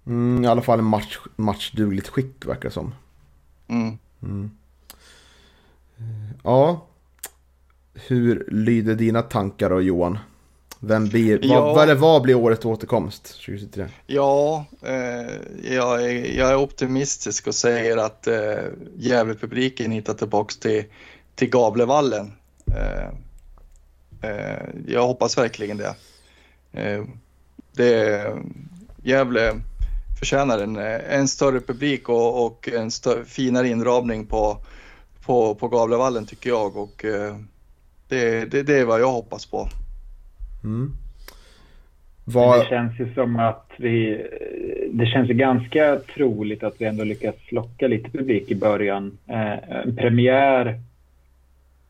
Mm, 0.06 0.44
I 0.44 0.46
alla 0.46 0.62
fall 0.62 0.82
match, 0.82 1.18
matchdugligt 1.36 2.08
skick 2.08 2.46
verkar 2.46 2.68
det 2.68 2.70
som. 2.70 2.94
Mm. 3.68 3.98
Mm. 4.22 4.50
Ja, 6.42 6.86
hur 7.94 8.48
lyder 8.50 8.94
dina 8.94 9.22
tankar 9.22 9.70
då 9.70 9.80
Johan? 9.80 10.18
Vem 10.80 11.08
blir, 11.08 11.38
ja. 11.42 11.60
vad, 11.60 11.88
vad, 11.88 11.98
vad 11.98 12.22
blir 12.22 12.34
årets 12.34 12.64
återkomst 12.64 13.24
2023? 13.24 13.86
Ja, 14.06 14.64
eh, 14.82 15.72
jag, 15.72 16.02
är, 16.02 16.38
jag 16.38 16.50
är 16.50 16.56
optimistisk 16.56 17.46
och 17.46 17.54
säger 17.54 17.96
att 17.96 18.26
eh, 18.26 18.64
Gävle-publiken 18.96 19.90
hittar 19.90 20.14
tillbaka 20.14 20.54
till, 20.60 20.84
till 21.34 21.50
Gavlevallen. 21.50 22.32
Eh, 22.66 23.08
eh, 24.30 24.68
jag 24.86 25.06
hoppas 25.06 25.38
verkligen 25.38 25.76
det. 25.76 25.94
Eh, 26.72 27.04
det 27.72 28.32
Gävle 29.02 29.60
förtjänar 30.24 30.58
en, 30.58 30.76
en 31.20 31.28
större 31.28 31.60
publik 31.60 32.08
och, 32.08 32.46
och 32.46 32.68
en 32.68 32.90
större, 32.90 33.24
finare 33.24 33.68
inramning 33.68 34.26
på, 34.26 34.56
på, 35.26 35.54
på 35.54 35.68
Gavlevallen 35.68 36.26
tycker 36.26 36.50
jag. 36.50 36.76
Och, 36.76 37.04
eh, 37.04 37.36
det, 38.08 38.50
det, 38.50 38.62
det 38.62 38.78
är 38.78 38.84
vad 38.84 39.00
jag 39.00 39.12
hoppas 39.12 39.46
på. 39.46 39.68
Mm. 40.64 40.90
Var... 42.24 42.58
Det 42.58 42.64
känns 42.64 43.00
ju 43.00 43.14
som 43.14 43.36
att 43.36 43.70
vi... 43.76 44.26
Det 44.90 45.06
känns 45.06 45.30
ju 45.30 45.34
ganska 45.34 46.00
troligt 46.14 46.62
att 46.62 46.74
vi 46.78 46.84
ändå 46.84 47.04
lyckas 47.04 47.34
locka 47.48 47.88
lite 47.88 48.10
publik 48.10 48.50
i 48.50 48.54
början. 48.54 49.18
Eh, 49.28 49.70
en 49.70 49.96
premiär... 49.96 50.80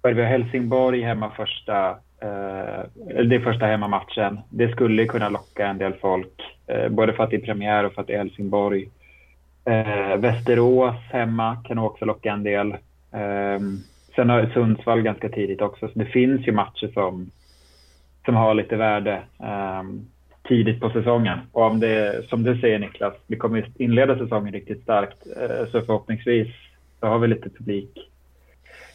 Vi 0.03 0.23
har 0.23 0.29
Helsingborg 0.29 1.03
hemma 1.03 1.31
första... 1.31 1.97
Eh, 2.25 2.85
det 3.25 3.37
är 3.37 3.41
första 3.41 3.67
hemmamatchen. 3.67 4.41
Det 4.51 4.69
skulle 4.69 5.07
kunna 5.07 5.29
locka 5.29 5.67
en 5.67 5.79
del 5.79 5.95
folk. 5.95 6.43
Eh, 6.67 6.89
både 6.89 7.13
för 7.13 7.25
att 7.25 7.31
det 7.31 7.37
är 7.37 7.41
premiär 7.41 7.85
och 7.85 7.93
för 7.93 8.01
att 8.01 8.07
det 8.07 8.15
är 8.15 8.19
Helsingborg. 8.19 8.89
Eh, 9.65 10.17
Västerås 10.17 10.97
hemma 11.11 11.57
kan 11.65 11.79
också 11.79 12.05
locka 12.05 12.33
en 12.33 12.43
del. 12.43 12.73
Eh, 13.13 13.61
sen 14.15 14.31
har 14.31 14.51
Sundsvall 14.55 15.03
ganska 15.03 15.29
tidigt 15.29 15.63
också. 15.63 15.89
Så 15.89 15.99
det 15.99 16.07
finns 16.07 16.47
ju 16.47 16.53
matcher 16.53 16.91
som 16.95 17.31
som 18.25 18.35
har 18.35 18.55
lite 18.55 18.77
värde 18.77 19.23
um, 19.81 20.07
tidigt 20.49 20.81
på 20.81 20.91
säsongen. 20.91 21.39
Och 21.53 21.63
om 21.63 21.81
det, 21.81 22.29
som 22.29 22.43
du 22.43 22.61
säger 22.61 22.79
Niklas, 22.79 23.15
vi 23.27 23.37
kommer 23.37 23.71
inleda 23.79 24.19
säsongen 24.19 24.53
riktigt 24.53 24.83
starkt. 24.83 25.27
Uh, 25.27 25.71
så 25.71 25.83
förhoppningsvis 25.83 26.49
så 27.01 27.07
har 27.07 27.19
vi 27.19 27.29
lite 27.29 27.51
publik 27.51 28.11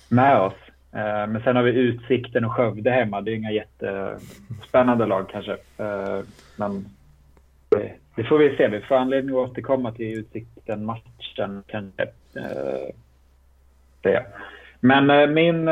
med 0.10 0.40
oss. 0.42 0.54
Eh, 0.94 1.28
men 1.28 1.42
sen 1.44 1.56
har 1.56 1.64
vi 1.64 1.72
Utsikten 1.72 2.46
och 2.46 2.52
Skövde 2.52 2.92
hemma. 2.92 3.22
Det 3.22 3.32
är 3.32 3.36
inga 3.36 3.52
jättespännande 3.52 5.06
lag 5.06 5.30
kanske. 5.30 5.52
Eh, 5.78 6.20
men 6.56 6.86
det, 8.16 8.24
får 8.24 8.38
vi 8.38 8.56
se. 8.56 8.68
Vi 8.68 8.82
får 8.82 8.96
anledning 8.96 9.36
att 9.36 9.50
återkomma 9.50 9.92
till 9.92 10.20
Utsikten-matchen 10.20 11.64
kanske. 11.68 12.04
Eh, 12.36 12.94
det. 14.02 14.26
Men 14.80 15.34
min 15.34 15.70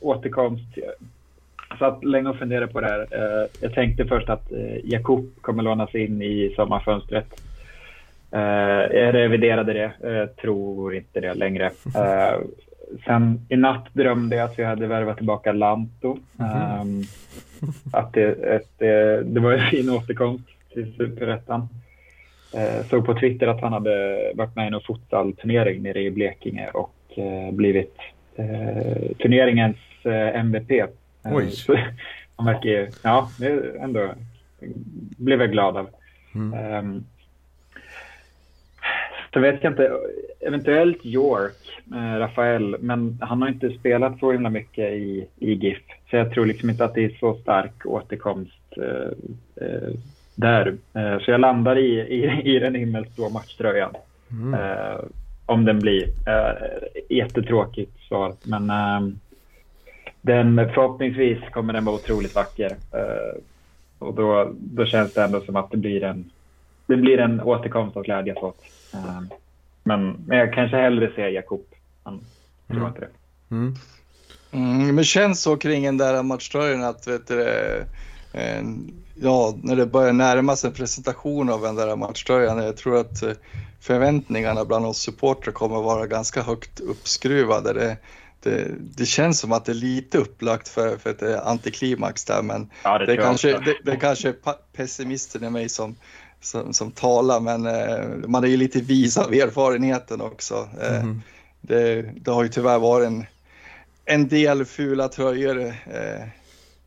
återkomst 0.00 0.76
jag 0.76 1.78
satt 1.78 2.04
länge 2.04 2.28
och 2.28 2.36
funderade 2.36 2.72
på 2.72 2.80
det 2.80 2.86
här. 2.86 3.06
Jag 3.60 3.74
tänkte 3.74 4.04
först 4.04 4.28
att 4.28 4.52
Jakob 4.84 5.26
kommer 5.40 5.62
lånas 5.62 5.94
in 5.94 6.22
i 6.22 6.52
sommarfönstret. 6.56 7.40
Jag 8.30 9.14
reviderade 9.14 9.72
det, 9.72 9.92
Jag 10.00 10.36
tror 10.36 10.94
inte 10.94 11.20
det 11.20 11.34
längre. 11.34 11.70
Sen 13.04 13.46
i 13.48 13.56
natt 13.56 13.86
drömde 13.92 14.36
jag 14.36 14.44
att 14.44 14.58
vi 14.58 14.64
hade 14.64 14.86
värvat 14.86 15.16
tillbaka 15.16 15.52
Lanto. 15.52 16.18
Mm. 16.38 17.02
Att 17.92 18.12
det, 18.12 18.32
ett, 18.32 18.78
det 19.24 19.40
var 19.40 19.52
en 19.52 19.66
fin 19.70 19.90
återkomst 19.90 20.48
till 20.72 20.94
Superettan. 20.96 21.68
Såg 22.90 23.06
på 23.06 23.14
Twitter 23.14 23.46
att 23.46 23.60
han 23.60 23.72
hade 23.72 24.18
varit 24.34 24.56
med 24.56 24.72
i 24.72 24.74
en 24.74 24.80
futsalturnering 24.80 25.82
nere 25.82 26.02
i 26.02 26.10
Blekinge 26.10 26.70
och 26.70 27.18
blivit 27.52 27.96
turneringens 29.18 29.76
MVP 30.34 30.70
Oj. 31.24 31.52
Han 32.36 32.46
verkar 32.46 32.70
ju, 32.70 32.90
ja, 33.02 33.30
det 33.38 33.78
ändå 33.80 34.14
blev 35.18 35.40
jag 35.40 35.52
glad 35.52 35.76
av. 35.76 35.88
Mm. 36.34 36.74
Um, 36.74 37.04
så 39.32 39.40
vet 39.40 39.64
jag 39.64 39.72
inte, 39.72 39.92
eventuellt 40.40 41.06
York, 41.06 41.82
eh, 41.94 42.18
Rafael, 42.18 42.76
men 42.80 43.18
han 43.20 43.42
har 43.42 43.48
inte 43.48 43.70
spelat 43.70 44.18
så 44.18 44.32
himla 44.32 44.50
mycket 44.50 44.92
i, 44.92 45.26
i 45.38 45.54
GIF. 45.54 45.82
Så 46.10 46.16
jag 46.16 46.32
tror 46.32 46.46
liksom 46.46 46.70
inte 46.70 46.84
att 46.84 46.94
det 46.94 47.04
är 47.04 47.16
så 47.20 47.34
stark 47.34 47.86
återkomst 47.86 48.62
eh, 48.76 49.10
eh, 49.66 49.90
där. 50.34 50.76
Eh, 50.94 51.18
så 51.18 51.30
jag 51.30 51.40
landar 51.40 51.78
i, 51.78 52.00
i, 52.00 52.54
i 52.54 52.58
den 52.58 52.74
himmelsblå 52.74 53.28
matchtröjan. 53.28 53.94
Mm. 54.30 54.60
Om 55.46 55.64
den 55.64 55.78
blir. 55.78 56.08
Jättetråkigt 57.08 58.00
svar, 58.08 58.32
men 58.42 58.70
ehm, 58.70 59.18
den, 60.20 60.56
förhoppningsvis 60.74 61.38
kommer 61.52 61.72
den 61.72 61.84
vara 61.84 61.96
otroligt 61.96 62.34
vacker. 62.34 62.76
Och 63.98 64.14
då, 64.14 64.52
då 64.58 64.86
känns 64.86 65.14
det 65.14 65.22
ändå 65.22 65.40
som 65.40 65.56
att 65.56 65.70
det 65.70 65.76
blir 65.76 66.04
en, 66.04 66.30
det 66.86 66.96
blir 66.96 67.18
en 67.18 67.40
återkomst 67.40 67.96
att 67.96 68.04
glädjas 68.04 68.36
åt. 68.36 68.56
Uh, 68.94 69.20
men, 69.82 70.24
men 70.26 70.38
jag 70.38 70.54
kanske 70.54 70.76
hellre 70.76 71.12
ser 71.14 71.28
Jakob. 71.28 71.64
Han 72.02 72.20
tror 72.66 72.76
mm. 72.76 72.88
inte 72.88 73.00
det. 73.00 73.10
Mm. 73.50 73.74
Mm, 74.50 74.94
men 74.94 75.04
känns 75.04 75.42
så 75.42 75.56
kring 75.56 75.84
den 75.84 75.96
där 75.96 76.22
matchtröjan 76.22 76.84
att 76.84 77.06
vet 77.06 77.26
du, 77.26 77.42
eh, 78.32 78.62
ja, 79.14 79.54
när 79.62 79.76
det 79.76 79.86
börjar 79.86 80.12
närma 80.12 80.56
sig 80.56 80.68
en 80.68 80.74
presentation 80.74 81.50
av 81.50 81.62
den 81.62 81.74
där 81.74 81.96
matchtröjan. 81.96 82.58
Jag 82.58 82.76
tror 82.76 83.00
att 83.00 83.22
eh, 83.22 83.32
förväntningarna 83.80 84.64
bland 84.64 84.86
oss 84.86 84.98
supportrar 84.98 85.52
kommer 85.52 85.82
vara 85.82 86.06
ganska 86.06 86.42
högt 86.42 86.80
uppskruvade. 86.80 87.72
Det, 87.72 87.96
det, 88.42 88.68
det, 88.96 89.06
känns 89.06 89.40
som 89.40 89.52
att 89.52 89.64
det 89.64 89.72
är 89.72 89.74
lite 89.74 90.18
upplagt 90.18 90.68
för, 90.68 90.96
för 90.96 91.10
ett 91.10 91.22
eh, 91.22 91.46
antiklimax 91.46 92.24
där, 92.24 92.42
men 92.42 92.70
ja, 92.82 92.98
det, 92.98 93.06
det, 93.06 93.16
kanske, 93.16 93.58
det, 93.58 93.78
det 93.84 93.96
kanske 93.96 94.28
är 94.28 94.34
pessimisten 94.76 95.44
i 95.44 95.50
mig 95.50 95.68
som, 95.68 95.96
som, 96.40 96.72
som 96.72 96.90
talar, 96.90 97.40
men 97.40 97.66
eh, 97.66 98.28
man 98.28 98.44
är 98.44 98.48
ju 98.48 98.56
lite 98.56 98.80
vis 98.80 99.16
av 99.16 99.34
erfarenheten 99.34 100.20
också. 100.20 100.68
Eh, 100.80 101.00
mm. 101.00 101.22
det, 101.60 102.02
det, 102.02 102.30
har 102.30 102.42
ju 102.42 102.48
tyvärr 102.48 102.78
varit 102.78 103.06
en, 103.06 103.26
en 104.04 104.28
del 104.28 104.64
fula 104.64 105.08
tröjor 105.08 105.66
eh, 105.66 106.22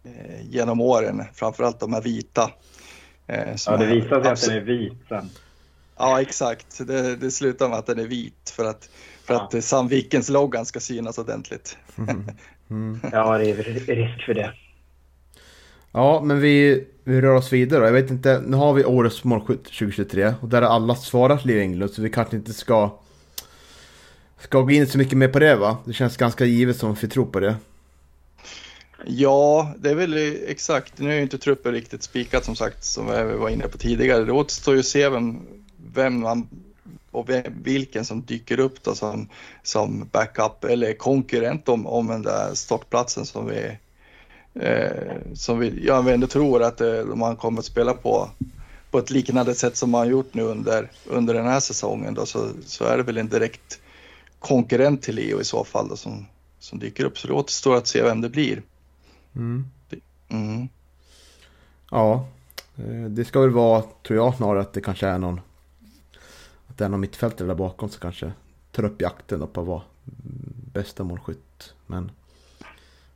eh 0.04 0.42
genom 0.42 0.82
åren, 0.82 1.24
framförallt 1.34 1.80
de 1.80 1.94
här 1.94 2.02
vita. 2.02 2.52
Eh, 3.28 3.56
ja, 3.66 3.78
det 3.78 3.86
visar 3.86 4.22
sig 4.22 4.32
att 4.32 4.42
den 4.42 4.58
är 4.58 4.62
vit 4.62 4.94
sen. 5.10 5.30
Ja, 5.98 6.22
exakt. 6.22 6.88
Det, 6.88 7.16
det 7.16 7.32
slutar 7.32 7.70
med 7.70 7.78
att 7.78 7.86
den 7.86 8.00
är 8.00 8.08
vit 8.08 8.54
för 8.56 8.66
att 8.66 8.90
för 9.26 9.34
ja. 9.34 9.50
att 9.54 9.64
Sandvikens 9.64 10.30
loggan 10.30 10.66
ska 10.66 10.80
synas 10.80 11.18
ordentligt. 11.18 11.78
Mm. 11.98 12.24
Mm. 12.72 13.00
ja, 13.12 13.38
det 13.38 13.50
är 13.50 13.56
risk 13.96 14.26
för 14.26 14.34
det. 14.34 14.54
Ja, 15.92 16.22
men 16.24 16.40
vi, 16.40 16.88
vi 17.04 17.22
rör 17.22 17.36
oss 17.36 17.54
vidare. 17.54 17.86
Jag 17.86 17.94
vet 17.94 18.12
inte, 18.12 18.44
nu 18.46 18.58
har 18.58 18.74
vi 18.74 18.86
årets 18.86 19.24
målskytt 19.24 19.64
2023 19.64 20.34
och 20.42 20.50
där 20.50 20.62
har 20.62 20.70
alla 20.70 20.96
svarat 20.96 21.46
Liv 21.46 21.60
Englund 21.60 21.92
så 21.92 22.02
vi 22.02 22.10
kanske 22.10 22.36
inte 22.36 22.54
ska 22.54 22.92
ska 24.40 24.62
gå 24.62 24.72
in 24.72 24.88
så 24.88 24.98
mycket 24.98 25.18
mer 25.18 25.28
på 25.28 25.40
det 25.40 25.56
va? 25.56 25.78
Det 25.86 25.94
känns 25.94 26.18
ganska 26.18 26.46
givet 26.46 26.78
som 26.78 26.94
vi 26.94 27.08
tror 27.08 27.26
på 27.26 27.40
det. 27.40 27.56
Ja, 29.06 29.74
det 29.78 29.90
är 29.90 29.96
väl 29.96 30.38
exakt. 30.48 31.00
Nu 31.00 31.12
är 31.12 31.16
ju 31.16 31.22
inte 31.22 31.38
truppen 31.38 31.74
riktigt 31.74 32.04
spikat 32.04 32.46
som 32.46 32.56
sagt 32.56 32.84
som 32.84 33.06
vi 33.06 33.38
var 33.38 33.50
inne 33.50 33.68
på 33.68 33.78
tidigare. 33.78 34.26
Det 34.26 34.32
återstår 34.32 34.74
ju 34.74 34.80
att 34.80 34.86
se 34.86 35.10
vem, 35.10 35.40
vem 35.94 36.20
man 36.20 36.48
och 37.12 37.30
vilken 37.64 38.06
som 38.06 38.22
dyker 38.22 38.60
upp 38.60 38.84
då 38.84 38.96
som, 38.96 39.30
som 39.64 40.10
backup 40.12 40.64
eller 40.64 40.94
konkurrent 40.94 41.70
om, 41.70 41.88
om 41.88 42.08
den 42.08 42.22
där 42.22 42.54
startplatsen 42.54 43.26
som 43.26 43.48
vi, 43.48 43.78
eh, 44.54 45.18
som 45.34 45.60
vi 45.60 45.86
jag 45.86 46.08
ändå 46.08 46.28
tror 46.28 46.64
att 46.64 46.82
eh, 46.82 47.06
man 47.06 47.36
kommer 47.36 47.60
att 47.60 47.66
spela 47.66 47.94
på 47.94 48.30
på 48.92 49.00
ett 49.00 49.10
liknande 49.10 49.56
sätt 49.56 49.78
som 49.78 49.90
man 49.90 50.10
gjort 50.10 50.34
nu 50.34 50.42
under, 50.42 50.92
under 51.06 51.34
den 51.34 51.46
här 51.46 51.60
säsongen 51.60 52.14
då, 52.14 52.26
så, 52.26 52.50
så 52.66 52.86
är 52.86 52.98
det 52.98 53.04
väl 53.04 53.18
en 53.18 53.30
direkt 53.30 53.80
konkurrent 54.40 55.02
till 55.02 55.16
Leo 55.16 55.42
i 55.42 55.44
så 55.44 55.64
fall 55.64 55.88
då, 55.88 55.96
som, 55.96 56.26
som 56.60 56.80
dyker 56.80 57.06
upp. 57.06 57.20
Så 57.20 57.28
det 57.28 57.34
återstår 57.34 57.76
att 57.76 57.88
se 57.88 58.04
vem 58.04 58.22
det 58.22 58.30
blir. 58.30 58.64
Mm. 59.36 59.66
Mm. 60.28 60.70
Ja, 61.92 62.28
eh, 62.78 63.04
det 63.10 63.26
ska 63.26 63.42
väl 63.42 63.50
vara, 63.50 63.84
tror 64.08 64.20
jag 64.20 64.36
snarare 64.36 64.62
att 64.62 64.74
det 64.74 64.82
kanske 64.82 65.08
är 65.08 65.18
någon 65.18 65.42
att 66.68 66.78
det 66.78 66.86
är 66.86 66.90
någon 66.90 67.00
mittfältare 67.00 67.48
där 67.48 67.56
bakom 67.56 67.90
som 67.90 68.00
kanske 68.00 68.32
tar 68.72 68.86
upp 68.86 69.02
jakten 69.02 69.48
på 69.48 69.62
att 69.62 69.68
vara 69.68 69.82
bästa 70.74 71.04
målskytt. 71.04 71.74
Men 71.88 72.12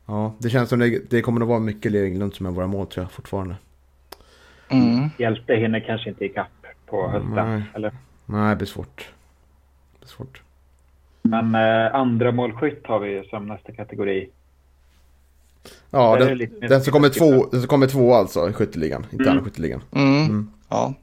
ja, 0.05 0.35
det 0.39 0.49
känns 0.49 0.69
som 0.69 0.79
det, 0.79 1.09
det 1.09 1.21
kommer 1.21 1.41
att 1.41 1.47
vara 1.47 1.59
mycket 1.59 1.91
Levinglund 1.91 2.33
som 2.33 2.45
är 2.45 2.51
våra 2.51 2.67
mål 2.67 2.87
tror 2.87 3.03
jag 3.03 3.11
fortfarande. 3.11 3.55
Mm. 4.69 5.09
Hjälte 5.17 5.53
hinner 5.53 5.79
kanske 5.79 6.09
inte 6.09 6.25
ikapp 6.25 6.65
på 6.85 7.07
hösten, 7.07 7.33
Nej. 7.35 7.63
eller? 7.73 7.93
Nej, 8.25 8.49
det 8.49 8.55
blir 8.55 8.67
svårt. 8.67 9.09
Det 9.93 9.99
blir 9.99 10.07
svårt. 10.07 10.41
Men 11.21 11.55
eh, 11.55 11.95
andra 11.95 12.31
målskytt 12.31 12.87
har 12.87 12.99
vi 12.99 13.27
som 13.29 13.47
nästa 13.47 13.71
kategori. 13.71 14.29
Ja, 15.89 16.17
den, 16.17 16.59
den, 16.59 16.81
som 16.81 16.93
kommer 16.93 17.09
två, 17.09 17.45
den 17.51 17.59
som 17.59 17.67
kommer 17.67 17.87
två 17.87 18.13
alltså 18.13 18.49
i 18.49 18.53
skytteligan, 18.53 19.05
interna 19.11 19.31
mm. 19.31 19.43
skytteligan. 19.43 19.81
Mm. 19.91 20.25
Mm. 20.25 20.51
Ja. 20.69 20.93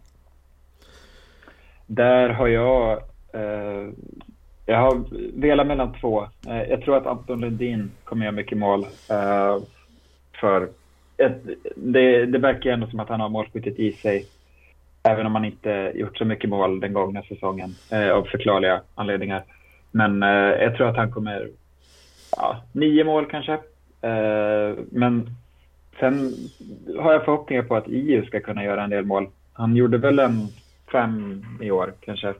Där 1.86 2.28
har 2.28 2.48
jag... 2.48 2.92
Eh, 3.32 3.88
jag 4.66 4.78
har 4.78 5.04
velat 5.40 5.66
mellan 5.66 5.94
två. 6.00 6.22
Eh, 6.48 6.62
jag 6.62 6.82
tror 6.82 6.96
att 6.96 7.06
Anton 7.06 7.40
Lundin 7.40 7.90
kommer 8.04 8.24
göra 8.24 8.34
mycket 8.34 8.58
mål. 8.58 8.86
Eh, 9.10 9.58
för 10.40 10.68
ett, 11.16 11.42
det, 11.76 12.26
det 12.26 12.38
verkar 12.38 12.70
ändå 12.70 12.86
som 12.86 13.00
att 13.00 13.08
han 13.08 13.20
har 13.20 13.28
målskyttet 13.28 13.78
i 13.78 13.92
sig. 13.92 14.26
Även 15.02 15.26
om 15.26 15.34
han 15.34 15.44
inte 15.44 15.92
gjort 15.94 16.18
så 16.18 16.24
mycket 16.24 16.50
mål 16.50 16.80
den 16.80 16.92
gångna 16.92 17.22
säsongen 17.22 17.74
eh, 17.92 18.10
av 18.10 18.22
förklarliga 18.24 18.80
anledningar. 18.94 19.42
Men 19.90 20.22
jag 20.60 20.76
tror 20.76 20.88
att 20.88 20.96
han 20.96 21.12
kommer... 21.12 21.48
Ja, 22.36 22.62
nio 22.72 23.04
mål 23.04 23.26
kanske. 23.26 23.58
Men 24.90 25.30
sen 26.00 26.32
har 26.98 27.12
jag 27.12 27.24
förhoppningar 27.24 27.62
på 27.62 27.76
att 27.76 27.88
IU 27.88 28.24
ska 28.24 28.40
kunna 28.40 28.64
göra 28.64 28.84
en 28.84 28.90
del 28.90 29.04
mål. 29.04 29.28
Han 29.52 29.76
gjorde 29.76 29.98
väl 29.98 30.18
en 30.18 30.48
fem 30.92 31.44
i 31.60 31.70
år 31.70 31.92
kanske. 32.00 32.34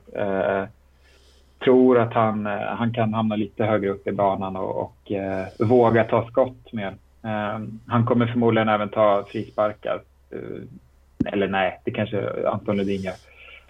Eh, 1.63 1.65
tror 1.65 1.99
att 1.99 2.13
han, 2.13 2.47
eh, 2.47 2.51
han 2.53 2.93
kan 2.93 3.13
hamna 3.13 3.35
lite 3.35 3.63
högre 3.63 3.89
upp 3.89 4.07
i 4.07 4.11
banan 4.11 4.55
och, 4.55 4.81
och 4.81 5.11
eh, 5.11 5.47
våga 5.59 6.03
ta 6.03 6.27
skott 6.27 6.73
mer. 6.73 6.95
Eh, 7.23 7.59
han 7.87 8.05
kommer 8.05 8.27
förmodligen 8.27 8.69
även 8.69 8.89
ta 8.89 9.25
frisparkar. 9.27 10.01
Eh, 10.31 11.33
eller 11.33 11.47
nej, 11.47 11.81
det 11.85 11.91
kanske 11.91 12.47
Anton 12.47 12.77
Ledin 12.77 13.01
gör. 13.01 13.13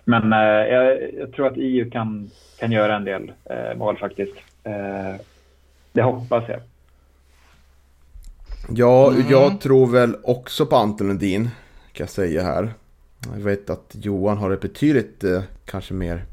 Men 0.06 0.34
eh, 0.34 0.74
jag, 0.74 1.14
jag, 1.14 1.32
tror 1.34 1.48
att 1.48 1.58
EU 1.58 1.90
kan, 1.92 2.30
kan 2.60 2.72
göra 2.72 2.96
en 2.96 3.06
del 3.06 3.32
mål 3.76 3.98
faktiskt. 3.98 4.34
det 5.92 6.02
hoppas 6.02 6.44
jag. 6.48 6.60
Ja, 8.70 9.12
mm. 9.12 9.24
jag 9.30 9.62
tror 9.62 9.92
väl 9.92 10.16
också 10.24 10.66
på 10.66 10.76
Anton 10.76 11.08
Lundin. 11.08 11.50
Kan 11.94 12.04
jag 12.04 12.10
säga 12.10 12.44
här. 12.44 12.70
Jag 13.32 13.44
vet 13.44 13.70
att 13.70 13.96
Johan 14.02 14.38
har 14.38 14.52
ett 14.52 14.62
betydligt 14.62 15.24
eh, 15.24 15.44
kanske 15.66 15.94
mer, 15.94 16.24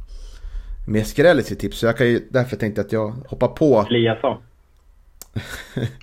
mer 0.86 1.04
skräll 1.04 1.40
i 1.40 1.42
sitt 1.42 1.58
tips. 1.58 1.78
Så 1.78 1.86
jag 1.86 1.96
kan 1.96 2.06
ju, 2.06 2.28
därför 2.30 2.56
tänkte 2.56 2.80
jag 2.80 2.86
att 2.86 2.92
jag 2.92 3.08
hoppar 3.28 3.48
på. 3.48 3.86
Eliasson. 3.90 4.42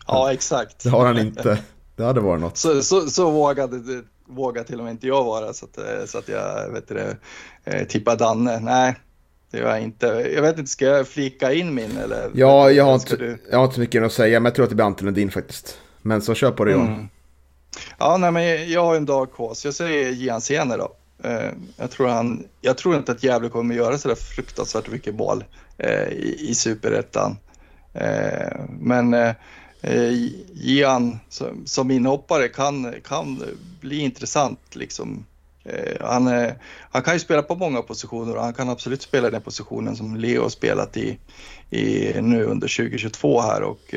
ja, 0.07 0.33
exakt. 0.33 0.83
Det 0.83 0.89
har 0.89 1.05
han 1.05 1.17
inte. 1.19 1.57
Det 1.95 2.03
hade 2.03 2.19
varit 2.21 2.41
något. 2.41 2.57
Så, 2.57 2.81
så, 2.81 3.01
så 3.09 3.31
vågade, 3.31 4.03
vågade 4.27 4.67
till 4.67 4.77
och 4.79 4.83
med 4.85 4.91
inte 4.91 5.07
jag 5.07 5.23
vara 5.23 5.53
så 5.53 5.65
att, 5.65 6.09
så 6.09 6.17
att 6.17 6.27
jag 6.29 6.71
vet 6.71 6.87
det, 6.87 7.17
eh, 7.65 7.87
tippar 7.87 8.15
Danne. 8.15 8.59
Nej, 8.59 8.95
Det 9.51 9.57
gör 9.57 9.69
jag 9.69 9.81
inte. 9.81 10.07
Jag 10.35 10.41
vet 10.41 10.57
inte, 10.57 10.71
ska 10.71 10.85
jag 10.85 11.07
flika 11.07 11.53
in 11.53 11.73
min 11.75 11.97
eller? 11.97 12.29
Ja, 12.33 12.71
jag 12.71 12.83
har, 12.83 12.93
inte, 12.93 13.15
du- 13.15 13.41
jag 13.51 13.57
har 13.57 13.63
inte 13.63 13.75
så 13.75 13.81
mycket 13.81 14.03
att 14.03 14.11
säga, 14.13 14.39
men 14.39 14.45
jag 14.45 14.55
tror 14.55 14.63
att 14.63 14.69
det 14.69 14.75
blir 14.75 14.85
Ante 14.85 15.05
Lundin 15.05 15.31
faktiskt. 15.31 15.81
Men 16.01 16.21
så 16.21 16.33
kör 16.33 16.51
på 16.51 16.65
det 16.65 16.71
Johan. 16.71 16.87
Mm. 16.87 17.07
Ja, 17.99 18.17
nej, 18.17 18.31
men 18.31 18.71
jag 18.71 18.85
har 18.85 18.95
en 18.95 19.05
dark 19.05 19.29
horse. 19.33 19.67
Jag 19.67 19.75
säger 19.75 20.11
Gian 20.11 20.41
Sene 20.41 20.77
då. 20.77 20.91
Eh, 21.23 21.51
jag, 21.77 21.91
tror 21.91 22.07
han, 22.07 22.47
jag 22.61 22.77
tror 22.77 22.95
inte 22.95 23.11
att 23.11 23.23
Gävle 23.23 23.49
kommer 23.49 23.75
göra 23.75 23.97
så 23.97 24.07
där 24.07 24.15
fruktansvärt 24.15 24.91
mycket 24.91 25.15
mål 25.15 25.43
eh, 25.77 26.07
i, 26.07 26.49
i 26.49 26.55
superettan. 26.55 27.37
Eh, 27.93 28.59
men 28.79 29.33
Gian 30.53 31.19
som, 31.65 31.91
inhoppare 31.91 32.47
kan, 32.47 32.93
kan 33.03 33.43
bli 33.81 33.99
intressant. 33.99 34.75
Liksom. 34.75 35.25
Han, 36.01 36.51
han 36.91 37.01
kan 37.01 37.13
ju 37.13 37.19
spela 37.19 37.41
på 37.41 37.55
många 37.55 37.81
positioner 37.81 38.35
och 38.35 38.43
han 38.43 38.53
kan 38.53 38.69
absolut 38.69 39.01
spela 39.01 39.27
i 39.27 39.31
den 39.31 39.41
positionen 39.41 39.95
som 39.95 40.15
Leo 40.15 40.41
har 40.41 40.49
spelat 40.49 40.97
i, 40.97 41.19
i 41.69 42.13
nu 42.21 42.43
under 42.43 42.77
2022 42.77 43.41
här 43.41 43.61
och 43.61 43.95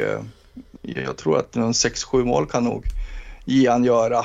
jag 0.82 1.16
tror 1.16 1.38
att 1.38 1.54
någon 1.54 1.72
6-7 1.72 2.24
mål 2.24 2.46
kan 2.46 2.64
nog 2.64 2.84
Gian 3.44 3.84
göra 3.84 4.24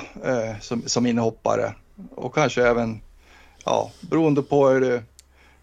som, 0.61 0.83
som 0.85 1.05
inhoppare 1.05 1.73
och 2.15 2.33
kanske 2.35 2.67
även, 2.67 2.99
ja, 3.65 3.91
beroende 4.01 4.41
på 4.41 4.67
hur, 4.69 4.81
det- 4.81 5.03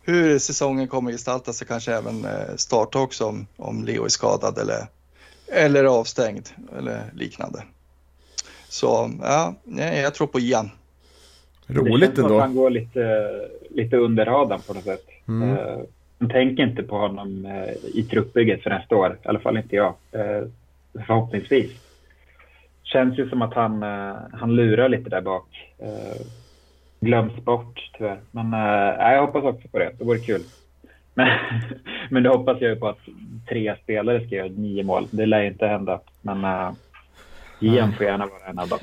hur 0.03 0.39
säsongen 0.39 0.89
kommer 0.89 1.11
gestalta 1.13 1.53
sig, 1.53 1.67
kanske 1.67 1.95
även 1.95 2.25
eh, 2.25 2.57
starta 2.57 2.99
också 2.99 3.27
om, 3.27 3.47
om 3.57 3.85
Leo 3.85 4.05
är 4.05 4.09
skadad 4.09 4.59
eller, 4.59 4.87
eller 5.47 5.85
avstängd 5.85 6.49
eller 6.79 7.01
liknande. 7.15 7.63
Så 8.69 9.11
ja, 9.23 9.55
nej, 9.65 10.01
jag 10.01 10.15
tror 10.15 10.27
på 10.27 10.41
Gian. 10.41 10.71
Roligt 11.67 12.01
det 12.01 12.07
känns 12.07 12.15
som 12.17 12.25
ändå. 12.25 12.37
att 12.37 12.43
han 12.43 12.55
går 12.55 12.71
lite, 12.71 13.31
lite 13.71 13.97
under 13.97 14.25
radarn 14.27 14.61
på 14.67 14.75
något 14.75 14.85
sätt. 14.85 15.07
Mm. 15.29 15.51
Eh, 15.59 15.79
man 16.19 16.31
tänker 16.31 16.63
inte 16.63 16.83
på 16.83 16.97
honom 16.99 17.47
eh, 17.47 17.75
i 17.95 18.07
truppbygget 18.11 18.63
för 18.63 18.71
nästa 18.71 18.97
år. 18.97 19.19
I 19.25 19.29
alla 19.29 19.41
fall 19.41 19.57
inte 19.57 19.77
jag. 19.77 19.95
Eh, 20.13 20.43
förhoppningsvis. 20.93 21.71
Känns 22.83 23.19
ju 23.19 23.29
som 23.29 23.43
att 23.43 23.55
han, 23.55 23.83
eh, 23.83 24.17
han 24.33 24.55
lurar 24.57 24.89
lite 24.89 25.11
där 25.11 25.21
bak. 25.21 25.73
Eh, 25.79 26.27
glöms 27.01 27.45
bort 27.45 27.91
tyvärr. 27.99 28.21
Men 28.31 28.53
eh, 28.55 29.13
jag 29.13 29.27
hoppas 29.27 29.45
också 29.45 29.69
på 29.69 29.79
det. 29.79 29.93
Det 29.99 30.05
vore 30.05 30.19
kul. 30.19 30.43
Men, 31.15 31.29
men 32.11 32.23
det 32.23 32.29
hoppas 32.29 32.61
jag 32.61 32.71
ju 32.71 32.77
på 32.77 32.89
att 32.89 32.99
tre 33.49 33.77
spelare 33.83 34.27
ska 34.27 34.35
göra 34.35 34.49
nio 34.49 34.83
mål. 34.83 35.07
Det 35.11 35.27
lär 35.27 35.41
ju 35.41 35.49
inte 35.49 35.67
hända. 35.67 36.01
Men 36.21 36.45
uh, 36.45 36.73
Ian 37.61 37.93
får 37.93 38.07
gärna 38.07 38.27
vara 38.27 38.45
en 38.47 38.59
av 38.59 38.69
dem. 38.69 38.79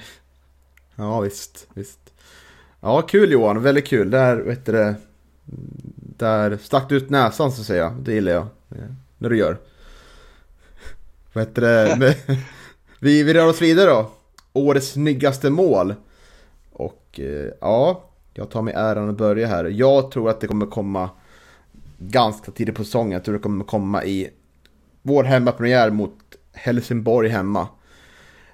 Ja, 0.96 1.20
visst, 1.20 1.68
visst. 1.74 2.14
Ja, 2.82 3.02
kul 3.02 3.32
Johan, 3.32 3.64
väldigt 3.64 3.88
kul. 3.88 4.12
Där, 4.12 4.38
vet 4.38 4.66
du 4.66 4.72
det, 4.72 4.96
där 6.18 6.58
stack 6.58 6.90
du 6.90 6.98
ut 6.98 7.10
näsan 7.10 7.52
så 7.52 7.62
att 7.62 7.68
säga. 7.68 7.90
Det 7.90 8.14
gillar 8.14 8.32
jag. 8.32 8.48
När 9.18 9.30
du 9.30 9.38
gör. 9.38 9.58
Vet 11.34 11.56
du 11.56 11.62
det, 11.62 12.16
vi, 13.00 13.24
vi 13.24 13.34
rör 13.34 13.48
oss 13.48 13.62
vidare 13.62 13.90
då. 13.90 14.12
Årets 14.54 14.92
snyggaste 14.92 15.50
mål. 15.50 15.96
Och 16.72 17.20
eh, 17.20 17.52
ja, 17.62 18.04
jag 18.34 18.50
tar 18.50 18.62
mig 18.62 18.74
äran 18.74 19.10
att 19.10 19.18
börja 19.18 19.48
här. 19.48 19.66
Jag 19.66 20.12
tror 20.12 20.30
att 20.30 20.42
det 20.42 20.48
kommer 20.48 20.66
komma 20.66 21.10
ganska 21.98 22.52
tidigt 22.52 22.76
på 22.76 22.84
säsongen. 22.84 23.12
Jag 23.12 23.24
tror 23.24 23.34
det 23.34 23.42
kommer 23.42 23.66
komma 23.66 24.04
i 24.04 24.30
vår 25.02 25.24
hemmapremiär 25.24 25.90
mot 25.90 26.16
Helsingborg 26.54 27.30
hemma. 27.30 27.68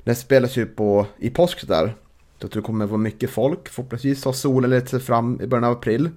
Den 0.03 0.15
spelas 0.15 0.57
ju 0.57 0.65
på, 0.65 1.05
i 1.17 1.29
påsk 1.29 1.67
där. 1.67 1.95
Jag 2.39 2.51
tror 2.51 2.61
det 2.61 2.65
kommer 2.65 2.85
vara 2.85 2.97
mycket 2.97 3.29
folk. 3.29 3.69
Förhoppningsvis 3.69 4.25
har 4.25 4.33
solen 4.33 4.69
lite 4.69 4.87
sig 4.87 4.99
fram 4.99 5.41
i 5.41 5.47
början 5.47 5.63
av 5.63 5.71
april. 5.71 6.09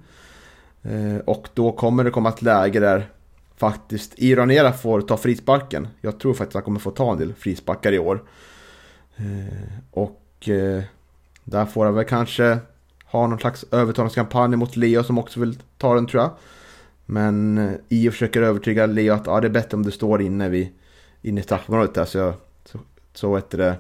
Eh, 0.83 1.16
och 1.24 1.49
då 1.55 1.72
kommer 1.72 2.05
det 2.05 2.11
komma 2.11 2.29
ett 2.29 2.43
läge 2.43 2.81
där 2.81 3.09
faktiskt 3.59 4.15
Iranera 4.17 4.73
får 4.73 5.01
ta 5.01 5.17
frisparken. 5.17 5.89
Jag 6.01 6.21
tror 6.21 6.35
faktiskt 6.35 6.49
att 6.49 6.55
han 6.55 6.65
kommer 6.65 6.81
få 6.81 6.91
ta 6.91 7.13
en 7.13 7.19
del 7.19 7.35
frisparkar 7.35 7.93
i 7.93 7.99
år. 7.99 8.23
Eh, 9.17 9.79
och 9.91 10.49
eh, 10.49 10.83
där 11.45 11.65
får 11.65 11.85
han 11.85 11.95
väl 11.95 12.05
kanske 12.05 12.59
ha 13.05 13.27
någon 13.27 13.39
slags 13.39 13.65
övertalningskampanj 13.71 14.57
mot 14.57 14.77
Leo 14.77 15.05
som 15.05 15.19
också 15.19 15.41
vill 15.41 15.59
ta 15.79 15.95
den 15.95 16.07
tror 16.07 16.23
jag. 16.23 16.31
Men 17.07 17.59
eh, 17.59 17.73
Io 17.89 18.11
försöker 18.11 18.43
övertyga 18.43 18.87
Leo 18.87 19.15
att 19.15 19.27
ja, 19.27 19.41
det 19.41 19.47
är 19.47 19.51
bättre 19.51 19.77
om 19.77 19.83
du 19.83 19.91
står 19.91 20.23
inne, 20.23 20.49
vid, 20.49 20.69
inne 21.23 21.41
i 21.41 21.45
straffområdet 21.45 21.95
där. 21.95 22.05
Så, 22.05 22.19
jag, 22.19 22.35
så, 22.65 22.79
så 23.15 23.37
heter 23.37 23.59
det. 23.59 23.77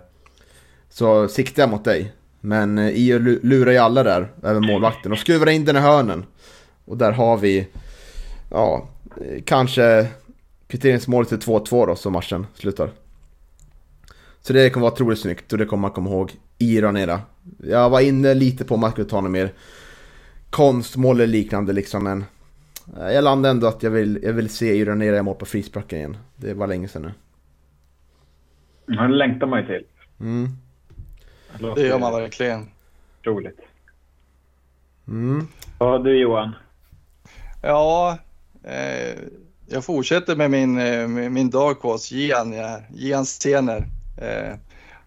Så 0.88 1.28
siktar 1.28 1.62
jag 1.62 1.70
mot 1.70 1.84
dig. 1.84 2.12
Men 2.40 2.78
Io 2.78 3.18
lurar 3.18 3.72
ju 3.72 3.78
alla 3.78 4.02
där, 4.02 4.32
även 4.42 4.66
målvakten. 4.66 5.12
Och 5.12 5.18
skruvar 5.18 5.48
in 5.48 5.64
den 5.64 5.76
i 5.76 5.80
hörnen. 5.80 6.24
Och 6.84 6.96
där 6.96 7.12
har 7.12 7.36
vi, 7.36 7.68
ja, 8.50 8.88
kanske 9.44 10.08
kvitteringsmålet 10.66 11.28
till 11.28 11.38
2-2 11.38 11.86
då, 11.86 11.96
som 11.96 12.12
matchen 12.12 12.46
slutar. 12.54 12.90
Så 14.40 14.52
det 14.52 14.70
kommer 14.70 14.82
vara 14.82 14.92
otroligt 14.92 15.18
snyggt 15.18 15.52
och 15.52 15.58
det 15.58 15.66
kommer 15.66 15.80
man 15.80 15.90
komma 15.90 16.10
ihåg 16.10 16.32
i 16.58 16.80
Ranera. 16.80 17.20
Jag 17.58 17.90
var 17.90 18.00
inne 18.00 18.34
lite 18.34 18.64
på 18.64 18.74
om 18.74 18.80
man 18.80 18.90
skulle 18.90 19.08
ta 19.08 19.20
något 19.20 19.30
mer 19.30 19.52
konstmål 20.50 21.16
eller 21.16 21.26
liknande 21.26 21.72
liksom, 21.72 22.04
men 22.04 22.24
eh, 23.00 23.12
jag 23.12 23.24
landade 23.24 23.50
ändå 23.50 23.66
att 23.66 23.82
jag 23.82 23.90
vill, 23.90 24.20
jag 24.22 24.32
vill 24.32 24.48
se 24.48 24.76
Iranera 24.76 25.18
i 25.18 25.22
mål 25.22 25.34
på 25.34 25.46
frisparken 25.46 25.98
igen. 25.98 26.16
Det 26.36 26.54
var 26.54 26.66
länge 26.66 26.88
sedan 26.88 27.02
nu. 27.02 27.12
Ja, 28.86 29.02
det 29.02 29.14
längtar 29.14 29.46
man 29.46 29.60
ju 29.60 29.66
till. 29.66 29.84
Mm. 30.20 30.48
Det 31.74 31.86
gör 31.86 31.98
man 31.98 32.12
verkligen. 32.12 32.68
Roligt. 33.22 33.60
Mm. 35.08 35.48
Ja, 35.78 35.98
du 35.98 36.20
Johan. 36.20 36.54
Ja, 37.62 38.18
Eh, 38.64 39.18
jag 39.66 39.84
fortsätter 39.84 40.36
med 40.36 40.50
min, 40.50 40.78
eh, 40.78 41.08
med 41.08 41.32
min 41.32 41.50
dark 41.50 41.78
horse, 41.80 42.14
Gian, 42.14 42.52
ja, 42.52 42.80
Gian 42.90 43.26
Stener. 43.26 43.88
Eh, 44.20 44.54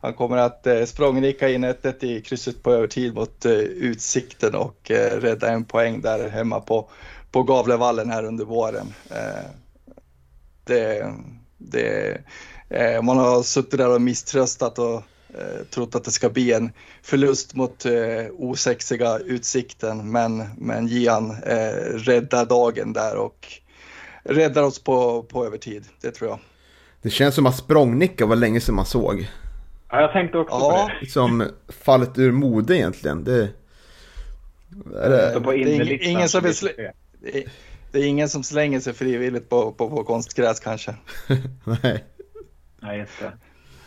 han 0.02 0.14
kommer 0.14 0.38
att 0.38 0.68
eh, 0.68 0.86
språngnicka 0.86 1.50
in 1.50 1.64
1 1.64 2.04
i 2.04 2.22
krysset 2.22 2.64
på 2.64 2.72
övertid 2.72 3.14
mot 3.14 3.46
eh, 3.46 3.52
Utsikten 3.54 4.56
och 4.56 4.92
eh, 4.92 5.20
rädda 5.20 5.52
en 5.52 5.66
poäng 5.66 6.02
där 6.02 6.30
hemma 6.30 6.60
på, 6.60 6.90
på 7.32 7.44
Gavlevallen 7.44 8.10
här 8.10 8.24
under 8.24 8.46
våren. 8.46 8.94
Eh, 9.10 9.46
det, 10.64 11.14
det, 11.58 12.18
eh, 12.70 13.02
man 13.02 13.18
har 13.18 13.44
suttit 13.44 13.78
där 13.78 13.96
och 13.96 14.02
misströstat 14.02 14.80
och 14.80 15.04
eh, 15.38 15.66
trott 15.70 15.96
att 15.96 16.04
det 16.04 16.12
ska 16.12 16.30
bli 16.30 16.54
en 16.54 16.72
förlust 17.02 17.56
mot 17.56 17.86
eh, 17.86 17.92
osexiga 18.38 19.20
Utsikten, 19.20 20.12
men, 20.12 20.44
men 20.58 20.88
Gian 20.88 21.32
eh, 21.32 21.68
räddar 21.94 22.46
dagen 22.46 22.94
där 22.94 23.16
och 23.18 23.48
räddar 24.24 24.64
oss 24.64 24.84
på, 24.84 25.24
på 25.24 25.46
övertid, 25.46 25.86
det 26.02 26.12
tror 26.12 26.30
jag. 26.30 26.40
Det 27.02 27.10
känns 27.10 27.36
som 27.36 27.46
att 27.46 27.56
språngnicka 27.56 28.26
var 28.26 28.36
länge 28.36 28.62
sedan 28.62 28.76
man 28.76 28.86
såg. 28.86 29.30
Ja, 29.90 30.02
jag 30.02 30.12
tänkte 30.14 30.38
också 30.38 30.56
Ja. 30.56 30.90
på 31.00 31.06
det. 31.06 31.12
Som 31.12 31.48
fallet 31.70 32.18
ur 32.18 32.32
mode 32.32 32.76
egentligen. 32.78 33.24
Det... 33.24 33.50
Är 34.96 35.10
det... 35.10 35.34
Så 35.34 35.42
på 35.42 35.52
Det 35.52 35.58
är 35.78 36.08
ingen 36.08 36.30
som 36.30 36.44
vill 36.44 36.52
slä- 36.52 36.76
det- 36.78 36.94
Det 37.22 37.38
är, 37.38 37.50
det 37.92 38.02
ingen 38.06 38.30
som 38.30 38.44
slänger 38.44 38.80
sig 38.80 38.94
frivilligt 38.94 39.50
på, 39.50 39.72
på, 39.72 39.90
på 39.90 40.04
konstgräs 40.04 40.60
kanske. 40.60 40.96
Nej. 41.84 42.04
Ja, 42.82 42.96
just 42.96 43.20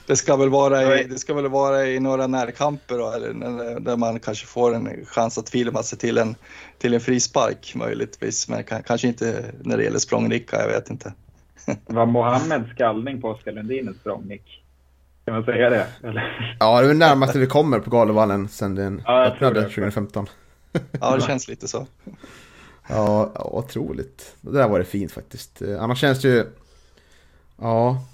det. 0.06 0.16
Ska 0.16 0.36
väl 0.36 0.48
vara 0.48 1.00
i, 1.00 1.04
det 1.04 1.18
ska 1.18 1.34
väl 1.34 1.48
vara 1.48 1.86
i 1.86 2.00
några 2.00 2.26
närkamper 2.26 2.98
då, 2.98 3.10
eller 3.12 3.32
när- 3.32 3.80
där 3.80 3.96
man 3.96 4.20
kanske 4.20 4.46
får 4.46 4.74
en 4.74 5.06
chans 5.06 5.38
att 5.38 5.50
filma 5.50 5.82
sig 5.82 5.98
till 5.98 6.18
en, 6.18 6.34
till 6.78 6.94
en 6.94 7.00
frispark 7.00 7.72
möjligtvis, 7.74 8.48
men 8.48 8.62
ka- 8.64 8.82
kanske 8.86 9.08
inte 9.08 9.44
när 9.62 9.76
det 9.76 9.84
gäller 9.84 9.98
språngnicka, 9.98 10.60
jag 10.60 10.68
vet 10.68 10.90
inte. 10.90 11.12
Var 11.86 12.06
Mohammeds 12.06 12.70
skallning 12.70 13.20
på 13.20 13.28
Oskar 13.28 13.52
Lundin 13.52 13.88
ett 13.88 13.96
språngnick? 13.96 14.60
Kan 15.24 15.34
man 15.34 15.44
säga 15.44 15.70
det? 15.70 15.86
Eller? 16.02 16.56
Ja, 16.60 16.78
det 16.80 16.84
är 16.84 16.88
väl 16.88 16.96
närmast 16.96 17.36
vi 17.36 17.46
kommer 17.46 17.78
på 17.78 17.90
Galevallen 17.90 18.48
sen 18.48 18.74
den 18.74 19.02
Ja, 19.04 19.24
öppnade 19.24 19.54
det. 19.60 19.62
2015. 19.68 20.26
Ja, 21.00 21.16
det 21.16 21.22
känns 21.22 21.48
lite 21.48 21.68
så. 21.68 21.86
Ja, 22.88 23.32
otroligt. 23.34 24.34
Det 24.40 24.50
där 24.52 24.68
var 24.68 24.78
det 24.78 24.84
fint 24.84 25.12
faktiskt. 25.12 25.62
Annars 25.80 25.98
känns 26.00 26.22
det 26.22 26.28
ju... 26.28 26.44
Ja. 27.60 28.04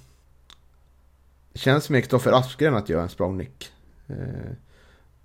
Känns 1.55 1.85
som 1.85 1.97
Kristoffer 1.97 2.33
Aspgren 2.33 2.75
att 2.75 2.89
göra 2.89 3.03
en 3.03 3.09
språngnick. 3.09 3.73
Eh, 4.09 4.17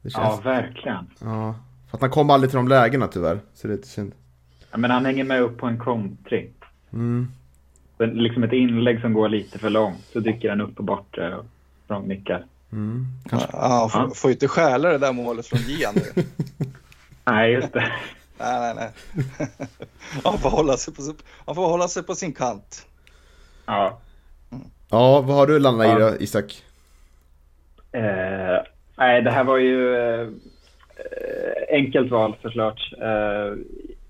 Det 0.01 0.09
känns... 0.09 0.13
Ja, 0.15 0.41
Ja. 0.43 0.51
verkligen. 0.51 1.07
För 1.19 1.97
att 1.97 2.01
han 2.01 2.09
kommer 2.09 2.34
aldrig 2.34 2.49
till 2.51 2.57
de 2.57 2.67
lägena 2.67 3.07
tyvärr. 3.07 3.39
Så 3.53 3.67
det 3.67 3.73
är 3.73 3.78
lite 3.78 3.88
synd. 3.88 4.13
Ja, 4.71 4.78
men 4.78 4.91
han 4.91 5.05
hänger 5.05 5.23
med 5.23 5.41
upp 5.41 5.57
på 5.57 5.65
en 5.65 5.78
kontring. 5.80 6.49
Mm. 6.93 7.32
Det 7.97 8.03
är 8.03 8.07
Liksom 8.07 8.43
ett 8.43 8.53
inlägg 8.53 9.01
som 9.01 9.13
går 9.13 9.30
lite 9.30 9.59
för 9.59 9.69
långt. 9.69 10.05
Så 10.13 10.19
dyker 10.19 10.49
han 10.49 10.61
upp 10.61 10.76
på 10.76 10.84
bortre 10.84 11.36
och 11.36 11.45
språngnickar. 11.86 12.45
Mm. 12.71 13.05
Kanske. 13.30 13.49
Ja, 13.51 13.89
får, 13.91 14.09
får 14.15 14.32
inte 14.32 14.47
stjäla 14.47 14.89
det 14.89 14.97
där 14.97 15.13
målet 15.13 15.47
från 15.47 15.59
Gian 15.59 15.95
nu. 15.95 16.23
Nej, 17.26 17.51
just 17.51 17.73
det. 17.73 17.80
Nej, 18.39 18.59
nej, 18.59 18.76
nej. 18.76 18.91
Han 20.23 20.38
får 20.38 20.49
hålla 20.49 20.78
sig 20.78 20.93
på, 20.93 21.01
han 21.45 21.55
får 21.55 21.67
hålla 21.67 21.88
sig 21.88 22.03
på 22.03 22.15
sin 22.15 22.34
kant. 22.34 22.86
Ja. 23.65 23.99
Ja, 24.91 25.22
vad 25.22 25.36
har 25.36 25.48
du 25.48 25.60
landat 25.60 25.88
i 25.88 25.89
Ja. 25.89 26.00
då, 26.00 26.16
Isak? 26.20 26.64
Eh, 27.91 28.58
nej, 28.98 29.22
det 29.22 29.32
här 29.32 29.43
var 29.43 29.58
ju 29.58 29.96
eh, 29.96 30.28
enkelt 31.70 32.12
val 32.12 32.36
såklart. 32.41 32.93
Eh, 33.02 33.54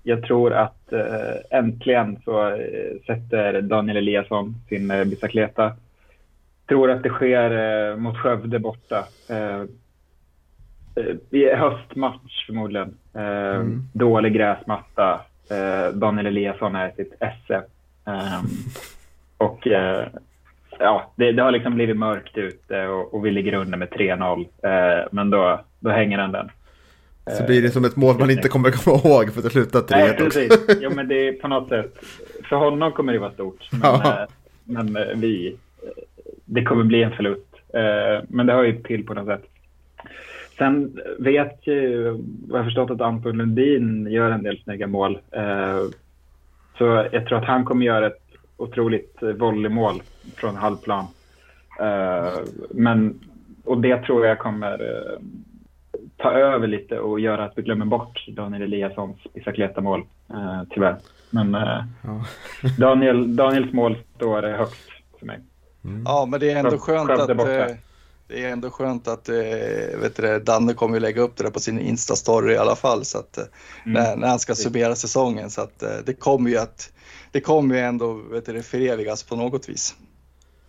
jag 0.02 0.22
tror 0.22 0.52
att 0.52 0.92
eh, 0.92 1.58
äntligen 1.58 2.18
så 2.24 2.56
sätter 3.06 3.60
Daniel 3.60 3.96
Eliasson 3.96 4.54
sin 4.68 4.90
eh, 4.90 5.04
bicicleta. 5.04 5.72
Tror 6.68 6.90
att 6.90 7.02
det 7.02 7.08
sker 7.08 7.50
eh, 7.90 7.96
mot 7.96 8.16
Skövde 8.18 8.58
borta. 8.58 9.04
Eh, 9.28 9.62
i 11.30 11.54
höstmatch 11.54 12.46
förmodligen. 12.46 12.94
Mm. 13.14 13.82
Dålig 13.92 14.34
gräsmatta. 14.34 15.20
Daniel 15.92 16.26
Eliasson 16.26 16.76
är 16.76 16.90
sitt 16.96 17.14
esse. 17.20 17.62
Och 19.38 19.66
ja, 20.78 21.12
det, 21.16 21.32
det, 21.32 21.42
har 21.42 21.50
liksom 21.50 21.74
blivit 21.74 21.96
mörkt 21.96 22.38
ute 22.38 22.86
och, 22.86 23.14
och 23.14 23.26
vi 23.26 23.30
ligger 23.30 23.54
under 23.54 23.78
med 23.78 23.88
3-0. 23.88 25.08
men 25.10 25.30
då, 25.30 25.60
då 25.80 25.90
hänger 25.90 26.18
den 26.18 26.32
den. 26.32 26.50
Så 27.30 27.46
blir 27.46 27.62
det 27.62 27.70
som 27.70 27.84
ett 27.84 27.96
mål 27.96 28.18
man 28.18 28.30
inte 28.30 28.48
kommer 28.48 28.70
komma 28.70 28.96
ihåg 28.96 29.32
för 29.32 29.38
att 29.38 29.44
det 29.44 29.50
slutar 29.50 29.80
3-1 29.80 29.84
Nej, 29.90 30.16
precis. 30.16 30.78
Jo, 30.80 30.90
men 30.94 31.08
det 31.08 31.28
är 31.28 31.32
på 31.32 31.48
något 31.48 31.68
sätt. 31.68 32.04
För 32.48 32.56
honom 32.56 32.92
kommer 32.92 33.12
det 33.12 33.18
vara 33.18 33.30
stort. 33.30 33.68
Men, 33.70 33.80
ja. 33.82 34.22
Eh, 34.22 34.28
men 34.64 34.96
eh, 34.96 35.02
vi, 35.14 35.56
eh, 35.82 36.02
det 36.44 36.64
kommer 36.64 36.84
bli 36.84 37.02
en 37.02 37.12
förlust. 37.12 37.42
Men 38.28 38.46
det 38.46 38.52
hör 38.52 38.62
ju 38.62 38.82
till 38.82 39.06
på 39.06 39.14
något 39.14 39.26
sätt. 39.26 39.44
Sen 40.58 41.00
vet 41.18 41.66
ju, 41.66 42.04
jag 42.52 42.64
förstått 42.64 42.90
att 42.90 43.00
Anton 43.00 43.36
Lundin 43.36 44.06
gör 44.10 44.30
en 44.30 44.42
del 44.42 44.62
snygga 44.62 44.86
mål. 44.86 45.18
Så 46.78 47.06
jag 47.12 47.26
tror 47.26 47.38
att 47.38 47.44
han 47.44 47.64
kommer 47.64 47.86
göra 47.86 48.06
ett 48.06 48.25
otroligt 48.56 49.18
volleymål 49.20 50.02
från 50.36 50.56
halvplan. 50.56 51.06
Men, 52.70 53.20
och 53.64 53.80
det 53.80 54.02
tror 54.02 54.26
jag 54.26 54.38
kommer 54.38 54.78
ta 56.16 56.32
över 56.32 56.66
lite 56.66 56.98
och 56.98 57.20
göra 57.20 57.44
att 57.44 57.52
vi 57.56 57.62
glömmer 57.62 57.86
bort 57.86 58.26
Daniel 58.28 58.62
Eliassons 58.62 59.16
bicicleta-mål, 59.34 60.04
eh, 60.30 60.62
tyvärr. 60.70 60.96
Men 61.30 61.54
eh, 61.54 61.84
ja. 62.02 62.24
Daniel, 62.78 63.36
Daniels 63.36 63.72
mål 63.72 63.98
står 64.16 64.42
högst 64.42 64.90
för 65.18 65.26
mig. 65.26 65.40
Mm. 65.84 66.02
Ja, 66.06 66.26
men 66.30 66.40
det 66.40 66.50
är 66.50 66.56
ändå 66.56 66.78
skönt 66.78 67.10
att... 67.10 67.28
Eh, 67.28 67.76
det 68.28 68.44
är 68.44 68.52
ändå 68.52 68.70
skönt 68.70 69.08
att 69.08 69.28
eh, 69.28 70.00
vet 70.00 70.16
du, 70.16 70.40
Danne 70.40 70.74
kommer 70.74 71.00
lägga 71.00 71.22
upp 71.22 71.36
det 71.36 71.44
där 71.44 71.50
på 71.50 71.60
sin 71.60 71.80
Insta-story 71.80 72.52
i 72.52 72.56
alla 72.56 72.76
fall 72.76 73.04
så 73.04 73.18
att, 73.18 73.38
eh, 73.38 73.44
mm. 73.84 74.02
när, 74.02 74.16
när, 74.16 74.28
han 74.28 74.38
ska 74.38 74.54
summera 74.54 74.94
säsongen. 74.94 75.50
Så 75.50 75.60
att, 75.60 75.82
det 76.06 76.14
kommer 76.14 76.50
ju 76.50 76.58
att 76.58 76.92
det 77.32 77.40
kommer 77.40 77.74
ju 77.74 77.80
ändå 77.80 78.12
vet 78.12 78.46
du, 78.46 78.62
förevigas 78.62 79.22
på 79.22 79.36
något 79.36 79.68
vis. 79.68 79.96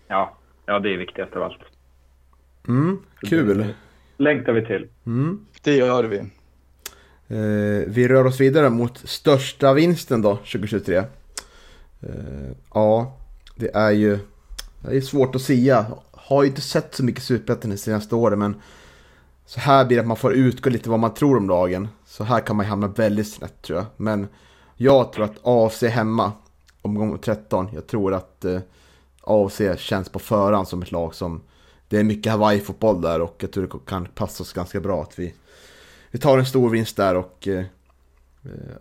Ja, 0.07 0.37
ja 0.65 0.79
det 0.79 0.93
är 0.93 0.97
viktigast 0.97 1.35
av 1.35 1.43
allt. 1.43 1.61
Mm, 2.67 2.99
kul 3.21 3.73
längtar 4.17 4.53
vi 4.53 4.65
till. 4.65 4.87
Mm. 5.05 5.45
Det 5.61 5.75
gör 5.75 6.03
vi. 6.03 6.17
Eh, 7.27 7.87
vi 7.87 8.07
rör 8.07 8.25
oss 8.25 8.39
vidare 8.39 8.69
mot 8.69 8.97
största 8.97 9.73
vinsten 9.73 10.21
då, 10.21 10.35
2023. 10.35 10.95
Eh, 10.95 11.05
ja, 12.73 13.17
det 13.55 13.75
är 13.75 13.91
ju 13.91 14.19
det 14.81 14.97
är 14.97 15.01
svårt 15.01 15.35
att 15.35 15.41
säga. 15.41 15.85
Har 16.11 16.43
ju 16.43 16.49
inte 16.49 16.61
sett 16.61 16.95
så 16.95 17.03
mycket 17.03 17.23
Superettan 17.23 17.71
de 17.71 17.77
senaste 17.77 18.15
åren, 18.15 18.39
men 18.39 18.61
så 19.45 19.59
här 19.59 19.85
blir 19.85 19.97
det 19.97 20.01
att 20.01 20.07
man 20.07 20.17
får 20.17 20.33
utgå 20.33 20.69
lite 20.69 20.89
vad 20.89 20.99
man 20.99 21.13
tror 21.13 21.37
om 21.37 21.47
lagen. 21.47 21.87
Så 22.05 22.23
här 22.23 22.39
kan 22.39 22.55
man 22.55 22.65
hamna 22.65 22.87
väldigt 22.87 23.27
snett 23.27 23.61
tror 23.61 23.79
jag. 23.79 23.85
Men 23.97 24.27
jag 24.75 25.13
tror 25.13 25.25
att 25.25 25.39
AFC 25.43 25.83
hemma, 25.83 26.31
omgång 26.87 27.19
13, 27.19 27.69
jag 27.73 27.87
tror 27.87 28.13
att 28.13 28.45
eh, 28.45 28.59
AFC 29.21 29.61
känns 29.77 30.09
på 30.09 30.19
förhand 30.19 30.67
som 30.67 30.81
ett 30.81 30.91
lag 30.91 31.15
som 31.15 31.41
det 31.87 31.97
är 31.99 32.03
mycket 32.03 32.31
Hawaii-fotboll 32.31 33.01
där 33.01 33.21
och 33.21 33.35
jag 33.39 33.51
tror 33.51 33.63
det 33.63 33.79
kan 33.85 34.05
passa 34.05 34.43
oss 34.43 34.53
ganska 34.53 34.79
bra 34.79 35.01
att 35.01 35.19
vi, 35.19 35.33
vi 36.11 36.19
tar 36.19 36.37
en 36.37 36.45
stor 36.45 36.69
vinst 36.69 36.97
där 36.97 37.15
och 37.15 37.47
eh, 37.47 37.65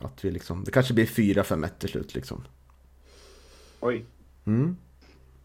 att 0.01 0.25
vi 0.25 0.31
liksom, 0.31 0.65
det 0.65 0.71
kanske 0.71 0.95
blir 0.95 1.07
4-5-1 1.07 1.69
till 1.79 1.89
slut 1.89 2.15
liksom. 2.15 2.45
Oj. 3.81 4.05
Mm. 4.47 4.77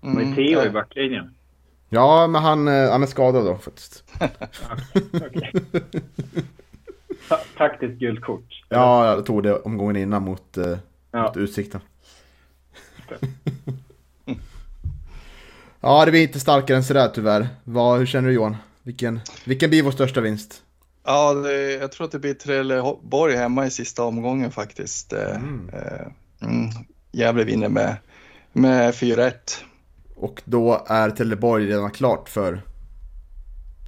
Mm, 0.02 0.16
Med 0.16 0.36
Theo 0.36 0.66
i 0.66 0.70
backlinjen. 0.70 1.36
Ja, 1.90 2.28
men 2.28 2.42
han, 2.42 2.68
eh, 2.68 2.92
han 2.92 3.04
är 3.04 3.08
skadad 3.08 3.46
då 3.46 3.58
faktiskt. 3.58 4.04
Taktiskt 7.58 8.00
gult 8.00 8.22
kort. 8.22 8.64
Ja, 8.70 9.08
jag 9.08 9.26
tog 9.26 9.44
det 9.44 9.60
omgången 9.60 9.96
innan 9.96 10.24
mot, 10.24 10.58
eh, 10.58 10.78
ja. 11.12 11.22
mot 11.24 11.38
Utsikten. 11.38 11.82
Ja, 15.84 16.06
det 16.06 16.12
blir 16.12 16.22
inte 16.22 16.40
starkare 16.40 16.78
än 16.78 16.84
sådär 16.84 17.12
tyvärr. 17.16 17.48
Vad, 17.64 18.00
hur 18.00 18.06
känner 18.06 18.28
du 18.28 18.34
Johan? 18.34 18.58
Vilken, 18.84 19.20
vilken 19.46 19.70
blir 19.70 19.84
vår 19.84 19.92
största 19.92 20.22
vinst? 20.22 20.64
Ja, 21.04 21.34
det, 21.34 21.72
jag 21.72 21.92
tror 21.92 22.06
att 22.06 22.12
det 22.12 22.20
blir 22.20 22.34
Trelleborg 22.34 23.36
hemma 23.36 23.66
i 23.66 23.70
sista 23.70 24.04
omgången 24.04 24.52
faktiskt. 24.52 25.14
Eh, 25.14 25.36
mm. 25.36 25.70
Eh, 25.70 26.48
mm, 26.48 26.70
Gävle 27.12 27.44
vinner 27.44 27.70
med, 27.70 27.96
med 28.54 28.94
4-1. 28.94 29.34
Och 30.16 30.42
då 30.46 30.86
är 30.88 31.10
Trelleborg 31.10 31.68
redan 31.68 31.92
klart 31.92 32.30
för 32.30 32.62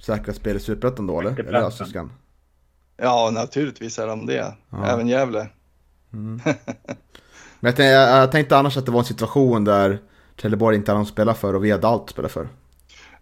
säkra 0.06 0.34
spel 0.34 0.56
i 0.56 0.60
Superettan 0.60 1.06
då 1.06 1.20
eller? 1.20 1.40
Eller 1.40 1.52
Allsvenskan? 1.52 2.12
Ja, 2.96 3.30
naturligtvis 3.32 3.98
är 3.98 4.06
de 4.06 4.26
det. 4.26 4.54
Ja. 4.70 4.86
Även 4.86 5.08
Gävle. 5.08 5.48
Mm. 6.12 6.40
Men 7.64 7.70
jag 7.70 7.76
tänkte, 7.76 7.92
jag 7.92 8.32
tänkte 8.32 8.56
annars 8.56 8.76
att 8.76 8.86
det 8.86 8.92
var 8.92 8.98
en 8.98 9.04
situation 9.04 9.64
där 9.64 9.98
Trelleborg 10.40 10.76
inte 10.76 10.90
hade 10.90 10.98
någon 10.98 11.06
att 11.06 11.12
spela 11.12 11.34
för 11.34 11.54
och 11.54 11.64
vi 11.64 11.70
hade 11.70 11.88
allt 11.88 12.02
att 12.02 12.10
spela 12.10 12.28
för. 12.28 12.42
Ja, 12.42 12.48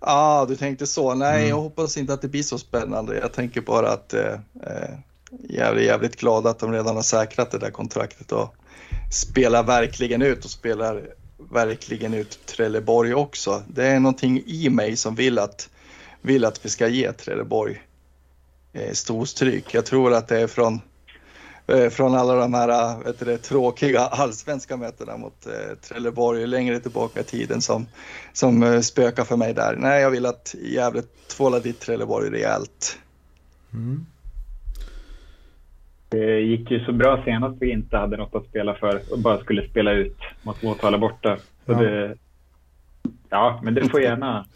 ah, 0.01 0.47
du 0.47 0.57
tänkte 0.57 0.87
så. 0.87 1.15
Nej, 1.15 1.37
mm. 1.37 1.49
jag 1.49 1.57
hoppas 1.57 1.97
inte 1.97 2.13
att 2.13 2.23
det 2.23 2.29
blir 2.29 2.43
så 2.43 2.59
spännande. 2.59 3.19
Jag 3.19 3.33
tänker 3.33 3.61
bara 3.61 3.89
att 3.89 4.15
eh, 4.15 4.33
eh 4.63 4.99
jag 5.49 5.69
är 5.69 5.81
jävligt 5.81 6.17
glad 6.17 6.47
att 6.47 6.59
de 6.59 6.73
redan 6.73 6.97
har 6.97 7.03
säkrat 7.03 7.51
det 7.51 7.59
där 7.59 7.71
kontraktet 7.71 8.33
och 8.33 8.55
spelar 9.13 9.63
verkligen 9.63 10.23
ut 10.23 10.45
och 10.45 10.51
spelar 10.51 11.03
verkligen 11.51 12.15
ut 12.15 12.47
Trelleborg 12.47 13.15
också. 13.15 13.63
Det 13.69 13.87
är 13.87 14.01
någonting 14.01 14.43
i 14.47 14.71
mig 14.71 14.97
som 14.97 15.15
vill 15.15 15.39
att, 15.39 15.69
vill 16.23 16.45
att 16.45 16.65
vi 16.65 16.69
ska 16.69 16.89
ge 16.89 17.13
Trelleborg 17.13 17.83
eh, 18.73 18.93
storstryk. 18.93 19.75
Jag 19.75 19.87
tror 19.87 20.13
att 20.13 20.29
det 20.29 20.41
är 20.41 20.47
från 20.47 20.81
från 21.91 22.15
alla 22.15 22.35
de 22.35 22.55
här 22.55 22.69
eh, 22.69 23.05
vet 23.05 23.19
du, 23.19 23.39
tråkiga 23.39 24.01
allsvenska 24.01 24.77
mötena 24.77 25.17
mot 25.17 25.47
eh, 25.47 25.77
Trelleborg 25.89 26.47
längre 26.47 26.81
tillbaka 26.81 27.21
i 27.21 27.25
tiden 27.25 27.61
som, 27.61 27.87
som 28.33 28.63
eh, 28.63 28.81
spökar 28.81 29.25
för 29.25 29.37
mig 29.37 29.55
där. 29.55 29.77
Nej, 29.77 30.03
jag 30.03 30.11
vill 30.11 30.27
att 30.27 30.55
Gävle 30.63 31.03
tvålar 31.37 31.61
dit 31.61 31.81
Trelleborg 31.81 32.31
rejält. 32.31 32.99
Mm. 33.73 34.07
Det 36.09 36.41
gick 36.41 36.71
ju 36.71 36.85
så 36.85 36.93
bra 36.93 37.23
senast 37.25 37.57
vi 37.63 37.71
inte 37.71 37.97
hade 37.97 38.17
något 38.17 38.35
att 38.35 38.47
spela 38.47 38.75
för 38.75 39.01
och 39.13 39.19
bara 39.19 39.39
skulle 39.39 39.69
spela 39.69 39.93
ut 39.93 40.19
mot 40.43 40.63
Motala 40.63 40.99
borta. 40.99 41.37
Så 41.67 41.73
ja. 41.73 41.81
Det, 41.81 42.17
ja, 43.31 43.61
men 43.63 43.75
det 43.75 43.89
får 43.89 44.01
gärna... 44.01 44.47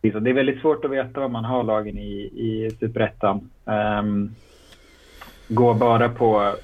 Det 0.00 0.08
är 0.08 0.34
väldigt 0.34 0.60
svårt 0.60 0.84
att 0.84 0.90
veta 0.90 1.20
vad 1.20 1.30
man 1.30 1.44
har 1.44 1.64
lagen 1.64 1.98
i, 1.98 2.20
i 2.22 2.70
Superettan. 2.80 3.50
Um, 3.64 4.34
gå 5.48 5.74
bara 5.74 6.08
på 6.08 6.54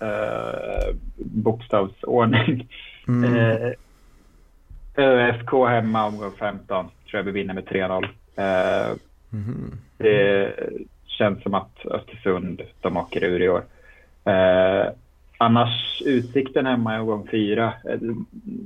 eh, 0.00 0.94
bokstavsordning. 1.16 2.68
Mm. 3.08 3.34
Eh, 3.34 3.72
ÖFK 4.96 5.52
hemma 5.68 6.06
omgång 6.06 6.32
15 6.38 6.86
tror 6.86 7.18
jag 7.18 7.22
vi 7.22 7.30
vinner 7.30 7.54
med 7.54 7.64
3-0. 7.64 8.04
Eh, 8.36 8.96
mm. 9.32 9.72
Det 9.98 10.52
känns 11.06 11.42
som 11.42 11.54
att 11.54 11.86
Östersund, 11.86 12.62
de 12.80 12.96
åker 12.96 13.24
ur 13.24 13.42
i 13.42 13.48
år. 13.48 13.64
Eh, 14.24 14.92
annars 15.38 16.02
Utsikten 16.06 16.66
hemma 16.66 16.96
i 16.96 16.98
omgång 16.98 17.28
4. 17.30 17.72
Eh, 17.88 17.98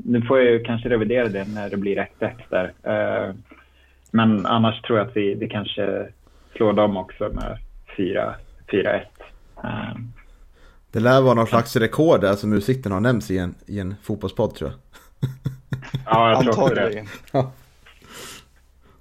nu 0.04 0.22
får 0.22 0.38
jag 0.38 0.50
ju 0.50 0.62
kanske 0.62 0.88
revidera 0.88 1.28
det 1.28 1.48
när 1.54 1.70
det 1.70 1.76
blir 1.76 2.08
1-1 2.18 2.32
där. 2.48 2.72
Eh, 2.82 3.34
men 4.10 4.46
annars 4.46 4.82
tror 4.82 4.98
jag 4.98 5.08
att 5.08 5.16
vi, 5.16 5.34
vi 5.34 5.48
kanske 5.48 6.06
slår 6.56 6.72
dem 6.72 6.96
också 6.96 7.30
med 7.32 7.58
4-1. 7.96 9.00
Ehm. 9.62 10.12
Det 10.90 11.00
lär 11.00 11.20
vara 11.20 11.34
någon 11.34 11.46
slags 11.46 11.76
rekord 11.76 12.20
där 12.20 12.34
som 12.34 12.52
Utsikten 12.52 12.92
har 12.92 13.00
nämnts 13.00 13.30
i 13.30 13.38
en, 13.38 13.54
i 13.66 13.78
en 13.78 13.94
fotbollspodd 14.02 14.54
tror 14.54 14.70
jag. 14.70 14.78
Ja, 16.06 16.30
jag 16.30 16.42
tror 16.42 16.62
också 16.62 16.74
det. 16.74 17.04
Ja. 17.32 17.52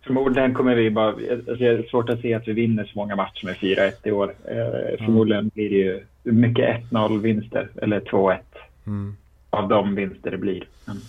Förmodligen 0.02 0.54
kommer 0.54 0.76
vi 0.76 0.92
bara... 0.92 1.08
Alltså 1.08 1.56
det 1.56 1.68
är 1.68 1.88
svårt 1.90 2.10
att 2.10 2.22
se 2.22 2.34
att 2.34 2.48
vi 2.48 2.54
vinner 2.54 2.86
så 2.86 3.00
många 3.00 3.16
matcher 3.16 3.46
med 3.46 3.56
4-1 3.56 3.92
i 4.04 4.12
år. 4.12 4.36
Eh, 4.46 5.06
förmodligen 5.06 5.50
blir 5.54 5.70
det 5.70 5.76
ju 5.76 6.04
mycket 6.24 6.84
1-0-vinster, 6.92 7.70
eller 7.82 8.00
2-1. 8.00 8.38
Mm. 8.86 9.16
Av 9.50 9.70
de 9.70 9.96
vinster 9.96 10.32
det 10.32 10.38
blir. 10.38 10.68
Mm. 10.88 11.00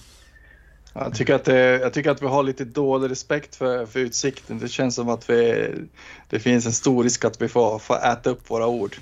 Jag 0.94 1.14
tycker, 1.14 1.34
att 1.34 1.44
det, 1.44 1.80
jag 1.80 1.92
tycker 1.92 2.10
att 2.10 2.22
vi 2.22 2.26
har 2.26 2.42
lite 2.42 2.64
dålig 2.64 3.10
respekt 3.10 3.56
för, 3.56 3.86
för 3.86 4.00
utsikten. 4.00 4.58
Det 4.58 4.68
känns 4.68 4.94
som 4.94 5.08
att 5.08 5.30
vi, 5.30 5.68
det 6.30 6.38
finns 6.38 6.66
en 6.66 6.72
stor 6.72 7.04
risk 7.04 7.24
att 7.24 7.42
vi 7.42 7.48
får, 7.48 7.78
får 7.78 7.96
äta 7.96 8.30
upp 8.30 8.50
våra 8.50 8.66
ord. 8.66 8.96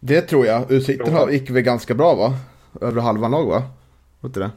Det 0.00 0.20
tror 0.20 0.46
jag. 0.46 0.70
Utsikten 0.70 1.32
gick 1.32 1.50
väl 1.50 1.62
ganska 1.62 1.94
bra 1.94 2.14
va? 2.14 2.34
Över 2.86 3.02
halvan 3.02 3.30
lag 3.30 3.46
va? 3.46 3.62
Vet 4.20 4.34
det? 4.34 4.50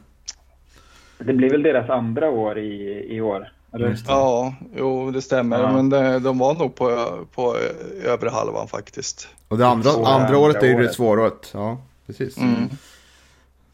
Det 1.18 1.32
blir 1.32 1.50
väl 1.50 1.62
deras 1.62 1.90
andra 1.90 2.30
år 2.30 2.58
i, 2.58 3.06
i 3.10 3.20
år? 3.20 3.52
Eller? 3.74 3.96
Ja, 4.06 4.54
jo 4.76 5.10
det 5.10 5.22
stämmer. 5.22 5.60
Ja. 5.60 5.72
Men 5.72 5.90
det, 5.90 6.18
de 6.18 6.38
var 6.38 6.54
nog 6.54 6.74
på, 6.74 7.08
på 7.34 7.56
övre 8.04 8.30
halvan 8.30 8.68
faktiskt. 8.68 9.28
Och 9.48 9.58
det 9.58 9.66
andra, 9.66 9.90
andra 9.90 10.38
året 10.38 10.62
är 10.62 10.66
ju 10.66 10.74
det 10.82 10.88
svåra 10.88 11.22
året. 11.22 11.50
Ja. 11.54 11.78
Precis. 12.06 12.38
Mm. 12.38 12.68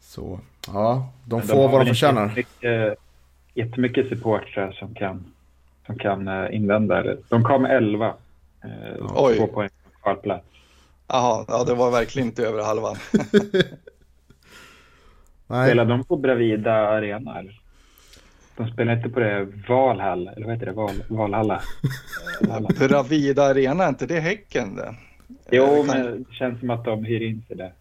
Så, 0.01 0.39
ja, 0.67 1.09
de 1.25 1.35
Men 1.35 1.47
får 1.47 1.69
vad 1.69 1.81
de 1.81 1.85
förtjänar. 1.85 2.27
Jättemycket, 2.27 2.99
jättemycket 3.53 4.09
supportrar 4.09 4.71
som 4.71 4.93
kan, 4.93 5.25
som 5.85 5.97
kan 5.97 6.27
eh, 6.27 6.55
invända. 6.55 7.03
De 7.29 7.43
kom 7.43 7.65
11. 7.65 8.13
Eh, 8.63 8.69
Oj. 9.15 9.37
Två 9.37 9.47
poäng 9.47 9.69
på 9.83 9.99
kvalplats. 10.01 10.45
Jaha, 11.09 11.45
ja, 11.47 11.63
det 11.63 11.73
var 11.73 11.91
verkligen 11.91 12.27
inte 12.27 12.43
över 12.47 12.63
halvan. 12.63 12.95
Nej, 15.47 15.69
Spelar 15.69 15.85
de 15.85 16.03
på 16.03 16.17
Bravida 16.17 16.73
Arena? 16.73 17.39
Eller? 17.39 17.61
De 18.57 18.67
spelar 18.71 18.95
inte 18.97 19.09
på 19.09 19.19
det 19.19 19.47
Valhall, 19.69 20.27
eller 20.27 20.45
vad 20.45 20.53
heter 20.55 20.65
det? 20.65 20.71
Val, 20.71 21.03
Valhalla? 21.07 21.61
Valhalla. 22.41 22.69
Bravida 22.87 23.43
Arena, 23.43 23.83
är 23.83 23.89
inte 23.89 24.05
det 24.05 24.19
Häcken 24.19 24.75
det? 24.75 24.95
Jo, 25.51 25.65
Det 25.65 25.75
kan- 25.93 26.01
men 26.01 26.23
det 26.29 26.33
känns 26.33 26.59
som 26.59 26.69
att 26.69 26.85
de 26.85 27.03
hyr 27.03 27.21
in 27.21 27.43
sig 27.47 27.57
där. 27.57 27.73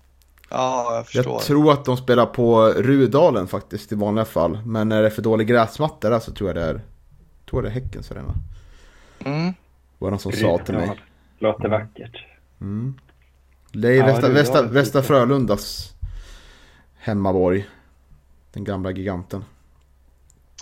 Ja, 0.50 0.94
jag 0.94 1.06
förstår. 1.06 1.32
jag 1.32 1.42
tror 1.42 1.72
att 1.72 1.84
de 1.84 1.96
spelar 1.96 2.26
på 2.26 2.66
Rudalen 2.76 3.46
faktiskt 3.46 3.92
i 3.92 3.94
vanliga 3.94 4.24
fall. 4.24 4.58
Men 4.66 4.88
när 4.88 5.00
det 5.00 5.06
är 5.06 5.10
för 5.10 5.22
dålig 5.22 5.46
gräsmatta 5.48 6.10
där 6.10 6.18
så 6.18 6.32
tror 6.32 6.48
jag 6.48 6.56
det 6.56 6.62
är, 6.64 6.80
tror 7.50 7.62
det 7.62 7.68
är 7.68 7.72
Häckens 7.72 8.10
arena. 8.10 8.34
Mm. 9.24 9.52
Var 9.98 10.08
det 10.08 10.10
någon 10.10 10.18
som 10.18 10.32
sa 10.32 10.58
till 10.58 10.74
mig. 10.74 10.90
Låter 11.38 11.68
vackert. 11.68 12.24
Mm. 12.60 12.94
Det 13.72 13.88
är 13.88 13.92
Ja, 13.96 14.06
Västra, 14.06 14.28
Västra, 14.28 14.62
Västra 14.62 14.98
jag. 14.98 15.06
Frölundas 15.06 15.92
hemmaborg. 16.98 17.68
Den 18.52 18.64
gamla 18.64 18.90
giganten. 18.90 19.44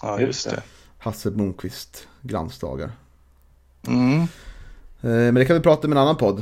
Ja, 0.02 0.20
Just 0.20 0.50
det. 0.50 0.62
Hasse 0.98 1.30
Blomqvist 1.30 2.08
glansdagar. 2.22 2.90
Mm. 3.86 4.20
Eh, 4.20 4.28
Men 5.00 5.34
det 5.34 5.44
kan 5.44 5.56
vi 5.56 5.62
prata 5.62 5.86
om 5.86 5.92
i 5.92 5.96
en 5.96 6.02
annan 6.02 6.16
podd. 6.16 6.38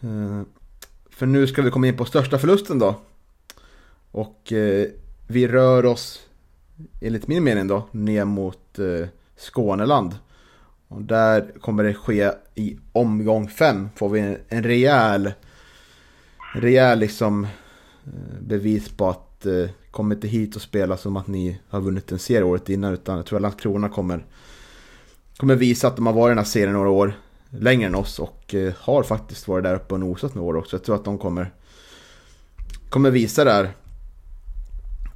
Eh, 0.00 0.42
För 1.10 1.26
nu 1.26 1.46
ska 1.46 1.62
vi 1.62 1.70
komma 1.70 1.86
in 1.86 1.96
på 1.96 2.04
största 2.04 2.38
förlusten 2.38 2.78
då. 2.78 3.00
Och 4.10 4.52
eh, 4.52 4.86
vi 5.26 5.48
rör 5.48 5.84
oss, 5.86 6.20
enligt 7.00 7.26
min 7.28 7.44
mening 7.44 7.66
då, 7.66 7.88
ner 7.90 8.24
mot 8.24 8.78
Skåneland. 9.36 10.16
Och 10.88 11.02
där 11.02 11.52
kommer 11.60 11.84
det 11.84 11.94
ske 11.94 12.30
i 12.54 12.78
omgång 12.92 13.48
fem. 13.48 13.88
Får 13.96 14.08
vi 14.08 14.20
en, 14.20 14.38
en 14.48 14.62
rejäl, 14.62 15.32
rejäl 16.52 16.98
liksom 16.98 17.44
eh, 17.44 18.40
bevis 18.40 18.88
på 18.88 19.08
att 19.08 19.46
eh, 19.46 19.68
kom 19.90 20.12
inte 20.12 20.28
hit 20.28 20.56
och 20.56 20.62
spela 20.62 20.96
som 20.96 21.16
att 21.16 21.26
ni 21.26 21.60
har 21.68 21.80
vunnit 21.80 22.12
en 22.12 22.18
serie 22.18 22.42
året 22.42 22.68
innan. 22.68 22.92
Utan 22.92 23.16
jag 23.16 23.26
tror 23.26 23.36
att 23.38 23.42
Landskrona 23.42 23.88
kommer, 23.88 24.24
kommer 25.36 25.54
visa 25.56 25.88
att 25.88 25.96
de 25.96 26.06
har 26.06 26.12
varit 26.12 26.28
i 26.28 26.34
den 26.34 26.38
här 26.38 26.44
serien 26.44 26.72
några 26.72 26.90
år 26.90 27.18
längre 27.50 27.86
än 27.86 27.94
oss 27.94 28.18
och 28.18 28.54
eh, 28.54 28.72
har 28.78 29.02
faktiskt 29.02 29.48
varit 29.48 29.64
där 29.64 29.74
uppe 29.74 29.94
och 29.94 30.00
nosat 30.00 30.34
några 30.34 30.48
år 30.48 30.56
också. 30.56 30.76
Jag 30.76 30.84
tror 30.84 30.96
att 30.96 31.04
de 31.04 31.18
kommer, 31.18 31.52
kommer 32.88 33.10
visa 33.10 33.44
där 33.44 33.72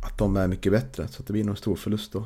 att 0.03 0.19
de 0.19 0.37
är 0.37 0.47
mycket 0.47 0.73
bättre. 0.73 1.09
Så 1.09 1.21
att 1.21 1.27
det 1.27 1.33
blir 1.33 1.45
nog 1.45 1.53
en 1.53 1.57
stor 1.57 1.77
förlust 1.77 2.13
då. 2.13 2.19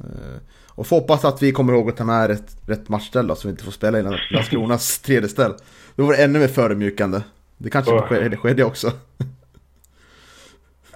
Eh, 0.00 0.38
Och 0.66 0.86
får 0.86 1.00
hoppas 1.00 1.24
att 1.24 1.42
vi 1.42 1.52
kommer 1.52 1.72
ihåg 1.72 1.88
att 1.88 1.96
ta 1.96 2.04
med 2.04 2.26
rätt, 2.26 2.56
rätt 2.66 2.88
matchställ 2.88 3.26
då, 3.26 3.34
så 3.34 3.48
vi 3.48 3.52
inte 3.52 3.64
får 3.64 3.72
spela 3.72 3.98
i 3.98 4.02
Landskronas 4.02 4.98
tredje 4.98 5.28
ställ. 5.28 5.54
Då 5.96 6.06
var 6.06 6.12
det 6.12 6.24
ännu 6.24 6.38
mer 6.38 6.48
förödmjukande. 6.48 7.20
Det 7.62 7.70
kanske 7.70 7.92
Åh. 7.92 8.02
skedde, 8.02 8.36
skedde 8.36 8.64
också. 8.64 8.90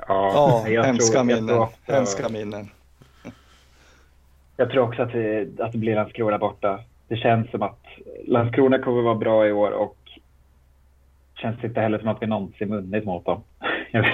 Ja, 0.08 0.64
jag 0.68 0.84
hemska 0.84 1.18
tror- 1.18 1.30
jag 1.30 1.40
minnen. 1.42 1.66
Hemska 1.86 2.28
minnen. 2.28 2.70
Jag 4.56 4.70
tror 4.70 4.82
också 4.88 5.02
att 5.02 5.12
det, 5.12 5.60
att 5.60 5.72
det 5.72 5.78
blir 5.78 5.94
Landskrona 5.94 6.38
borta. 6.38 6.80
Det 7.08 7.16
känns 7.16 7.50
som 7.50 7.62
att 7.62 7.84
Landskrona 8.26 8.78
kommer 8.78 9.02
vara 9.02 9.14
bra 9.14 9.46
i 9.48 9.52
år 9.52 9.70
och 9.70 9.96
känns 11.34 11.64
inte 11.64 11.80
heller 11.80 11.98
som 11.98 12.08
att 12.08 12.22
vi 12.22 12.26
någonsin 12.26 12.68
vunnit 12.68 13.04
mot 13.04 13.24
dem. 13.24 13.40
Jag 13.90 14.04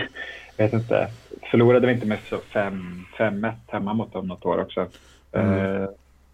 vet, 0.57 0.73
inte. 0.73 1.11
Förlorade 1.51 1.87
vi 1.87 1.93
inte 1.93 2.07
med 2.07 2.19
så 2.29 2.39
5 2.39 3.05
5-1 3.17 3.53
hemma 3.67 3.93
mot 3.95 4.13
dem 4.13 4.27
något 4.29 4.45
år 4.47 4.61
också? 4.61 4.87
Mm. 5.33 5.53
Eh, 5.83 5.89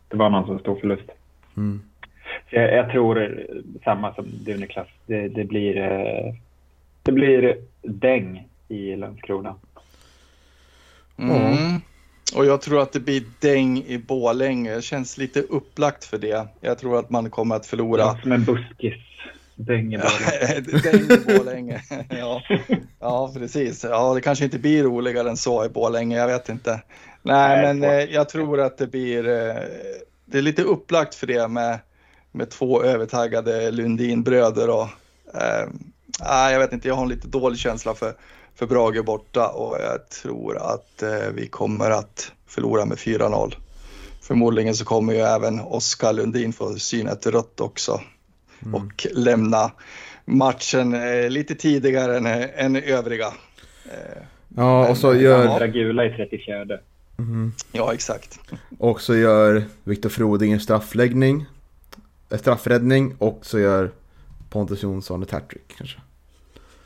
Det 0.09 0.17
var 0.17 0.31
någon 0.31 0.47
som 0.47 0.59
stor 0.59 0.77
förlust. 0.81 1.11
Mm. 1.57 1.83
Så 2.51 2.57
Jag, 2.57 2.73
jag 2.73 2.91
tror 2.91 3.47
samma 3.85 4.15
som 4.15 4.27
du 4.45 4.57
Niklas. 4.57 4.89
Det, 5.07 5.29
det, 5.29 5.45
blir, 5.45 5.77
eh, 5.77 6.35
det 7.03 7.13
blir 7.13 7.57
däng 7.83 8.49
i 8.69 8.97
Landskrona. 8.97 9.55
Mm. 11.19 11.81
Och 12.35 12.47
jag 12.47 12.61
tror 12.61 12.83
att 12.83 12.93
det 12.93 13.01
blir 13.01 13.23
däng 13.41 13.79
i 13.79 13.99
Borlänge. 13.99 14.75
Det 14.75 14.83
känns 14.83 15.19
lite 15.19 15.41
upplagt 15.41 16.05
för 16.05 16.19
det. 16.19 16.49
Jag 16.61 16.79
tror 16.79 16.99
att 16.99 17.11
man 17.11 17.31
kommer 17.31 17.57
att 17.57 17.67
förlora. 17.67 18.19
Som 18.23 18.33
en 18.33 18.45
buskis. 18.45 18.95
Däng 19.55 19.95
i 19.95 19.99
bollen. 19.99 20.65
däng 20.83 21.19
i 21.19 21.39
Borlänge. 21.39 21.83
ja. 22.11 22.43
ja, 23.01 23.33
precis. 23.35 23.85
Ja, 23.85 24.15
det 24.15 24.21
kanske 24.21 24.45
inte 24.45 24.59
blir 24.59 24.85
roligare 24.85 25.31
än 25.31 25.37
så 25.37 25.65
i 25.65 25.69
Borlänge. 25.69 26.17
Jag 26.17 26.27
vet 26.27 26.49
inte. 26.49 26.71
Nej, 26.71 26.83
Nej, 27.23 27.75
men 27.75 27.91
eh, 27.91 28.15
jag 28.15 28.29
tror 28.29 28.61
att 28.61 28.79
det 28.79 28.87
blir. 28.87 29.29
Eh, 29.29 29.55
det 30.25 30.39
är 30.39 30.43
lite 30.43 30.63
upplagt 30.63 31.15
för 31.15 31.27
det 31.27 31.49
med, 31.49 31.79
med 32.37 32.51
två 32.51 32.83
övertaggade 32.83 33.71
Lundinbröder 33.71 34.71
och. 34.71 34.89
Eh, 35.35 36.53
jag 36.53 36.59
vet 36.59 36.73
inte. 36.73 36.89
Jag 36.89 36.95
har 36.95 37.03
en 37.03 37.09
lite 37.09 37.29
dålig 37.29 37.59
känsla 37.59 37.95
för 37.95 38.15
för 38.55 38.67
Brage 38.67 39.05
borta 39.05 39.49
och 39.49 39.77
jag 39.81 40.09
tror 40.09 40.57
att 40.57 41.03
eh, 41.03 41.31
vi 41.35 41.47
kommer 41.47 41.91
att 41.91 42.33
förlora 42.47 42.85
med 42.85 42.99
4-0. 42.99 43.55
Förmodligen 44.23 44.75
så 44.75 44.85
kommer 44.85 45.13
ju 45.13 45.21
även 45.21 45.61
Oskar 45.61 46.13
Lundin 46.13 46.53
få 46.53 46.75
syna 46.75 47.11
ett 47.11 47.27
rött 47.27 47.61
också 47.61 48.01
och 48.73 49.07
lämna 49.15 49.71
matchen 50.25 50.95
eh, 50.95 51.31
lite 51.31 51.55
tidigare 51.55 52.17
än, 52.17 52.27
än 52.55 52.77
övriga. 52.77 53.27
Eh, 53.85 54.23
Ja, 54.57 54.89
och 54.89 54.97
så 54.97 55.15
gör. 55.15 55.47
Andra 55.47 55.67
gula 55.67 56.05
i 56.05 56.11
34. 56.11 56.79
ja, 57.73 57.95
exakt. 57.95 58.41
och 58.79 59.01
så 59.01 59.17
gör 59.17 59.65
Viktor 59.85 60.09
Froding 60.09 60.53
en 60.53 60.61
straffläggning. 60.61 61.47
Straffräddning 62.31 63.15
och 63.19 63.39
så 63.43 63.59
gör 63.59 63.91
Pontus 64.51 64.83
Jonsson 64.83 65.23
ett 65.23 65.31
hattrick 65.31 65.75
kanske. 65.77 65.99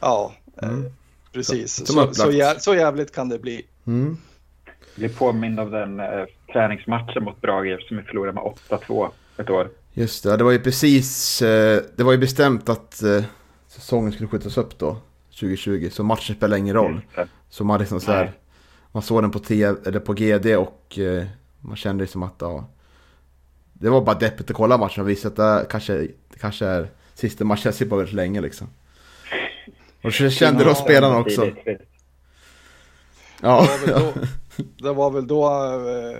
Ja, 0.01 0.33
eh, 0.63 0.69
Mm. 0.69 0.85
precis. 1.33 1.75
Som 1.75 1.87
Så, 1.87 1.93
så, 1.93 2.03
upplagt. 2.03 2.31
jä- 2.39 2.59
så 2.59 2.75
jävligt 2.75 3.15
kan 3.15 3.29
det 3.29 3.39
bli. 3.39 3.63
Mm. 3.87 4.17
blir 4.95 5.09
påmind 5.09 5.61
av 5.61 5.71
den 5.71 6.01
eh, 6.01 6.25
träningsmatchen 6.53 7.25
mot 7.25 7.41
Brage 7.41 7.87
som 7.89 7.97
vi 7.97 8.03
förlorade 8.03 8.33
med 8.33 8.43
8-2 8.69 9.11
ett 9.37 9.51
år. 9.51 9.69
Just 9.93 10.23
det, 10.25 10.37
det 10.37 10.45
var 10.45 10.51
ju 10.51 10.59
precis, 10.59 11.43
eh, 11.43 11.83
det 11.97 12.03
var 12.05 12.13
ju 12.13 12.19
bestämt 12.19 12.69
att 12.69 13.03
eh, 13.03 13.25
säsongen 13.69 14.13
skulle 14.13 14.29
skjutas 14.29 14.59
upp 14.59 14.79
då, 14.79 14.97
2020. 15.41 15.89
Så 15.93 16.03
matchen 16.05 16.37
spelar 16.37 16.57
ingen 16.57 16.75
roll. 16.75 17.01
Så 17.51 17.65
man 17.65 17.81
liksom 17.81 18.01
så 18.01 18.13
här, 18.13 18.33
man 18.93 19.03
såg 19.03 19.23
den 19.23 19.31
på, 19.31 19.39
TV, 19.39 19.79
eller 19.87 20.01
på 20.01 20.13
GD 20.13 20.47
och 20.57 20.99
eh, 20.99 21.25
man 21.61 21.77
kände 21.77 22.05
liksom 22.05 22.23
att 22.23 22.35
ja, 22.39 22.65
det 23.81 23.91
var 23.91 24.01
bara 24.01 24.19
deppigt 24.19 24.51
att 24.51 24.57
kolla 24.57 24.79
matchen 24.79 25.03
och 25.05 25.09
visa 25.11 25.29
att 25.29 25.37
det 25.37 25.67
kanske, 25.71 25.93
det 26.29 26.39
kanske 26.41 26.67
är 26.67 26.91
sista 27.15 27.45
matchen 27.45 27.63
jag 27.65 27.75
ser 27.75 27.87
på 27.87 27.97
väldigt 27.97 28.15
länge 28.15 28.41
liksom. 28.41 28.69
Och 30.03 30.13
så 30.15 30.31
kände 30.31 30.65
då 30.65 30.75
spelarna 30.75 31.19
också. 31.19 31.51
Ja, 33.43 33.69
Det 33.87 33.93
var 33.93 34.01
väl 34.01 34.05
då, 34.05 34.13
det 34.79 34.93
var 34.93 35.11
väl 35.11 35.27
då 35.27 35.47
eh, 35.47 36.19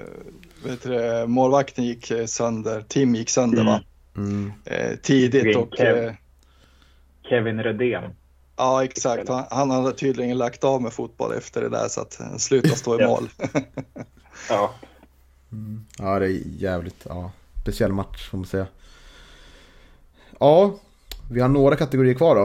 vet 0.71 0.83
du, 0.83 1.27
målvakten 1.27 1.85
gick 1.85 2.13
sönder, 2.27 2.85
Tim 2.89 3.15
gick 3.15 3.31
sönder 3.31 3.65
va? 3.65 3.83
mm. 4.17 4.53
Eh, 4.65 4.97
tidigt 4.97 5.57
och 5.57 5.75
Kev. 5.77 5.97
eh, 5.97 6.13
Kevin 7.29 7.63
Rödén. 7.63 8.05
ja 8.57 8.85
exakt, 8.85 9.29
han, 9.29 9.45
han 9.51 9.71
hade 9.71 9.93
tydligen 9.93 10.39
lagt 10.39 10.65
av 10.65 10.83
med 10.83 10.93
fotboll 10.93 11.33
efter 11.33 11.61
det 11.63 11.69
där 11.69 11.89
så 11.89 12.01
att 12.01 12.17
han 12.21 12.39
slutade 12.39 12.77
stå 12.77 13.01
i 13.01 13.07
mål. 13.07 13.29
Ja, 14.49 14.75
ja, 15.99 16.19
det 16.19 16.27
är 16.27 16.43
jävligt, 16.59 17.07
ja, 17.09 17.31
speciell 17.63 17.93
match 17.93 18.29
får 18.29 18.39
man 18.39 18.47
säga. 18.47 18.67
Ja, 20.41 20.75
vi 21.33 21.41
har 21.41 21.49
några 21.49 21.77
kategorier 21.77 22.15
kvar 22.15 22.35
då. 22.35 22.43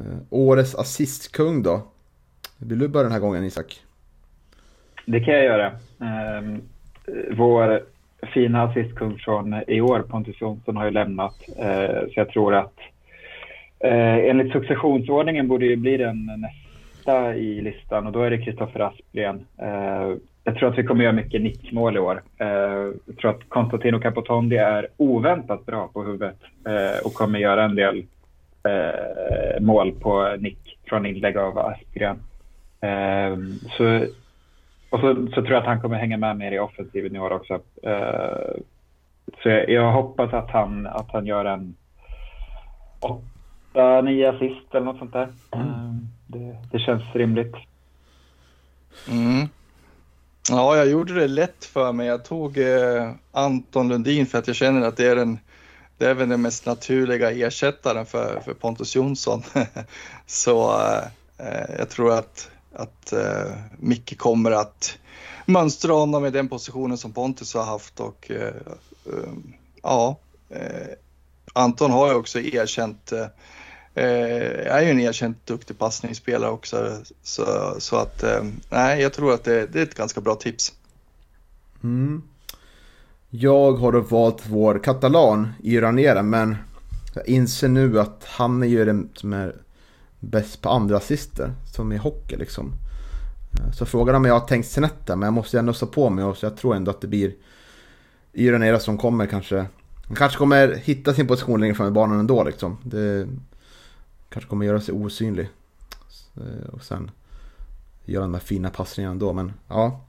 Eh, 0.00 0.18
årets 0.30 0.74
assistkung 0.74 1.62
då. 1.62 1.82
Vill 2.58 2.78
du 2.78 2.88
börja 2.88 3.02
den 3.02 3.12
här 3.12 3.20
gången 3.20 3.44
Isak? 3.44 3.84
det 5.06 5.20
kan 5.20 5.34
jag 5.34 5.44
göra. 5.44 5.72
Ehm, 6.00 6.62
vår 7.30 7.82
fina 8.34 8.62
assistkung 8.62 9.18
från 9.18 9.62
i 9.66 9.80
år, 9.80 10.00
Pontus 10.00 10.40
Jonsson, 10.40 10.76
har 10.76 10.84
ju 10.84 10.90
lämnat. 10.90 11.34
Eh, 11.58 12.00
så 12.00 12.12
jag 12.14 12.28
tror 12.28 12.54
att 12.54 12.78
eh, 13.78 14.16
enligt 14.16 14.52
successionsordningen 14.52 15.48
borde 15.48 15.66
ju 15.66 15.76
bli 15.76 15.96
den 15.96 16.30
nästa 16.38 17.36
i 17.36 17.60
listan 17.60 18.06
och 18.06 18.12
då 18.12 18.22
är 18.22 18.30
det 18.30 18.44
Kristoffer 18.44 18.80
Aspgren 18.80 19.46
jag 20.44 20.56
tror 20.56 20.68
att 20.68 20.78
vi 20.78 20.84
kommer 20.84 21.04
göra 21.04 21.12
mycket 21.12 21.42
nickmål 21.42 21.96
i 21.96 22.00
år. 22.00 22.22
Eh, 22.38 22.48
jag 23.06 23.16
tror 23.20 23.30
att 23.30 23.48
Konstantino 23.48 24.00
Capotondi 24.00 24.56
är 24.56 24.88
oväntat 24.96 25.66
bra 25.66 25.88
på 25.88 26.02
huvudet 26.02 26.36
eh, 26.66 27.06
och 27.06 27.14
kommer 27.14 27.38
göra 27.38 27.64
en 27.64 27.74
del 27.74 28.06
eh, 28.62 29.60
mål 29.60 29.92
på 29.92 30.36
nick 30.38 30.78
från 30.88 31.06
inlägg 31.06 31.36
av 31.36 31.58
Aspgren. 31.58 32.22
Så, 33.76 34.06
och 34.90 35.00
så, 35.00 35.14
så 35.14 35.32
tror 35.32 35.50
jag 35.50 35.60
att 35.60 35.66
han 35.66 35.80
kommer 35.80 35.96
hänga 35.96 36.16
med 36.16 36.36
mer 36.36 36.52
i 36.52 36.58
offensiven 36.58 37.16
i 37.16 37.18
år 37.18 37.30
också. 37.32 37.60
Så 39.42 39.48
jag, 39.48 39.68
jag 39.68 39.92
hoppas 39.92 40.32
att 40.32 40.50
han, 40.50 40.86
att 40.86 41.10
han 41.12 41.26
gör 41.26 41.44
en 41.44 41.74
åtta, 43.00 44.00
nio 44.00 44.30
assist 44.30 44.74
eller 44.74 44.86
något 44.86 44.98
sånt 44.98 45.12
där. 45.12 45.28
Eh, 45.52 45.94
Det, 46.26 46.56
det 46.72 46.78
känns 46.78 47.02
rimligt. 47.14 47.54
Mm. 49.10 49.48
Ja, 50.56 50.76
jag 50.76 50.86
gjorde 50.88 51.14
det 51.14 51.26
lätt 51.26 51.64
för 51.64 51.92
mig. 51.92 52.06
Jag 52.06 52.24
tog 52.24 52.58
eh, 52.58 53.12
Anton 53.32 53.88
Lundin 53.88 54.26
för 54.26 54.38
att 54.38 54.46
jag 54.46 54.56
känner 54.56 54.86
att 54.86 54.96
det 54.96 55.06
är 55.06 55.16
den, 55.16 55.38
det 55.98 56.06
är 56.06 56.14
väl 56.14 56.28
den 56.28 56.42
mest 56.42 56.66
naturliga 56.66 57.30
ersättaren 57.30 58.06
för, 58.06 58.40
för 58.44 58.54
Pontus 58.54 58.96
Jonsson. 58.96 59.42
Så 60.26 60.80
eh, 60.80 61.04
eh, 61.38 61.74
jag 61.78 61.90
tror 61.90 62.12
att, 62.12 62.50
att 62.72 63.12
eh, 63.12 63.52
Micke 63.78 64.18
kommer 64.18 64.50
att 64.50 64.98
mönstra 65.46 65.92
honom 65.92 66.26
i 66.26 66.30
den 66.30 66.48
positionen 66.48 66.98
som 66.98 67.12
Pontus 67.12 67.54
har 67.54 67.64
haft 67.64 68.00
och 68.00 68.30
eh, 68.30 68.54
eh, 69.06 69.32
ja, 69.82 70.18
eh, 70.50 70.88
Anton 71.52 71.90
har 71.90 72.08
ju 72.08 72.14
också 72.14 72.40
erkänt 72.40 73.12
Eh, 73.12 73.26
Eh, 73.94 74.72
är 74.74 74.82
ju 74.82 74.90
en 74.90 75.00
erkänt 75.00 75.46
duktig 75.46 75.78
passningsspelare 75.78 76.50
också. 76.50 76.98
Så, 77.22 77.74
så 77.78 77.96
att, 77.96 78.22
eh, 78.22 78.44
nej, 78.70 79.02
jag 79.02 79.12
tror 79.12 79.34
att 79.34 79.44
det, 79.44 79.66
det, 79.66 79.78
är 79.78 79.82
ett 79.82 79.94
ganska 79.94 80.20
bra 80.20 80.34
tips. 80.34 80.72
Mm. 81.82 82.22
Jag 83.30 83.72
har 83.72 83.92
då 83.92 84.00
valt 84.00 84.42
vår 84.46 84.78
katalan 84.78 85.52
i 85.62 85.80
Ranera, 85.80 86.22
men 86.22 86.56
jag 87.14 87.28
inser 87.28 87.68
nu 87.68 88.00
att 88.00 88.24
han 88.26 88.62
är 88.62 88.66
ju 88.66 88.84
den 88.84 89.08
som 89.14 89.32
är 89.32 89.56
bäst 90.20 90.62
på 90.62 90.68
andra 90.68 90.96
assister, 90.96 91.52
som 91.74 91.92
i 91.92 91.96
hockey 91.96 92.36
liksom. 92.36 92.72
Eh, 93.52 93.72
så 93.72 93.86
frågan 93.86 94.14
om 94.14 94.24
jag 94.24 94.40
har 94.40 94.46
tänkt 94.46 94.68
snett 94.68 95.08
men 95.08 95.22
jag 95.22 95.32
måste 95.32 95.58
ändå 95.58 95.72
stå 95.72 95.86
på 95.86 96.10
mig 96.10 96.24
och 96.24 96.36
så 96.36 96.46
jag 96.46 96.56
tror 96.56 96.74
ändå 96.74 96.90
att 96.90 97.00
det 97.00 97.06
blir 97.06 97.32
Iranera 98.32 98.80
som 98.80 98.98
kommer 98.98 99.26
kanske. 99.26 99.66
Han 100.06 100.16
kanske 100.16 100.38
kommer 100.38 100.74
hitta 100.74 101.14
sin 101.14 101.26
position 101.26 101.60
längre 101.60 101.74
fram 101.74 101.88
i 101.88 101.90
banan 101.90 102.20
ändå 102.20 102.44
liksom. 102.44 102.78
Det, 102.82 103.26
Kanske 104.34 104.50
kommer 104.50 104.66
göra 104.66 104.80
sig 104.80 104.94
osynlig. 104.94 105.48
Eh, 106.36 106.68
och 106.72 106.82
sen 106.82 107.10
göra 108.04 108.22
de 108.22 108.34
här 108.34 108.40
fina 108.40 108.70
passningarna 108.70 109.12
ändå. 109.12 109.32
Men 109.32 109.52
ja. 109.68 110.00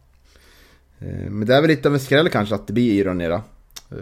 Eh, 1.00 1.30
men 1.30 1.48
det 1.48 1.56
är 1.56 1.62
väl 1.62 1.70
lite 1.70 1.88
av 1.88 1.94
en 1.94 2.00
skräll 2.00 2.30
kanske 2.30 2.56
att 2.56 2.68
det 2.68 2.74
blir 2.74 2.94
Ironera. 2.94 3.36
Eh, 3.92 3.98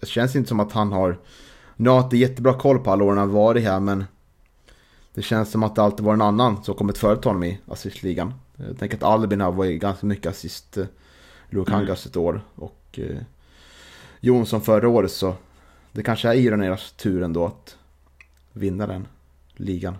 det 0.00 0.06
känns 0.06 0.36
inte 0.36 0.48
som 0.48 0.60
att 0.60 0.72
han 0.72 0.92
har... 0.92 1.18
Nu 1.76 1.90
har 1.90 2.00
inte 2.00 2.16
jättebra 2.16 2.54
koll 2.54 2.78
på 2.78 2.90
alla 2.90 3.04
åren 3.04 3.18
han 3.18 3.30
varit 3.30 3.64
här 3.64 3.80
men... 3.80 4.04
Det 5.14 5.22
känns 5.22 5.50
som 5.50 5.62
att 5.62 5.74
det 5.74 5.82
alltid 5.82 6.04
var 6.04 6.14
en 6.14 6.22
annan 6.22 6.64
som 6.64 6.74
kommit 6.74 6.98
före 6.98 7.18
honom 7.24 7.44
i 7.44 7.60
assistligan. 7.68 8.34
Jag 8.56 8.78
tänker 8.78 8.96
att 8.96 9.02
Albin 9.02 9.40
har 9.40 9.52
varit 9.52 9.80
ganska 9.80 10.06
mycket 10.06 10.26
assist 10.26 10.78
Lukangas 11.50 12.06
ett 12.06 12.16
år. 12.16 12.40
Och 12.54 12.98
Jonsson 14.20 14.60
förra 14.60 14.88
året 14.88 15.10
så... 15.10 15.34
Det 15.92 16.02
kanske 16.02 16.28
är 16.28 16.34
Ironeras 16.34 16.92
tur 16.92 17.22
ändå 17.22 17.46
att 17.46 17.76
vinna 18.52 18.86
den 18.86 19.06
ligan. 19.56 19.96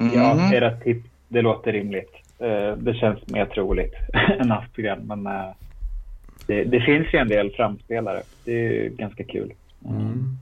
Mm. 0.00 0.14
Ja, 0.14 0.54
era 0.54 0.76
tips, 0.76 1.08
det 1.28 1.42
låter 1.42 1.72
rimligt. 1.72 2.14
Eh, 2.38 2.76
det 2.76 2.94
känns 2.94 3.26
mer 3.26 3.46
troligt 3.46 3.94
än 4.40 4.52
Aspgren, 4.52 5.06
men 5.06 5.26
eh, 5.26 5.50
det, 6.46 6.64
det, 6.64 6.80
finns 6.80 7.14
ju 7.14 7.18
en 7.18 7.28
del 7.28 7.50
framspelare. 7.50 8.22
Det 8.44 8.52
är 8.52 8.88
ganska 8.88 9.24
kul. 9.24 9.52
Mm. 9.88 10.36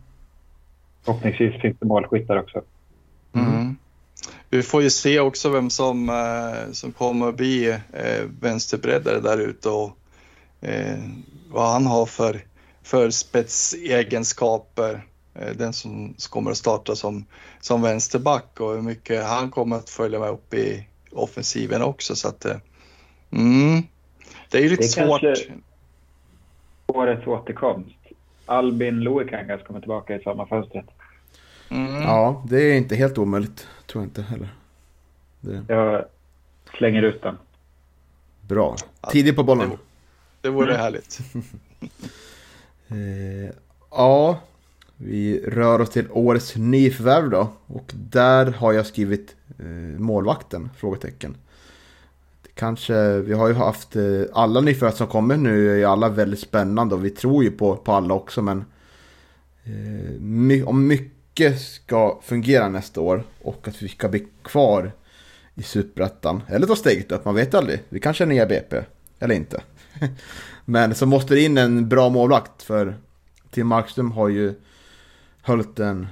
Förhoppningsvis 1.05 1.61
finns 1.61 1.77
det 1.79 1.87
målskyttar 1.87 2.37
också. 2.37 2.63
Mm. 3.33 3.77
Vi 4.51 4.63
får 4.63 4.83
ju 4.83 4.91
se 4.91 5.21
också 5.21 5.51
vem 5.51 5.71
som, 5.71 6.09
eh, 6.09 6.73
som 6.73 6.93
kommer 6.93 7.29
att 7.29 7.37
bli 7.37 7.79
vänsterbreddare 8.41 9.21
där 9.21 9.39
ute 9.39 9.69
och 9.69 9.99
vad 11.49 11.73
han 11.73 11.87
har 11.87 12.07
för, 12.07 12.41
för 12.83 13.11
spetsegenskaper. 13.11 15.01
Eh, 15.41 15.57
den 15.57 15.73
som 15.73 16.15
kommer 16.31 16.51
att 16.51 16.57
starta 16.57 16.97
som, 16.97 17.25
som 17.61 17.83
vänsterback 17.83 18.61
och 18.61 18.75
hur 18.75 18.83
mycket 18.83 19.25
han 19.25 19.51
kommer 19.51 19.77
att 19.77 19.91
följa 19.91 20.19
med 20.19 20.29
upp 20.29 20.55
i 20.55 20.87
offensiven 21.13 21.83
också. 21.83 22.17
Så 22.17 22.29
att, 22.29 22.45
eh, 22.45 22.57
mm, 23.31 23.83
det 24.51 24.59
är 24.59 24.63
ju 24.63 24.69
lite 24.69 24.83
det 24.83 25.03
är 25.03 25.35
svårt. 25.35 25.57
Årets 26.87 27.27
återkomst. 27.27 27.91
Albin 28.47 29.01
Loikangas 29.01 29.63
kommer 29.63 29.81
tillbaka 29.81 30.17
i 30.17 30.23
samma 30.23 30.47
fönstret. 30.47 30.87
Mm. 31.69 32.03
Ja, 32.03 32.45
det 32.49 32.63
är 32.63 32.77
inte 32.77 32.97
helt 32.97 33.19
omöjligt. 33.19 33.67
Tror 33.87 34.03
jag 34.03 34.07
inte 34.07 34.23
heller. 34.23 34.49
Det... 35.41 35.65
Jag 35.69 36.05
slänger 36.79 37.03
ut 37.03 37.23
den. 37.23 37.39
Bra. 38.41 38.77
Tidigt 39.13 39.37
på 39.37 39.43
bollen. 39.43 39.71
Det, 39.71 39.77
det 40.41 40.51
vore 40.51 40.71
mm. 40.71 40.81
härligt. 40.81 41.21
eh, 42.89 43.55
ja, 43.91 44.41
vi 44.97 45.41
rör 45.47 45.81
oss 45.81 45.91
till 45.91 46.07
årets 46.11 46.57
nyförvärv 46.57 47.31
då. 47.31 47.53
Och 47.67 47.93
där 47.95 48.47
har 48.47 48.73
jag 48.73 48.87
skrivit 48.87 49.37
eh, 49.59 50.01
målvakten? 50.01 50.71
Frågetecken. 50.77 51.37
Kanske, 52.55 53.19
vi 53.21 53.33
har 53.33 53.49
ju 53.49 53.55
haft 53.55 53.97
eh, 53.97 54.23
alla 54.33 54.61
nyförvärv 54.61 54.95
som 54.95 55.07
kommer 55.07 55.37
nu 55.37 55.73
är 55.73 55.77
ju 55.77 55.85
alla 55.85 56.09
väldigt 56.09 56.41
spännande 56.41 56.95
och 56.95 57.05
vi 57.05 57.11
tror 57.11 57.45
ju 57.45 57.51
på, 57.51 57.77
på 57.77 57.93
alla 57.93 58.15
också 58.15 58.43
men 58.43 58.65
eh, 59.65 60.21
my, 60.21 60.63
om 60.63 60.87
mycket 60.87 61.61
ska 61.61 62.21
fungera 62.23 62.69
nästa 62.69 63.01
år 63.01 63.25
och 63.43 63.69
att 63.69 63.83
vi 63.83 63.89
ska 63.89 64.09
bli 64.09 64.27
kvar 64.43 64.93
i 65.55 65.63
Superettan 65.63 66.43
eller 66.49 66.67
ta 66.67 66.77
steget 66.77 67.13
upp, 67.13 67.25
man 67.25 67.35
vet 67.35 67.55
aldrig. 67.55 67.83
Vi 67.89 68.01
kanske 68.01 68.25
är 68.25 68.29
nya 68.29 68.47
BP, 68.47 68.83
eller 69.19 69.35
inte. 69.35 69.63
men 70.65 70.95
så 70.95 71.07
måste 71.07 71.35
det 71.35 71.41
in 71.41 71.59
en 71.59 71.89
bra 71.89 72.09
målvakt 72.09 72.63
för 72.63 72.97
Tim 73.51 73.67
Markström 73.67 74.11
har 74.11 74.29
ju 74.29 74.55
höll 75.47 75.65
en, 75.77 76.07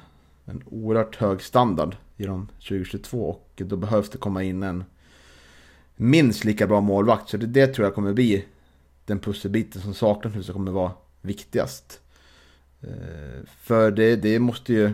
en 0.45 0.63
oerhört 0.67 1.17
hög 1.17 1.43
standard 1.43 1.97
genom 2.17 2.49
2022 2.69 3.31
och 3.31 3.63
då 3.65 3.77
behövs 3.77 4.11
det 4.11 4.19
komma 4.19 4.43
in 4.43 4.63
en 4.63 4.85
minst 5.97 6.45
lika 6.45 6.67
bra 6.67 6.81
målvakt. 6.81 7.29
Så 7.29 7.37
det, 7.37 7.47
det 7.47 7.67
tror 7.67 7.87
jag 7.87 7.95
kommer 7.95 8.13
bli 8.13 8.45
den 9.07 9.19
pusselbiten 9.19 9.83
som 9.83 9.95
saknas 9.95 10.35
nu 10.35 10.43
som 10.43 10.55
kommer 10.55 10.73
vara 10.73 10.93
viktigast. 11.21 12.01
Eh, 12.81 13.47
för 13.61 13.91
det, 13.91 14.17
det 14.17 14.39
måste 14.39 14.73
ju... 14.73 14.93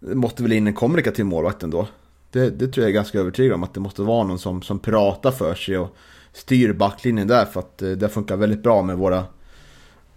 Det 0.00 0.14
måste 0.14 0.42
väl 0.42 0.52
in 0.52 0.66
en 0.66 0.74
kommunikativ 0.74 1.24
målvakt 1.24 1.62
ändå. 1.62 1.88
Det, 2.30 2.50
det 2.50 2.68
tror 2.68 2.84
jag 2.84 2.90
är 2.90 2.94
ganska 2.94 3.18
övertygad 3.18 3.54
om 3.54 3.62
att 3.62 3.74
det 3.74 3.80
måste 3.80 4.02
vara 4.02 4.26
någon 4.26 4.38
som, 4.38 4.62
som 4.62 4.78
pratar 4.78 5.30
för 5.30 5.54
sig 5.54 5.78
och 5.78 5.96
styr 6.32 6.72
backlinjen 6.72 7.28
där 7.28 7.44
för 7.44 7.60
att 7.60 7.82
eh, 7.82 7.90
det 7.90 8.08
funkar 8.08 8.36
väldigt 8.36 8.62
bra 8.62 8.82
med 8.82 8.96
våra, 8.98 9.24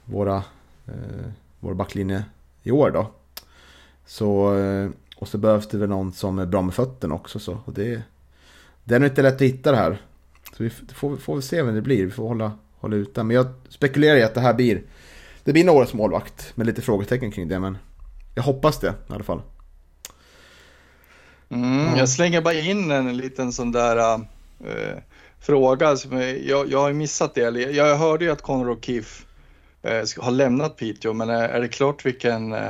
våra 0.05 0.35
eh, 0.85 1.31
vår 1.63 1.73
backlinje 1.73 2.23
i 2.63 2.71
år 2.71 2.91
då. 2.91 3.11
Så, 4.05 4.57
eh, 4.57 4.89
och 5.15 5.27
så 5.27 5.37
behövs 5.37 5.67
det 5.67 5.77
väl 5.77 5.89
någon 5.89 6.13
som 6.13 6.39
är 6.39 6.45
bra 6.45 6.61
med 6.61 6.73
fötterna 6.73 7.15
också. 7.15 7.39
Så. 7.39 7.57
Och 7.65 7.73
det, 7.73 8.01
det 8.83 8.95
är 8.95 8.99
nog 8.99 9.09
inte 9.09 9.21
lätt 9.21 9.35
att 9.35 9.41
hitta 9.41 9.71
det 9.71 9.77
här. 9.77 10.01
Så 10.57 10.63
vi 10.63 10.69
får, 10.69 11.17
får 11.17 11.41
se 11.41 11.61
vem 11.61 11.75
det 11.75 11.81
blir. 11.81 12.05
Vi 12.05 12.11
får 12.11 12.27
hålla, 12.27 12.51
hålla 12.79 12.95
ut 12.95 13.15
Men 13.15 13.29
jag 13.29 13.45
spekulerar 13.69 14.17
i 14.17 14.23
att 14.23 14.33
det 14.33 14.41
här 14.41 14.53
blir 14.53 14.81
det 15.43 15.53
blir 15.53 15.69
årets 15.69 15.93
målvakt 15.93 16.51
med 16.55 16.67
lite 16.67 16.81
frågetecken 16.81 17.31
kring 17.31 17.47
det. 17.47 17.59
Men 17.59 17.77
jag 18.35 18.43
hoppas 18.43 18.79
det 18.79 18.93
i 19.09 19.13
alla 19.13 19.23
fall. 19.23 19.41
Mm, 21.49 21.97
jag 21.97 22.09
slänger 22.09 22.41
bara 22.41 22.53
in 22.53 22.91
en 22.91 23.17
liten 23.17 23.53
sån 23.53 23.71
där 23.71 23.97
äh, 23.97 24.17
fråga. 25.39 25.97
Som 25.97 26.21
jag, 26.21 26.71
jag 26.71 26.81
har 26.81 26.93
missat 26.93 27.35
det. 27.35 27.41
Jag 27.71 27.97
hörde 27.97 28.25
ju 28.25 28.31
att 28.31 28.41
Conor 28.41 28.75
O'Keefe 28.75 29.23
har 30.19 30.31
lämnat 30.31 30.77
Piteå, 30.77 31.13
men 31.13 31.29
är, 31.29 31.49
är 31.49 31.61
det 31.61 31.67
klart 31.67 32.05
vilken... 32.05 32.53
Eh, 32.53 32.67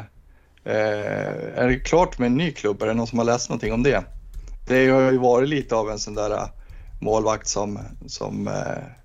eh, 0.64 1.58
är 1.58 1.68
det 1.68 1.80
klart 1.80 2.20
med 2.20 2.26
en 2.26 2.38
ny 2.38 2.52
klubb? 2.52 2.82
Är 2.82 2.88
det 2.88 2.94
någon 2.94 3.08
som 3.08 3.20
har 3.20 3.26
läst 3.26 3.50
någonting 3.50 3.74
om 3.74 3.84
det? 3.84 4.04
Det 4.68 4.90
har 4.90 5.12
ju 5.12 5.18
varit 5.18 5.50
lite 5.50 5.76
av 5.76 5.90
en 5.90 6.00
sån 6.00 6.14
där 6.14 6.40
målvakt 7.02 7.48
som, 7.48 7.80
som 8.06 8.50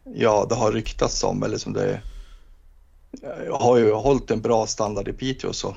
ja, 0.04 0.46
det 0.48 0.54
har 0.54 0.72
ryktats 0.72 1.24
om 1.24 1.42
eller 1.42 1.56
som 1.56 1.72
det 1.72 2.00
har 3.50 3.78
ju 3.78 3.92
hållit 3.92 4.30
en 4.30 4.40
bra 4.40 4.66
standard 4.66 5.08
i 5.08 5.12
Piteå 5.12 5.52
så. 5.52 5.76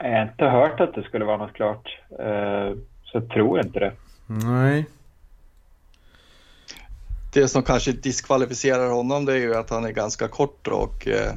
Jag 0.00 0.10
har 0.10 0.22
inte 0.22 0.44
hört 0.44 0.80
att 0.80 0.94
det 0.94 1.02
skulle 1.02 1.24
vara 1.24 1.36
något 1.36 1.52
klart, 1.52 2.00
så 3.04 3.18
jag 3.18 3.28
tror 3.28 3.60
inte 3.60 3.78
det. 3.78 3.92
Nej, 4.26 4.86
det 7.34 7.48
som 7.48 7.62
kanske 7.62 7.92
diskvalificerar 7.92 8.90
honom 8.90 9.24
det 9.24 9.32
är 9.32 9.36
ju 9.36 9.54
att 9.54 9.70
han 9.70 9.84
är 9.84 9.90
ganska 9.90 10.28
kort 10.28 10.68
och 10.68 11.08
eh, 11.08 11.32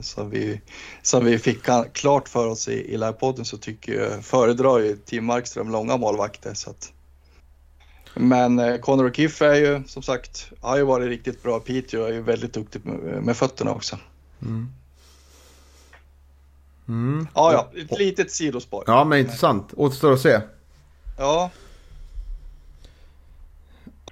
som, 0.00 0.30
vi, 0.30 0.60
som 1.02 1.24
vi 1.24 1.38
fick 1.38 1.58
klart 1.92 2.28
för 2.28 2.46
oss 2.46 2.68
i, 2.68 2.94
i 2.94 2.96
livepodden 2.96 3.44
så 3.44 3.56
tycker 3.56 3.94
jag, 3.94 4.24
föredrar 4.24 4.78
ju 4.78 4.96
Tim 4.96 5.24
Markström 5.24 5.70
långa 5.70 5.96
målvakter. 5.96 6.54
Så 6.54 6.70
att. 6.70 6.92
Men 8.14 8.58
eh, 8.58 8.76
Conor 8.76 9.10
O'Keefe 9.10 9.44
är 9.44 9.54
ju 9.54 9.82
som 9.86 10.02
sagt, 10.02 10.52
har 10.60 10.76
ju 10.76 10.82
varit 10.82 11.08
riktigt 11.08 11.42
bra 11.42 11.60
Piteå 11.60 12.04
är 12.04 12.12
ju 12.12 12.22
väldigt 12.22 12.52
duktig 12.52 12.84
med, 12.84 13.22
med 13.22 13.36
fötterna 13.36 13.70
också. 13.70 13.98
Mm. 14.42 14.68
Mm. 16.88 17.28
Ja, 17.34 17.52
ja, 17.52 17.80
ett 17.80 17.98
litet 17.98 18.30
sidospår. 18.30 18.84
Ja, 18.86 19.04
men 19.04 19.18
intressant. 19.18 19.74
Återstår 19.76 20.12
att 20.12 20.20
se. 20.20 20.40
Ja, 21.18 21.50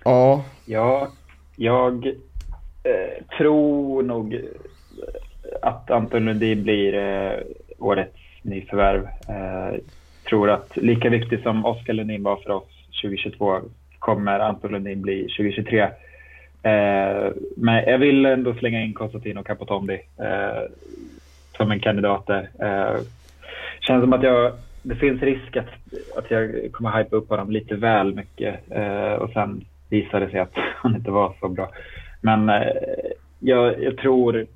Ja. 0.05 0.45
Ja, 0.67 1.09
jag 1.57 2.07
eh, 2.85 3.25
tror 3.39 4.03
nog 4.03 4.35
eh, 4.35 4.41
att 5.63 5.91
Anton 5.91 6.25
Lundin 6.25 6.63
blir 6.63 6.95
eh, 6.95 7.39
årets 7.79 8.17
nyförvärv. 8.43 9.03
Eh, 9.05 9.79
tror 10.29 10.51
att 10.51 10.77
lika 10.77 11.09
viktig 11.09 11.43
som 11.43 11.65
Oskar 11.65 11.93
Lundin 11.93 12.23
var 12.23 12.37
för 12.37 12.51
oss 12.51 12.69
2022 13.03 13.61
kommer 13.99 14.41
Anton 14.41 14.73
Lundin 14.73 15.03
bli 15.03 15.23
2023. 15.23 15.81
Eh, 16.63 17.33
men 17.57 17.85
jag 17.87 17.99
vill 17.99 18.27
ändå 18.27 18.55
slänga 18.55 18.83
in 18.83 18.95
Konstantino 18.95 19.43
Capotondi 19.43 20.01
eh, 20.19 20.63
som 21.57 21.71
en 21.71 21.81
kandidat 21.81 22.27
där. 22.27 22.49
Eh, 22.59 23.01
känns 23.81 24.03
som 24.03 24.13
att 24.13 24.23
jag, 24.23 24.53
det 24.83 24.97
finns 24.97 25.23
risk 25.23 25.57
att, 25.57 25.69
att 26.17 26.31
jag 26.31 26.73
kommer 26.73 26.99
hypa 26.99 27.17
upp 27.17 27.29
honom 27.29 27.51
lite 27.51 27.75
väl 27.75 28.15
mycket 28.15 28.71
eh, 28.71 29.13
och 29.13 29.31
sen 29.31 29.65
visade 29.93 30.31
sig 30.31 30.41
att 30.41 30.53
han 30.77 30.97
inte 30.97 31.11
var 31.11 31.35
så 31.41 31.49
bra. 31.49 31.71
Men 32.21 32.49
eh, 32.49 32.67
jag, 33.39 33.83
jag 33.83 33.97
tror 33.97 34.47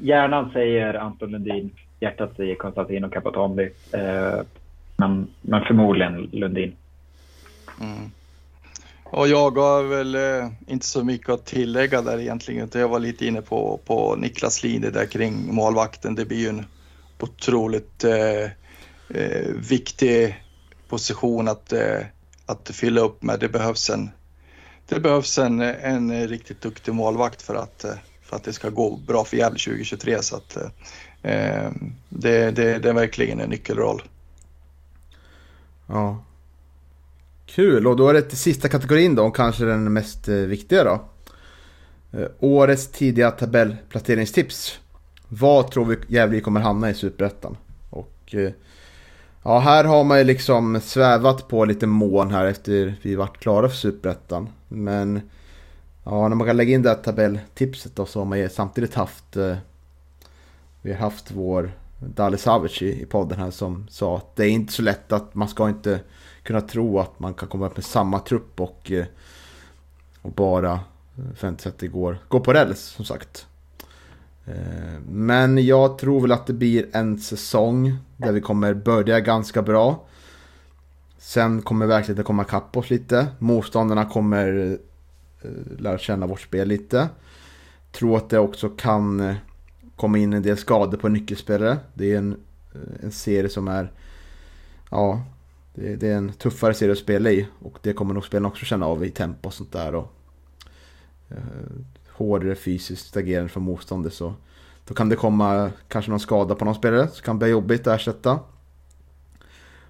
hjärnan 0.00 0.50
säger 0.52 0.94
Anton 0.94 1.30
Lundin, 1.30 1.70
hjärtat 2.00 2.36
säger 2.36 2.54
Konstantino 2.54 3.08
Capatombi. 3.08 3.70
Eh, 3.92 4.40
men, 4.96 5.28
men 5.42 5.64
förmodligen 5.64 6.28
Lundin. 6.32 6.76
Mm. 7.80 8.10
Och 9.04 9.28
jag 9.28 9.50
har 9.50 9.82
väl 9.82 10.14
eh, 10.14 10.50
inte 10.66 10.86
så 10.86 11.04
mycket 11.04 11.28
att 11.28 11.46
tillägga 11.46 12.02
där 12.02 12.20
egentligen. 12.20 12.68
Jag 12.74 12.88
var 12.88 12.98
lite 12.98 13.26
inne 13.26 13.42
på, 13.42 13.80
på 13.84 14.16
Niklas 14.16 14.62
Linde 14.62 14.90
där 14.90 15.06
kring 15.06 15.54
målvakten. 15.54 16.14
Det 16.14 16.24
blir 16.24 16.38
ju 16.38 16.48
en 16.48 16.64
otroligt 17.20 18.04
eh, 18.04 18.44
eh, 19.14 19.46
viktig 19.70 20.44
position 20.88 21.48
att, 21.48 21.72
eh, 21.72 22.00
att 22.46 22.70
fylla 22.74 23.00
upp 23.00 23.22
med. 23.22 23.40
Det 23.40 23.48
behövs 23.48 23.90
en, 23.90 24.10
det 24.90 25.00
behövs 25.00 25.38
en, 25.38 25.60
en 25.60 26.28
riktigt 26.28 26.60
duktig 26.60 26.94
målvakt 26.94 27.42
för 27.42 27.54
att, 27.54 27.84
för 28.22 28.36
att 28.36 28.44
det 28.44 28.52
ska 28.52 28.70
gå 28.70 28.96
bra 29.06 29.24
för 29.24 29.36
Gävle 29.36 29.58
2023. 29.58 30.22
Så 30.22 30.36
att, 30.36 30.56
eh, 31.22 31.70
det, 32.08 32.50
det, 32.50 32.78
det 32.78 32.88
är 32.88 32.92
verkligen 32.92 33.40
en 33.40 33.50
nyckelroll. 33.50 34.02
Ja. 35.86 36.24
Kul, 37.46 37.86
och 37.86 37.96
då 37.96 38.08
är 38.08 38.14
det 38.14 38.22
till 38.22 38.38
sista 38.38 38.68
kategorin 38.68 39.14
då, 39.14 39.24
och 39.24 39.36
kanske 39.36 39.64
den 39.64 39.92
mest 39.92 40.28
eh, 40.28 40.34
viktiga 40.34 40.84
då. 40.84 41.04
Eh, 42.18 42.28
årets 42.38 42.88
tidiga 42.88 43.30
tabellplaceringstips. 43.30 44.78
Vad 45.28 45.70
tror 45.70 45.84
vi 45.84 45.96
Gävle 46.08 46.40
kommer 46.40 46.60
hamna 46.60 46.90
i 46.90 46.94
Superettan? 46.94 47.56
Och 47.90 48.34
eh, 48.34 48.50
ja, 49.42 49.58
här 49.58 49.84
har 49.84 50.04
man 50.04 50.18
ju 50.18 50.24
liksom 50.24 50.80
svävat 50.80 51.48
på 51.48 51.64
lite 51.64 51.86
mån 51.86 52.30
här 52.30 52.46
efter 52.46 52.94
vi 53.02 53.14
vart 53.14 53.38
klara 53.38 53.68
för 53.68 53.76
Superettan. 53.76 54.48
Men 54.68 55.20
ja, 56.04 56.28
när 56.28 56.36
man 56.36 56.46
kan 56.46 56.56
lägga 56.56 56.74
in 56.74 56.82
det 56.82 56.88
här 56.88 56.96
tabelltipset 56.96 57.96
då 57.96 58.06
så 58.06 58.20
har 58.20 58.26
man 58.26 58.38
ju 58.38 58.48
samtidigt 58.48 58.94
haft 58.94 59.36
eh, 59.36 59.56
vi 60.82 60.92
har 60.92 60.98
haft 60.98 61.30
vår 61.30 61.72
Dali 61.98 62.38
Savic 62.38 62.82
i, 62.82 63.02
i 63.02 63.06
podden 63.06 63.38
här 63.38 63.50
som 63.50 63.86
sa 63.90 64.16
att 64.16 64.36
det 64.36 64.44
är 64.44 64.50
inte 64.50 64.72
så 64.72 64.82
lätt 64.82 65.12
att 65.12 65.34
man 65.34 65.48
ska 65.48 65.68
inte 65.68 66.00
kunna 66.42 66.60
tro 66.60 66.98
att 66.98 67.18
man 67.18 67.34
kan 67.34 67.48
komma 67.48 67.66
upp 67.66 67.76
med 67.76 67.84
samma 67.84 68.18
trupp 68.18 68.60
och, 68.60 68.90
eh, 68.90 69.06
och 70.22 70.32
bara 70.32 70.72
eh, 70.72 71.34
förvänta 71.36 71.62
sig 71.62 71.70
att 71.70 71.78
det 71.78 71.88
går, 71.88 72.18
går 72.28 72.40
på 72.40 72.52
räls 72.52 72.80
som 72.80 73.04
sagt. 73.04 73.46
Eh, 74.50 75.00
men 75.08 75.66
jag 75.66 75.98
tror 75.98 76.20
väl 76.20 76.32
att 76.32 76.46
det 76.46 76.52
blir 76.52 76.86
en 76.92 77.18
säsong 77.18 77.96
där 78.16 78.32
vi 78.32 78.40
kommer 78.40 78.74
börja 78.74 79.20
ganska 79.20 79.62
bra. 79.62 80.06
Sen 81.18 81.62
kommer 81.62 81.86
verkligheten 81.86 82.24
komma 82.24 82.42
ikapp 82.42 82.76
oss 82.76 82.90
lite. 82.90 83.26
Motståndarna 83.38 84.04
kommer 84.04 84.78
eh, 85.42 85.50
lära 85.78 85.98
känna 85.98 86.26
vårt 86.26 86.40
spel 86.40 86.68
lite. 86.68 87.08
Tror 87.92 88.16
att 88.16 88.30
det 88.30 88.38
också 88.38 88.68
kan 88.68 89.20
eh, 89.20 89.36
komma 89.96 90.18
in 90.18 90.32
en 90.32 90.42
del 90.42 90.56
skador 90.56 90.98
på 90.98 91.08
nyckelspelare. 91.08 91.78
Det 91.94 92.12
är 92.12 92.18
en, 92.18 92.36
en 93.02 93.12
serie 93.12 93.50
som 93.50 93.68
är 93.68 93.92
ja, 94.90 95.22
det, 95.74 95.96
det, 95.96 96.08
är 96.08 96.16
en 96.16 96.32
tuffare 96.32 96.74
serie 96.74 96.92
att 96.92 96.98
spela 96.98 97.30
i 97.30 97.46
och 97.58 97.78
det 97.82 97.92
kommer 97.92 98.14
nog 98.14 98.24
spelarna 98.24 98.48
också 98.48 98.64
känna 98.64 98.86
av 98.86 99.04
i 99.04 99.10
tempo 99.10 99.48
och 99.48 99.54
sånt 99.54 99.72
där. 99.72 99.94
Och, 99.94 100.12
hårdare 102.24 102.54
fysiskt 102.54 103.16
agerande 103.16 103.48
från 103.48 103.62
motståndet 103.62 104.12
så 104.12 104.34
då 104.84 104.94
kan 104.94 105.08
det 105.08 105.16
komma 105.16 105.70
kanske 105.88 106.10
någon 106.10 106.20
skada 106.20 106.54
på 106.54 106.64
någon 106.64 106.74
spelare 106.74 107.08
så 107.08 107.22
kan 107.22 107.38
det 107.38 107.44
bli 107.44 107.48
jobbigt 107.48 107.86
att 107.86 108.00
ersätta. 108.00 108.38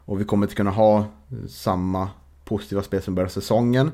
Och 0.04 0.20
vi 0.20 0.24
kommer 0.24 0.46
inte 0.46 0.54
kunna 0.54 0.70
ha 0.70 1.04
samma 1.48 2.08
positiva 2.44 2.82
spel 2.82 3.02
som 3.02 3.14
börjar 3.14 3.28
säsongen. 3.28 3.92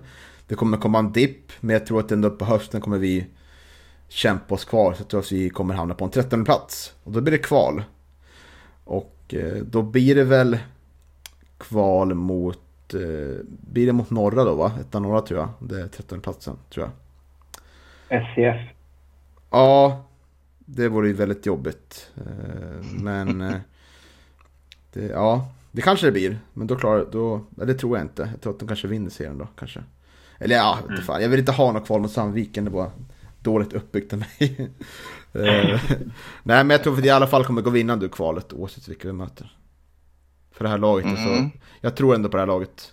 Det 0.49 0.55
kommer 0.55 0.79
komma 0.79 0.99
en 0.99 1.13
dipp, 1.13 1.53
men 1.61 1.73
jag 1.73 1.87
tror 1.87 2.01
att 2.01 2.13
ändå 2.13 2.31
på 2.31 2.45
hösten 2.45 2.81
kommer 2.81 2.99
vi 2.99 3.27
kämpa 4.09 4.55
oss 4.55 4.65
kvar. 4.65 4.93
Så 4.93 5.01
jag 5.01 5.09
tror 5.09 5.21
att 5.21 5.33
vi 5.33 5.51
kommer 5.51 5.75
hamna 5.75 5.95
på 5.95 6.05
en 6.05 6.11
13 6.11 6.45
plats. 6.45 6.93
Och 7.05 7.13
då 7.13 7.21
blir 7.21 7.33
det 7.33 7.39
kval. 7.39 7.83
Och 8.85 9.35
eh, 9.35 9.63
då 9.63 9.83
blir 9.83 10.15
det 10.15 10.25
väl 10.25 10.59
kval 11.59 12.15
mot, 12.15 12.95
eh, 12.95 13.45
blir 13.47 13.87
det 13.87 13.93
mot 13.93 14.11
norra 14.11 14.45
då 14.45 14.55
va? 14.55 14.73
Ettan 14.81 15.03
norra 15.03 15.21
tror 15.21 15.41
jag. 15.41 15.49
Det 15.69 15.81
är 15.81 15.89
13 15.89 16.21
platsen 16.21 16.57
tror 16.71 16.87
jag. 16.87 17.06
SCF. 18.09 18.61
Ja, 19.51 20.05
det 20.59 20.89
vore 20.89 21.09
ju 21.09 21.15
väldigt 21.15 21.47
jobbigt. 21.47 22.11
Eh, 22.17 22.87
men 22.93 23.41
eh, 23.41 23.57
det, 24.93 25.07
ja, 25.07 25.49
det 25.73 25.83
kanske 25.83 26.07
det 26.07 26.13
blir. 26.13 26.39
Men 26.53 26.67
då 26.67 26.77
klarar, 26.77 27.07
då, 27.13 27.45
det 27.51 27.75
tror 27.75 27.99
jag 27.99 28.05
inte. 28.05 28.29
Jag 28.33 28.41
tror 28.41 28.53
att 28.53 28.59
de 28.59 28.69
kanske 28.69 28.89
vinner 28.89 29.11
serien 29.11 29.39
då 29.39 29.49
kanske. 29.59 29.83
Eller 30.39 30.57
ja, 30.57 30.79
mm. 30.89 31.03
fan. 31.03 31.23
jag 31.23 31.29
vill 31.29 31.41
inte 31.41 31.53
ha 31.53 31.73
något 31.73 31.87
kval 31.87 32.01
mot 32.01 32.13
Sandviken. 32.13 32.65
Det 32.65 32.71
var 32.71 32.91
dåligt 33.41 33.73
uppbyggt 33.73 34.13
av 34.13 34.19
mig. 34.19 34.71
Eh, 35.33 35.81
nej, 36.43 36.65
men 36.65 36.71
jag 36.71 36.83
tror 36.83 36.93
att 36.93 36.99
vi 36.99 37.07
i 37.07 37.11
alla 37.11 37.27
fall 37.27 37.45
kommer 37.45 37.63
gå 37.63 37.71
vinnande 37.71 38.07
ur 38.07 38.11
kvalet 38.11 38.53
oavsett 38.53 38.89
vilka 38.89 39.09
vi 39.09 39.13
möter 39.13 39.57
för 40.53 40.65
det 40.65 40.71
här 40.71 40.79
laget. 40.79 41.05
Mm. 41.05 41.17
Så 41.17 41.59
jag 41.81 41.97
tror 41.97 42.15
ändå 42.15 42.29
på 42.29 42.37
det 42.37 42.41
här 42.41 42.47
laget. 42.47 42.93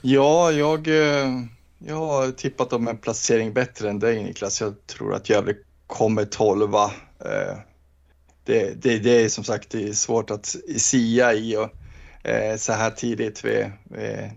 Ja, 0.00 0.52
jag, 0.52 0.88
eh, 0.88 1.28
jag 1.86 2.06
har 2.06 2.30
tippat 2.30 2.72
om 2.72 2.88
en 2.88 2.98
placering 2.98 3.52
bättre 3.52 3.90
än 3.90 3.98
dig 3.98 4.24
Niklas. 4.24 4.60
Jag 4.60 4.86
tror 4.86 5.14
att 5.14 5.28
Gävle 5.28 5.54
kommer 5.86 6.24
tolva. 6.24 6.84
Eh, 7.24 7.56
det, 8.44 8.82
det, 8.82 8.98
det 8.98 9.24
är 9.24 9.28
som 9.28 9.44
sagt 9.44 9.70
det 9.70 9.88
är 9.88 9.92
svårt 9.92 10.30
att 10.30 10.56
sia 10.76 11.34
i 11.34 11.56
och 11.56 11.70
eh, 12.28 12.56
så 12.56 12.72
här 12.72 12.90
tidigt. 12.90 13.44
Vi, 13.44 13.70
vi, 13.84 14.30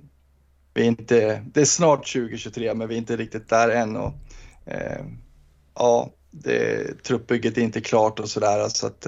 vi 0.73 0.81
är 0.81 0.85
inte, 0.85 1.43
det 1.53 1.61
är 1.61 1.65
snart 1.65 2.13
2023 2.13 2.73
men 2.73 2.87
vi 2.87 2.95
är 2.95 2.99
inte 2.99 3.17
riktigt 3.17 3.49
där 3.49 3.69
än. 3.69 3.95
Och, 3.95 4.13
eh, 4.65 5.05
ja, 5.75 6.13
det, 6.31 7.03
truppbygget 7.03 7.57
är 7.57 7.61
inte 7.61 7.81
klart 7.81 8.19
och 8.19 8.29
sådär. 8.29 8.69
Så 8.69 8.87
att, 8.87 9.07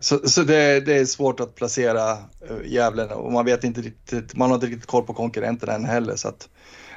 så, 0.00 0.28
så 0.28 0.42
det, 0.42 0.80
det, 0.80 0.94
är 0.94 1.04
svårt 1.04 1.40
att 1.40 1.54
placera 1.54 2.10
eh, 2.10 2.56
Gävle 2.64 3.04
och 3.04 3.32
man 3.32 3.44
vet 3.44 3.64
inte 3.64 3.80
riktigt, 3.80 4.36
man 4.36 4.50
har 4.50 4.54
inte 4.54 4.66
riktigt 4.66 4.86
koll 4.86 5.02
på 5.02 5.14
konkurrenterna 5.14 5.72
än 5.72 5.84
heller. 5.84 6.16
Så 6.16 6.28
att, 6.28 6.48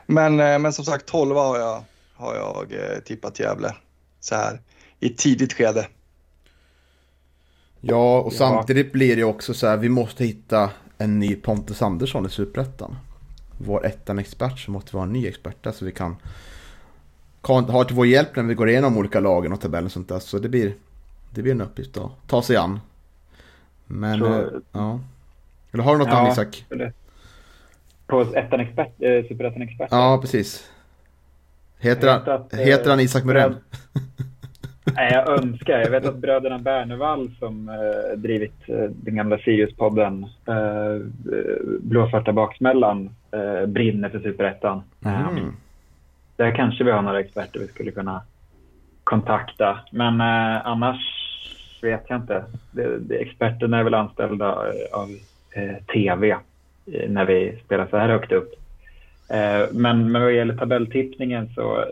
men, 0.06 0.40
eh, 0.40 0.60
men 0.60 0.74
som 0.74 0.86
sagt 0.86 1.06
12 1.06 1.36
har 1.36 1.60
jag, 1.60 1.84
har 2.16 2.36
jag 2.36 2.66
tippat 3.06 3.40
Gävle 3.40 3.76
så 4.20 4.36
här 4.36 4.62
i 5.00 5.10
tidigt 5.10 5.54
skede. 5.54 5.88
Ja, 7.82 8.20
och 8.20 8.34
samtidigt 8.34 8.92
blir 8.92 9.16
det 9.16 9.24
också 9.24 9.54
så 9.54 9.68
här, 9.68 9.78
vi 9.78 9.90
måste 9.90 10.26
hitta 10.26 10.70
en 10.98 11.20
ny 11.20 11.36
Pontus 11.36 11.82
Andersson 11.82 12.26
i 12.26 12.30
Superettan. 12.30 12.96
Vår 13.58 13.86
ettan-expert 13.86 14.60
så 14.60 14.72
måste 14.72 14.92
vi 14.92 14.98
ha 14.98 15.04
en 15.04 15.14
ny 15.14 15.28
expert 15.28 15.64
där 15.64 15.72
så 15.72 15.86
vi 15.86 15.92
kan 15.92 16.16
ha 17.42 17.84
till 17.84 17.96
vår 17.96 18.08
hjälp 18.08 18.36
när 18.36 18.44
vi 18.44 18.54
går 18.54 18.70
igenom 18.70 18.98
olika 18.98 19.20
lagen 19.20 19.54
och 19.54 19.62
tabellen 19.62 19.86
och 19.86 19.92
sånt 19.92 20.10
där. 20.10 20.20
Så 20.20 20.40
det 20.40 20.50
blir 20.50 20.76
det 21.36 21.41
blir 21.41 21.52
en 21.52 21.62
uppgift 21.62 21.98
att 21.98 22.12
ta 22.28 22.41
sig 22.41 22.56
an. 22.56 22.80
Men, 23.86 24.20
så, 24.20 24.26
eh, 24.26 24.48
ja. 24.72 24.99
Eller 25.72 25.84
har 25.84 25.91
du 25.91 25.98
något 25.98 26.07
ja, 26.07 26.18
annat 26.18 26.34
Isak? 26.34 26.66
På 28.07 28.22
ettan 28.22 28.60
expert, 28.60 28.91
eh, 28.99 29.28
Superettan 29.28 29.62
expert? 29.62 29.88
Ja, 29.91 30.18
precis. 30.22 30.72
Heter, 31.80 32.07
han, 32.07 32.30
att, 32.30 32.53
heter 32.53 32.90
han 32.90 32.99
Isak 32.99 33.24
Muren? 33.24 33.56
Nej, 34.95 35.14
jag 35.14 35.40
önskar. 35.40 35.80
Jag 35.80 35.90
vet 35.90 36.06
att 36.06 36.18
bröderna 36.18 36.60
Bernevall 36.60 37.32
som 37.40 37.70
eh, 37.70 38.18
drivit 38.18 38.70
eh, 38.70 38.84
den 38.90 39.16
gamla 39.16 39.38
Sirius-podden 39.38 40.24
eh, 40.48 41.06
Blåsvarta 41.80 42.34
baksmällan 42.34 43.10
eh, 43.32 43.66
brinner 43.66 44.10
för 44.10 44.20
Superettan. 44.20 44.84
Mm. 45.06 45.56
där 46.36 46.56
kanske 46.56 46.84
vi 46.84 46.91
har 46.91 47.02
några 47.02 47.20
experter 47.20 47.60
vi 47.60 47.68
skulle 47.68 47.91
kunna 47.91 48.22
kontakta. 49.03 49.80
Men 49.91 50.22
eh, 50.22 50.68
annars 50.68 51.25
vet 51.84 52.04
jag 52.08 52.18
inte. 52.18 52.44
Det, 52.72 52.98
det, 53.00 53.16
experterna 53.16 53.80
är 53.80 53.84
väl 53.84 53.94
anställda 53.94 54.46
eh, 54.46 55.00
av 55.00 55.10
eh, 55.52 55.84
tv 55.94 56.30
eh, 56.94 57.10
när 57.10 57.26
vi 57.26 57.58
spelar 57.66 57.88
så 57.88 57.98
här 57.98 58.10
högt 58.10 58.32
upp. 58.32 58.54
Eh, 59.30 59.66
men, 59.72 60.12
men 60.12 60.22
vad 60.22 60.34
gäller 60.34 60.58
tabelltippningen 60.58 61.50
så 61.56 61.78
eh, 61.78 61.88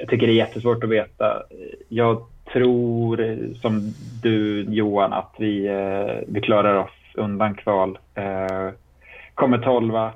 jag 0.00 0.08
tycker 0.08 0.26
det 0.26 0.32
är 0.32 0.46
jättesvårt 0.46 0.84
att 0.84 0.90
veta. 0.90 1.42
Jag 1.88 2.26
tror 2.52 3.38
som 3.60 3.94
du 4.22 4.62
Johan 4.62 5.12
att 5.12 5.34
vi, 5.38 5.66
eh, 5.66 6.24
vi 6.26 6.40
klarar 6.40 6.74
oss 6.74 6.90
undan 7.14 7.54
kval. 7.54 7.98
kommer 9.34 9.58
tolva. 9.58 10.12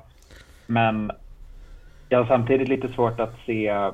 Men 0.65 1.11
jag 2.09 2.19
har 2.19 2.25
samtidigt 2.25 2.67
lite 2.67 2.87
svårt 2.87 3.19
att 3.19 3.35
se 3.45 3.91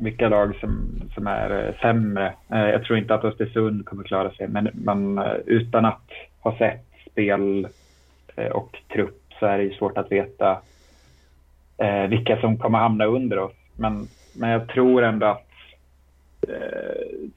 vilka 0.00 0.28
lag 0.28 0.56
som, 0.60 1.00
som 1.14 1.26
är 1.26 1.66
eh, 1.66 1.80
sämre. 1.80 2.34
Eh, 2.48 2.68
jag 2.68 2.84
tror 2.84 2.98
inte 2.98 3.14
att 3.14 3.24
Östersund 3.24 3.86
kommer 3.86 4.04
klara 4.04 4.30
sig, 4.30 4.48
men 4.48 4.68
man, 4.72 5.18
eh, 5.18 5.34
utan 5.46 5.84
att 5.84 6.10
ha 6.40 6.58
sett 6.58 6.86
spel 7.10 7.68
och 8.52 8.78
trupp 8.92 9.22
så 9.40 9.46
är 9.46 9.58
det 9.58 9.74
svårt 9.74 9.98
att 9.98 10.12
veta 10.12 10.58
vilka 12.08 12.40
som 12.40 12.58
kommer 12.58 12.78
hamna 12.78 13.04
under 13.04 13.38
oss. 13.38 13.52
Men, 13.76 14.08
men 14.34 14.50
jag 14.50 14.68
tror 14.68 15.02
ändå 15.02 15.26
att 15.26 15.50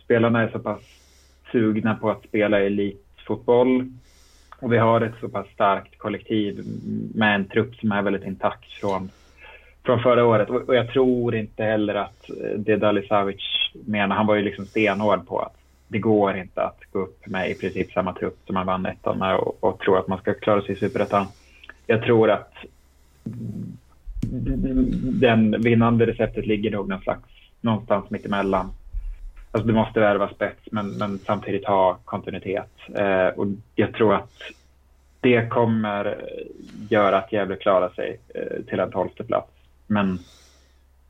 spelarna 0.04 0.42
är 0.42 0.50
så 0.50 0.60
pass 0.60 0.82
sugna 1.52 1.96
på 1.96 2.10
att 2.10 2.24
spela 2.24 2.60
elitfotboll 2.60 3.92
och 4.60 4.74
vi 4.74 4.78
har 4.78 5.02
ett 5.02 5.14
så 5.22 5.30
pass 5.30 5.48
starkt 5.48 5.98
kollektiv 5.98 6.64
med 7.16 7.36
en 7.36 7.46
trupp 7.46 7.76
som 7.76 7.92
är 7.92 8.02
väldigt 8.02 8.24
intakt 8.24 8.72
från 8.72 9.10
från 9.90 10.04
förra 10.04 10.26
året. 10.26 10.50
Och 10.50 10.76
jag 10.76 10.90
tror 10.90 11.36
inte 11.36 11.64
heller 11.64 11.96
att 11.96 12.30
eh, 12.30 12.60
det 12.60 12.76
Dali 12.76 13.08
Savic 13.08 13.42
menar, 13.74 14.16
han 14.16 14.26
var 14.26 14.36
ju 14.36 14.42
liksom 14.42 14.66
stenhård 14.66 15.28
på 15.28 15.40
att 15.40 15.56
det 15.88 16.00
går 16.00 16.38
inte 16.38 16.62
att 16.62 16.80
gå 16.92 17.00
upp 17.00 17.28
med 17.28 17.52
i 17.52 17.54
princip 17.54 17.92
samma 17.92 18.14
trupp 18.14 18.38
som 18.46 18.54
man 18.54 18.66
vann 18.66 18.86
ettan 18.86 19.20
med 19.20 19.36
och, 19.36 19.64
och 19.64 19.80
tro 19.80 19.96
att 19.96 20.08
man 20.08 20.20
ska 20.20 20.34
klara 20.34 20.62
sig 20.62 20.72
i 20.72 20.80
superettan. 20.80 21.26
Jag 21.88 22.04
tror 22.04 22.30
att 22.32 22.54
den 25.22 25.62
vinnande 25.62 26.06
receptet 26.06 26.46
ligger 26.46 26.72
nog 26.72 26.90
någon 26.90 27.02
slags, 27.02 27.30
någonstans 27.62 28.10
mittemellan. 28.10 28.70
Alltså 29.52 29.68
du 29.68 29.74
måste 29.74 30.00
värva 30.00 30.30
spets 30.30 30.62
men, 30.72 30.90
men 30.90 31.20
samtidigt 31.20 31.66
ha 31.66 31.98
kontinuitet. 32.06 32.72
Eh, 32.96 33.28
och 33.28 33.48
jag 33.76 33.94
tror 33.94 34.16
att 34.16 34.32
det 35.22 35.50
kommer 35.50 36.18
göra 36.90 37.18
att 37.18 37.34
Gävle 37.34 37.56
klarar 37.56 37.90
sig 37.90 38.20
eh, 38.36 38.64
till 38.66 38.80
en 38.80 38.92
tolfte 38.92 39.24
plats. 39.24 39.59
Men 39.90 40.12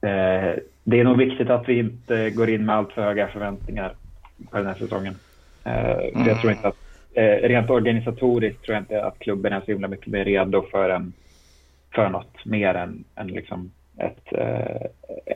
eh, 0.01 0.59
det 0.83 0.99
är 0.99 1.03
nog 1.03 1.17
viktigt 1.17 1.49
att 1.49 1.69
vi 1.69 1.79
inte 1.79 2.29
går 2.29 2.49
in 2.49 2.65
med 2.65 2.75
allt 2.75 2.91
för 2.91 3.01
höga 3.01 3.27
förväntningar 3.27 3.95
på 4.51 4.57
den 4.57 4.65
här 4.65 4.75
säsongen. 4.75 5.15
Eh, 5.63 5.91
mm. 5.91 6.27
Jag 6.27 6.41
tror 6.41 6.53
inte 6.53 6.67
att, 6.67 6.77
eh, 7.13 7.47
rent 7.47 7.69
organisatoriskt 7.69 8.63
tror 8.63 8.75
jag 8.75 8.81
inte 8.81 9.03
att 9.03 9.19
klubben 9.19 9.53
är 9.53 9.59
så 9.59 9.71
himla 9.71 9.87
mycket 9.87 10.07
mer 10.07 10.25
redo 10.25 10.65
för, 10.71 10.89
en, 10.89 11.13
för 11.95 12.09
något 12.09 12.45
mer 12.45 12.73
än, 12.73 13.03
än 13.15 13.27
liksom 13.27 13.71
ett, 13.97 14.33
eh, 14.33 14.81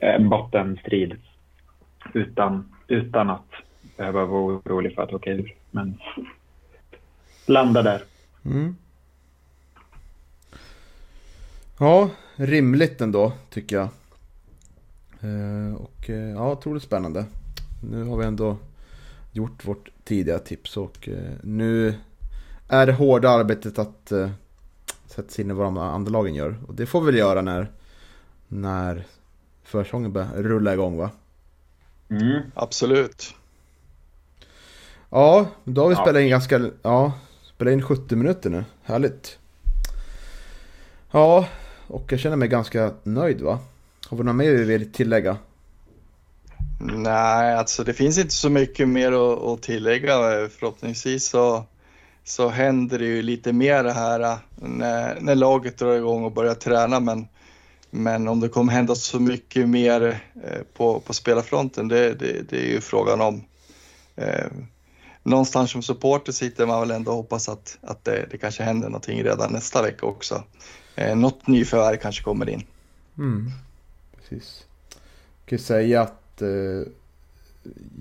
en 0.01 0.29
bottenstrid 0.29 1.15
utan, 2.13 2.73
utan 2.87 3.29
att 3.29 3.49
behöva 3.97 4.25
vara 4.25 4.41
orolig 4.41 4.95
för 4.95 5.01
att 5.01 5.13
åka 5.13 5.31
ur. 5.31 5.53
Men 5.71 5.97
landa 7.45 7.81
där. 7.81 8.01
Mm. 8.45 8.75
Ja, 11.83 12.09
rimligt 12.35 13.01
ändå 13.01 13.33
tycker 13.49 13.75
jag. 13.75 13.87
Eh, 15.21 15.75
och 15.75 16.09
eh, 16.09 16.29
ja, 16.29 16.51
otroligt 16.51 16.83
spännande. 16.83 17.25
Nu 17.91 18.03
har 18.03 18.17
vi 18.17 18.25
ändå 18.25 18.57
gjort 19.31 19.65
vårt 19.65 19.89
tidiga 20.03 20.39
tips 20.39 20.77
och 20.77 21.09
eh, 21.09 21.33
nu 21.41 21.95
är 22.67 22.85
det 22.85 22.93
hårda 22.93 23.29
arbetet 23.29 23.79
att 23.79 24.11
sätta 25.05 25.29
sig 25.29 25.43
in 25.43 25.51
i 25.51 25.53
vad 25.53 25.67
de 25.67 25.77
andra 25.77 26.11
lagen 26.11 26.35
gör. 26.35 26.57
Och 26.67 26.75
det 26.75 26.85
får 26.85 27.01
vi 27.01 27.05
väl 27.05 27.15
göra 27.15 27.41
när, 27.41 27.71
när 28.47 29.07
försäsongen 29.63 30.13
börjar 30.13 30.33
rulla 30.33 30.73
igång 30.73 30.97
va? 30.97 31.11
Mm, 32.09 32.41
absolut. 32.53 33.35
Ja, 35.09 35.47
då 35.63 35.81
har 35.81 35.89
vi 35.89 35.95
ja. 35.95 36.01
spelat 36.01 36.21
in 36.21 36.29
ganska, 36.29 36.69
ja, 36.81 37.13
spelat 37.43 37.71
in 37.71 37.81
70 37.81 38.15
minuter 38.15 38.49
nu. 38.49 38.65
Härligt. 38.83 39.37
Ja, 41.11 41.47
och 41.93 42.11
jag 42.11 42.19
känner 42.19 42.35
mig 42.35 42.47
ganska 42.47 42.91
nöjd 43.03 43.41
va? 43.41 43.59
Har 44.07 44.17
vi 44.17 44.23
något 44.23 44.35
mer 44.35 44.51
vi 44.51 44.63
vill 44.63 44.91
tillägga? 44.91 45.37
Nej, 46.79 47.55
alltså 47.55 47.83
det 47.83 47.93
finns 47.93 48.17
inte 48.17 48.33
så 48.33 48.49
mycket 48.49 48.87
mer 48.87 49.11
att, 49.11 49.43
att 49.43 49.61
tillägga. 49.61 50.13
Förhoppningsvis 50.49 51.25
så, 51.25 51.65
så 52.23 52.49
händer 52.49 52.99
det 52.99 53.05
ju 53.05 53.21
lite 53.21 53.53
mer 53.53 53.83
det 53.83 53.91
här 53.91 54.19
äh, 54.19 54.37
när, 54.55 55.19
när 55.21 55.35
laget 55.35 55.77
drar 55.77 55.95
igång 55.95 56.23
och 56.23 56.31
börjar 56.31 56.53
träna. 56.53 56.99
Men, 56.99 57.27
men 57.89 58.27
om 58.27 58.39
det 58.39 58.49
kommer 58.49 58.73
hända 58.73 58.95
så 58.95 59.19
mycket 59.19 59.69
mer 59.69 60.21
äh, 60.43 60.61
på, 60.73 60.99
på 60.99 61.13
spelarfronten, 61.13 61.87
det, 61.87 62.13
det, 62.13 62.49
det 62.49 62.57
är 62.57 62.71
ju 62.71 62.81
frågan 62.81 63.21
om. 63.21 63.43
Eh, 64.15 64.47
någonstans 65.23 65.71
som 65.71 65.83
supporter 65.83 66.31
sitter 66.31 66.65
man 66.65 66.79
väl 66.79 66.91
ändå 66.91 67.11
och 67.11 67.17
hoppas 67.17 67.49
att, 67.49 67.77
att 67.81 68.05
det, 68.05 68.27
det 68.31 68.37
kanske 68.37 68.63
händer 68.63 68.87
någonting 68.87 69.23
redan 69.23 69.53
nästa 69.53 69.81
vecka 69.81 70.05
också 70.05 70.43
eh, 70.95 71.15
något 71.15 71.47
nyförvärv 71.47 71.97
kanske 71.97 72.23
kommer 72.23 72.49
in. 72.49 72.63
Mm. 73.17 73.51
Precis. 74.21 74.65
Jag 74.89 75.49
kan 75.49 75.59
säga 75.59 76.01
att 76.01 76.41
eh, 76.41 76.91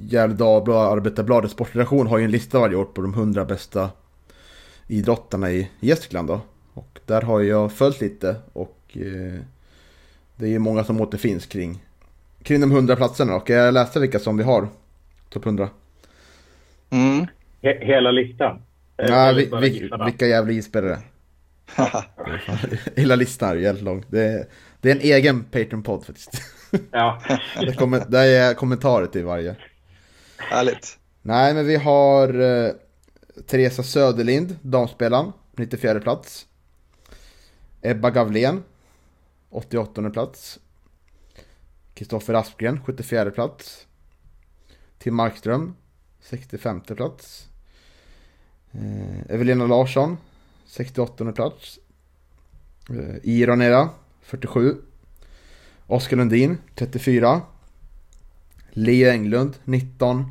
Gefle 0.09 0.35
Dagblad, 0.35 0.98
Arbetarbladet 0.98 1.51
sportredaktion 1.51 2.06
har 2.06 2.19
ju 2.19 2.24
en 2.24 2.31
lista 2.31 2.60
varje 2.60 2.77
år 2.77 2.85
på 2.85 3.02
de 3.02 3.14
100 3.14 3.44
bästa 3.44 3.90
idrottarna 4.86 5.51
i 5.51 5.70
Gästrikland 5.81 6.28
då. 6.28 6.40
Och 6.74 7.01
där 7.06 7.23
har 7.23 7.40
jag 7.40 7.73
följt 7.73 8.01
lite 8.01 8.36
och 8.52 8.78
eh, 8.93 9.40
det 10.36 10.47
är 10.47 10.51
ju 10.51 10.59
många 10.59 10.85
som 10.85 11.01
återfinns 11.01 11.47
kring, 11.47 11.82
kring 12.43 12.60
de 12.60 12.73
100 12.73 12.97
platserna. 12.97 13.35
Och 13.35 13.51
jag 13.51 13.74
läste 13.74 14.01
vilka 14.01 14.19
som 14.19 14.36
vi 14.36 14.44
har, 14.44 14.69
topp 15.28 15.47
100. 15.47 15.69
Mm. 16.90 17.27
Hela 17.60 18.10
listan? 18.10 18.62
Nej, 19.09 19.35
vi, 19.35 19.51
vi, 19.60 19.90
vilka 20.05 20.27
jävla 20.27 20.52
isspelare. 20.52 20.98
Hela 22.97 23.16
listan 23.16 23.51
är 23.51 23.55
jävligt 23.57 23.85
lång. 23.85 24.05
Det 24.09 24.23
är, 24.23 24.47
det 24.81 24.90
är 24.90 24.94
en 24.94 25.01
egen 25.01 25.44
Patreon-podd 25.44 26.05
faktiskt. 26.05 26.43
Ja. 26.90 27.23
det, 27.61 27.74
kommer, 27.74 28.05
det 28.09 28.19
är 28.19 28.55
kommentarer 28.55 29.07
till 29.07 29.24
varje. 29.24 29.57
Härligt. 30.36 30.99
Nej, 31.23 31.55
men 31.55 31.66
vi 31.66 31.77
har 31.77 32.40
eh, 32.40 32.73
Teresa 33.47 33.82
Söderlind, 33.82 34.57
damspelaren, 34.62 35.32
94 35.57 36.01
plats. 36.01 36.47
Ebba 37.82 38.11
Gavlén, 38.11 38.62
88 39.51 40.11
plats. 40.11 40.59
Kristoffer 41.94 42.35
Aspgren, 42.35 42.81
74 42.85 43.31
plats. 43.31 43.86
Tim 44.99 45.15
Markström, 45.15 45.77
65 46.20 46.81
plats. 46.81 47.49
Eh, 48.73 49.35
Evelina 49.35 49.66
Larsson, 49.66 50.16
68 50.73 51.32
plats. 51.32 51.78
Eh, 52.90 53.16
Ironera 53.23 53.89
47. 54.23 54.74
Oskar 55.86 56.16
Lundin 56.16 56.59
34. 56.74 57.40
Leo 58.70 59.11
Englund 59.11 59.57
19. 59.65 60.24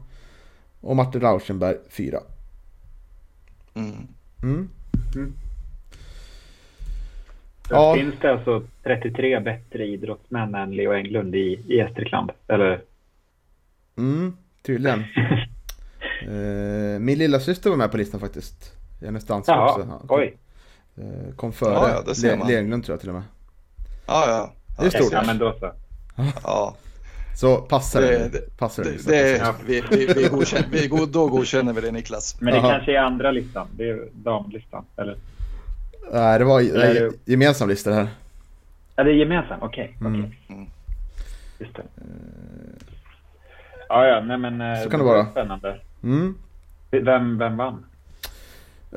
Och 0.81 0.95
Martin 0.95 1.21
Rauschenberg 1.21 1.77
4. 1.89 2.19
Mm. 3.73 4.07
Mm. 4.43 4.69
Mm. 5.15 5.33
Ja. 7.69 7.95
Finns 7.95 8.15
det 8.21 8.31
alltså 8.31 8.63
33 8.83 9.39
bättre 9.39 9.85
idrottsmän 9.85 10.55
än 10.55 10.75
Leo 10.75 10.93
Englund 10.93 11.35
i, 11.35 11.63
i 11.67 11.75
Gästrikland? 11.77 12.31
Eller? 12.47 12.81
Mm, 13.97 14.37
tydligen. 14.61 14.99
eh, 16.21 16.99
min 16.99 17.17
lilla 17.17 17.39
syster 17.39 17.69
var 17.69 17.77
med 17.77 17.91
på 17.91 17.97
listan 17.97 18.19
faktiskt. 18.19 18.80
Hennes 19.01 19.25
danska 19.25 19.51
Jaha, 19.51 19.69
också. 19.69 19.87
Ja, 19.89 20.01
oj. 20.09 20.37
Eh, 20.97 21.35
kom 21.35 21.53
före 21.53 21.73
ja, 21.73 22.03
ja, 22.23 22.47
Lenglund 22.47 22.85
tror 22.85 22.93
jag 22.93 22.99
till 22.99 23.09
och 23.09 23.15
med. 23.15 23.23
Ja, 24.07 24.23
ja. 24.27 24.53
Det 24.79 24.85
är 24.85 24.89
stort. 24.89 25.13
Ja, 25.13 25.23
men 25.25 25.37
då 25.37 25.53
så. 25.59 25.71
Ja. 26.43 26.75
Så 27.35 27.57
passar 27.57 28.01
det? 28.01 28.29
det 28.29 28.57
passar 28.57 28.83
det, 28.83 29.07
det, 29.07 29.37
det 29.37 29.53
vi, 29.65 29.83
vi, 29.89 30.13
vi, 30.13 30.27
godkänner, 30.29 30.67
vi 30.71 30.87
då 31.11 31.27
godkänner 31.27 31.73
vi 31.73 31.81
det 31.81 31.91
Niklas. 31.91 32.41
Men 32.41 32.53
det 32.53 32.59
Aha. 32.59 32.69
kanske 32.69 32.91
är 32.91 32.97
andra 32.97 33.31
listan? 33.31 33.67
Det 33.77 33.89
är 33.89 34.07
damlistan, 34.13 34.85
eller? 34.97 35.17
Nej, 36.13 36.39
det 36.39 36.45
var 36.45 36.61
det... 36.61 37.11
gemensam 37.25 37.69
lista 37.69 37.89
det 37.89 37.95
här. 37.95 38.07
Ja, 38.95 39.03
det 39.03 39.11
är 39.11 39.13
gemensam? 39.13 39.59
Okej. 39.61 39.95
Okay. 39.97 40.07
Mm. 40.07 40.25
Okay. 40.25 40.31
Mm. 40.49 40.69
Just 41.59 41.75
det. 41.75 41.83
Ja, 43.89 44.07
ja, 44.07 44.21
nej 44.21 44.37
men. 44.37 44.61
Eh, 44.61 44.83
Så 44.83 44.89
kan 44.89 44.99
det 44.99 45.05
vara. 45.05 45.25
Spännande. 45.25 45.79
Mm. 46.03 46.37
Vem, 46.91 47.37
vem 47.37 47.57
vann? 47.57 47.85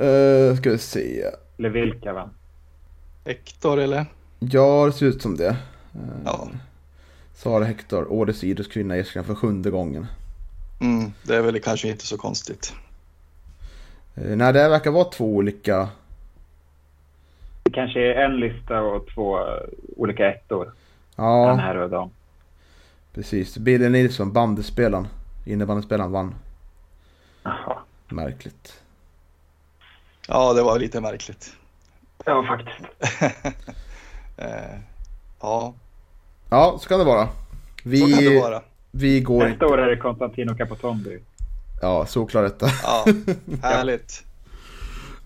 Uh, 0.00 0.56
ska 0.56 0.70
vi 0.70 0.78
se. 0.78 1.24
Eller 1.58 1.68
vilka 1.68 2.12
vann? 2.12 2.30
Hector 3.24 3.80
eller? 3.80 4.06
Ja, 4.38 4.86
det 4.86 4.92
ser 4.92 5.06
ut 5.06 5.22
som 5.22 5.36
det. 5.36 5.56
Uh, 5.94 6.22
ja. 6.24 6.48
Sara 7.34 7.64
Hector, 7.64 8.12
årets 8.12 8.44
idrottskvinna 8.44 8.96
i 8.96 9.00
Eskilstuna 9.00 9.24
för 9.24 9.34
sjunde 9.34 9.70
gången. 9.70 10.06
Mm, 10.80 11.12
det 11.22 11.36
är 11.36 11.42
väl 11.42 11.60
kanske 11.60 11.88
inte 11.88 12.06
så 12.06 12.16
konstigt. 12.16 12.74
Uh, 14.18 14.36
nej, 14.36 14.52
det 14.52 14.68
verkar 14.68 14.90
vara 14.90 15.04
två 15.04 15.36
olika. 15.36 15.88
Det 17.62 17.70
kanske 17.70 18.00
är 18.00 18.24
en 18.24 18.36
lista 18.36 18.80
och 18.80 19.06
två 19.14 19.38
olika 19.96 20.34
ettor. 20.34 20.72
Ja. 21.16 21.46
Den 21.46 21.58
här 21.58 21.76
och 21.76 21.90
dam. 21.90 22.10
Precis. 23.14 23.58
Billy 23.58 23.88
Nilsson, 23.88 24.32
bandespelaren, 24.32 25.08
innebandyspelaren 25.44 26.12
vann. 26.12 26.34
Jaha. 27.42 27.78
Märkligt. 28.08 28.83
Ja, 30.28 30.52
det 30.52 30.62
var 30.62 30.78
lite 30.78 31.00
märkligt. 31.00 31.52
Ja, 32.24 32.44
faktiskt. 32.44 33.22
eh, 34.36 34.78
ja. 35.40 35.74
Ja, 36.50 36.78
så 36.80 36.88
kan 36.88 36.98
det 36.98 37.04
vara. 37.04 37.28
Vi, 37.84 38.00
så 38.00 38.16
kan 38.16 38.24
det 38.24 38.40
vara. 38.40 38.62
vi 38.90 39.20
går 39.20 39.48
Nästa 39.48 39.66
år 39.66 39.78
är 39.78 39.86
det 39.86 39.96
Konstantino 39.96 40.54
Capotombi. 40.54 41.18
Ja, 41.82 42.06
såklart 42.06 42.44
detta. 42.44 42.66
Ja, 42.82 43.04
härligt. 43.62 44.24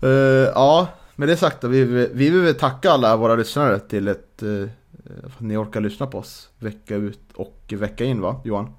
Eh, 0.01 0.09
ja, 0.55 0.87
med 1.15 1.27
det 1.27 1.37
sagt 1.37 1.61
då, 1.61 1.67
vi, 1.67 1.83
vi 2.13 2.29
vill 2.29 2.55
tacka 2.55 2.91
alla 2.91 3.17
våra 3.17 3.35
lyssnare 3.35 3.79
till 3.79 4.07
ett... 4.07 4.43
Uh, 4.43 4.69
att 5.25 5.39
ni 5.39 5.57
orkar 5.57 5.81
lyssna 5.81 6.07
på 6.07 6.17
oss 6.17 6.49
vecka 6.59 6.95
ut 6.95 7.19
och 7.35 7.73
vecka 7.77 8.03
in 8.03 8.21
va, 8.21 8.41
Johan? 8.43 8.73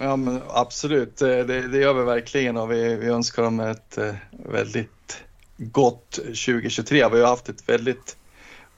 Ja, 0.00 0.16
men 0.16 0.42
absolut, 0.48 1.16
det, 1.16 1.44
det 1.44 1.78
gör 1.78 1.94
vi 1.94 2.02
verkligen 2.02 2.56
och 2.56 2.72
vi, 2.72 2.96
vi 2.96 3.06
önskar 3.06 3.42
dem 3.42 3.60
ett 3.60 3.98
eh, 3.98 4.14
väldigt 4.30 5.22
gott 5.56 6.10
2023. 6.10 7.08
Vi 7.08 7.20
har 7.20 7.26
haft 7.28 7.48
ett 7.48 7.68
väldigt 7.68 8.16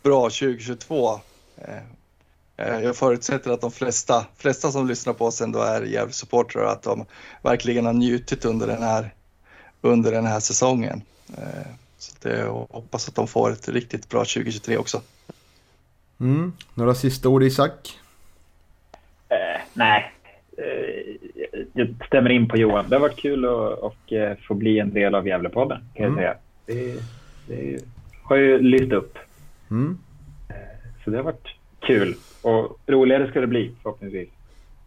bra 0.03 0.23
2022. 0.23 1.21
Eh, 1.57 1.75
eh, 2.57 2.81
Jag 2.81 2.97
förutsätter 2.97 3.51
att 3.51 3.61
de 3.61 3.71
flesta, 3.73 4.27
flesta 4.37 4.73
som 4.73 4.89
lyssnar 4.89 5.13
på 5.13 5.27
oss 5.27 5.41
ändå 5.41 5.59
är 5.61 5.83
Gävle-supportrar 5.83 6.63
och 6.65 6.73
att 6.73 6.83
de 6.83 7.07
verkligen 7.43 7.87
har 7.87 7.93
njutit 7.93 8.45
under 8.45 8.67
den 8.67 8.83
här, 8.83 9.15
under 9.81 10.13
den 10.13 10.27
här 10.27 10.41
säsongen. 10.41 11.03
Eh, 11.39 11.67
Så 11.99 12.13
det, 12.23 12.45
och 12.45 12.71
hoppas 12.71 13.09
att 13.09 13.15
de 13.15 13.29
får 13.29 13.53
ett 13.53 13.69
riktigt 13.69 14.09
bra 14.09 14.21
2023 14.21 14.77
också. 14.77 15.03
Mm. 16.21 16.53
Några 16.75 16.95
sista 16.95 17.29
ord 17.29 17.43
Isak? 17.43 17.99
Eh, 19.29 19.61
nej, 19.73 20.13
eh, 20.59 21.10
jag 21.73 21.95
stämmer 22.07 22.31
in 22.31 22.49
på 22.49 22.57
Johan. 22.57 22.85
Det 22.89 22.97
har 22.97 23.01
varit 23.01 23.17
kul 23.17 23.45
att 23.45 23.79
och, 23.79 24.13
eh, 24.13 24.37
få 24.49 24.55
bli 24.55 24.79
en 24.79 24.93
del 24.93 25.15
av 25.15 25.27
Gävlepodden 25.27 25.79
kan 25.95 26.05
jag 26.05 26.13
Mm. 26.13 26.17
säga. 26.19 26.35
Det, 26.67 27.01
det 27.47 27.85
har 28.23 28.37
ju 28.37 28.59
lyft 28.59 28.93
upp. 28.93 29.19
Mm. 29.71 29.99
Så 31.05 31.11
det 31.11 31.17
har 31.17 31.25
varit 31.25 31.49
kul. 31.81 32.15
Och 32.43 32.79
roligare 32.87 33.31
ska 33.31 33.41
det 33.41 33.47
bli 33.47 33.71
förhoppningsvis. 33.83 34.29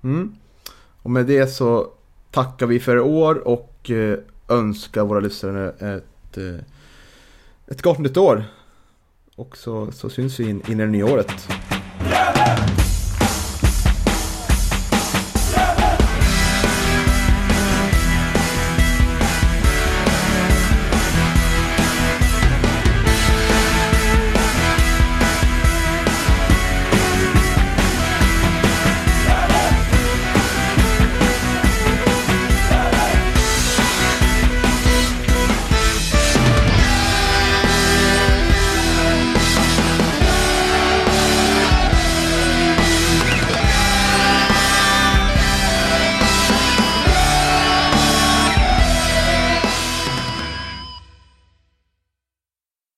Mm. 0.04 0.36
Och 1.02 1.12
med 1.12 1.26
det 1.26 1.48
så 1.48 1.88
tackar 2.32 2.66
vi 2.68 2.80
för 2.80 2.96
i 2.98 3.00
år 3.00 3.48
och 3.48 3.90
eh, 3.92 4.20
önskar 4.50 5.04
våra 5.06 5.20
lyssnare 5.20 5.70
ett, 5.70 6.38
eh, 6.38 6.60
ett 7.68 7.82
gott 7.82 8.00
nytt 8.00 8.18
år. 8.18 8.44
Och 9.36 9.58
så, 9.58 9.92
så 9.92 10.10
syns 10.10 10.40
vi 10.40 10.50
in, 10.50 10.62
in 10.68 10.80
i 10.80 10.84
det 10.84 10.92
nya 10.92 11.06
året. 11.06 11.48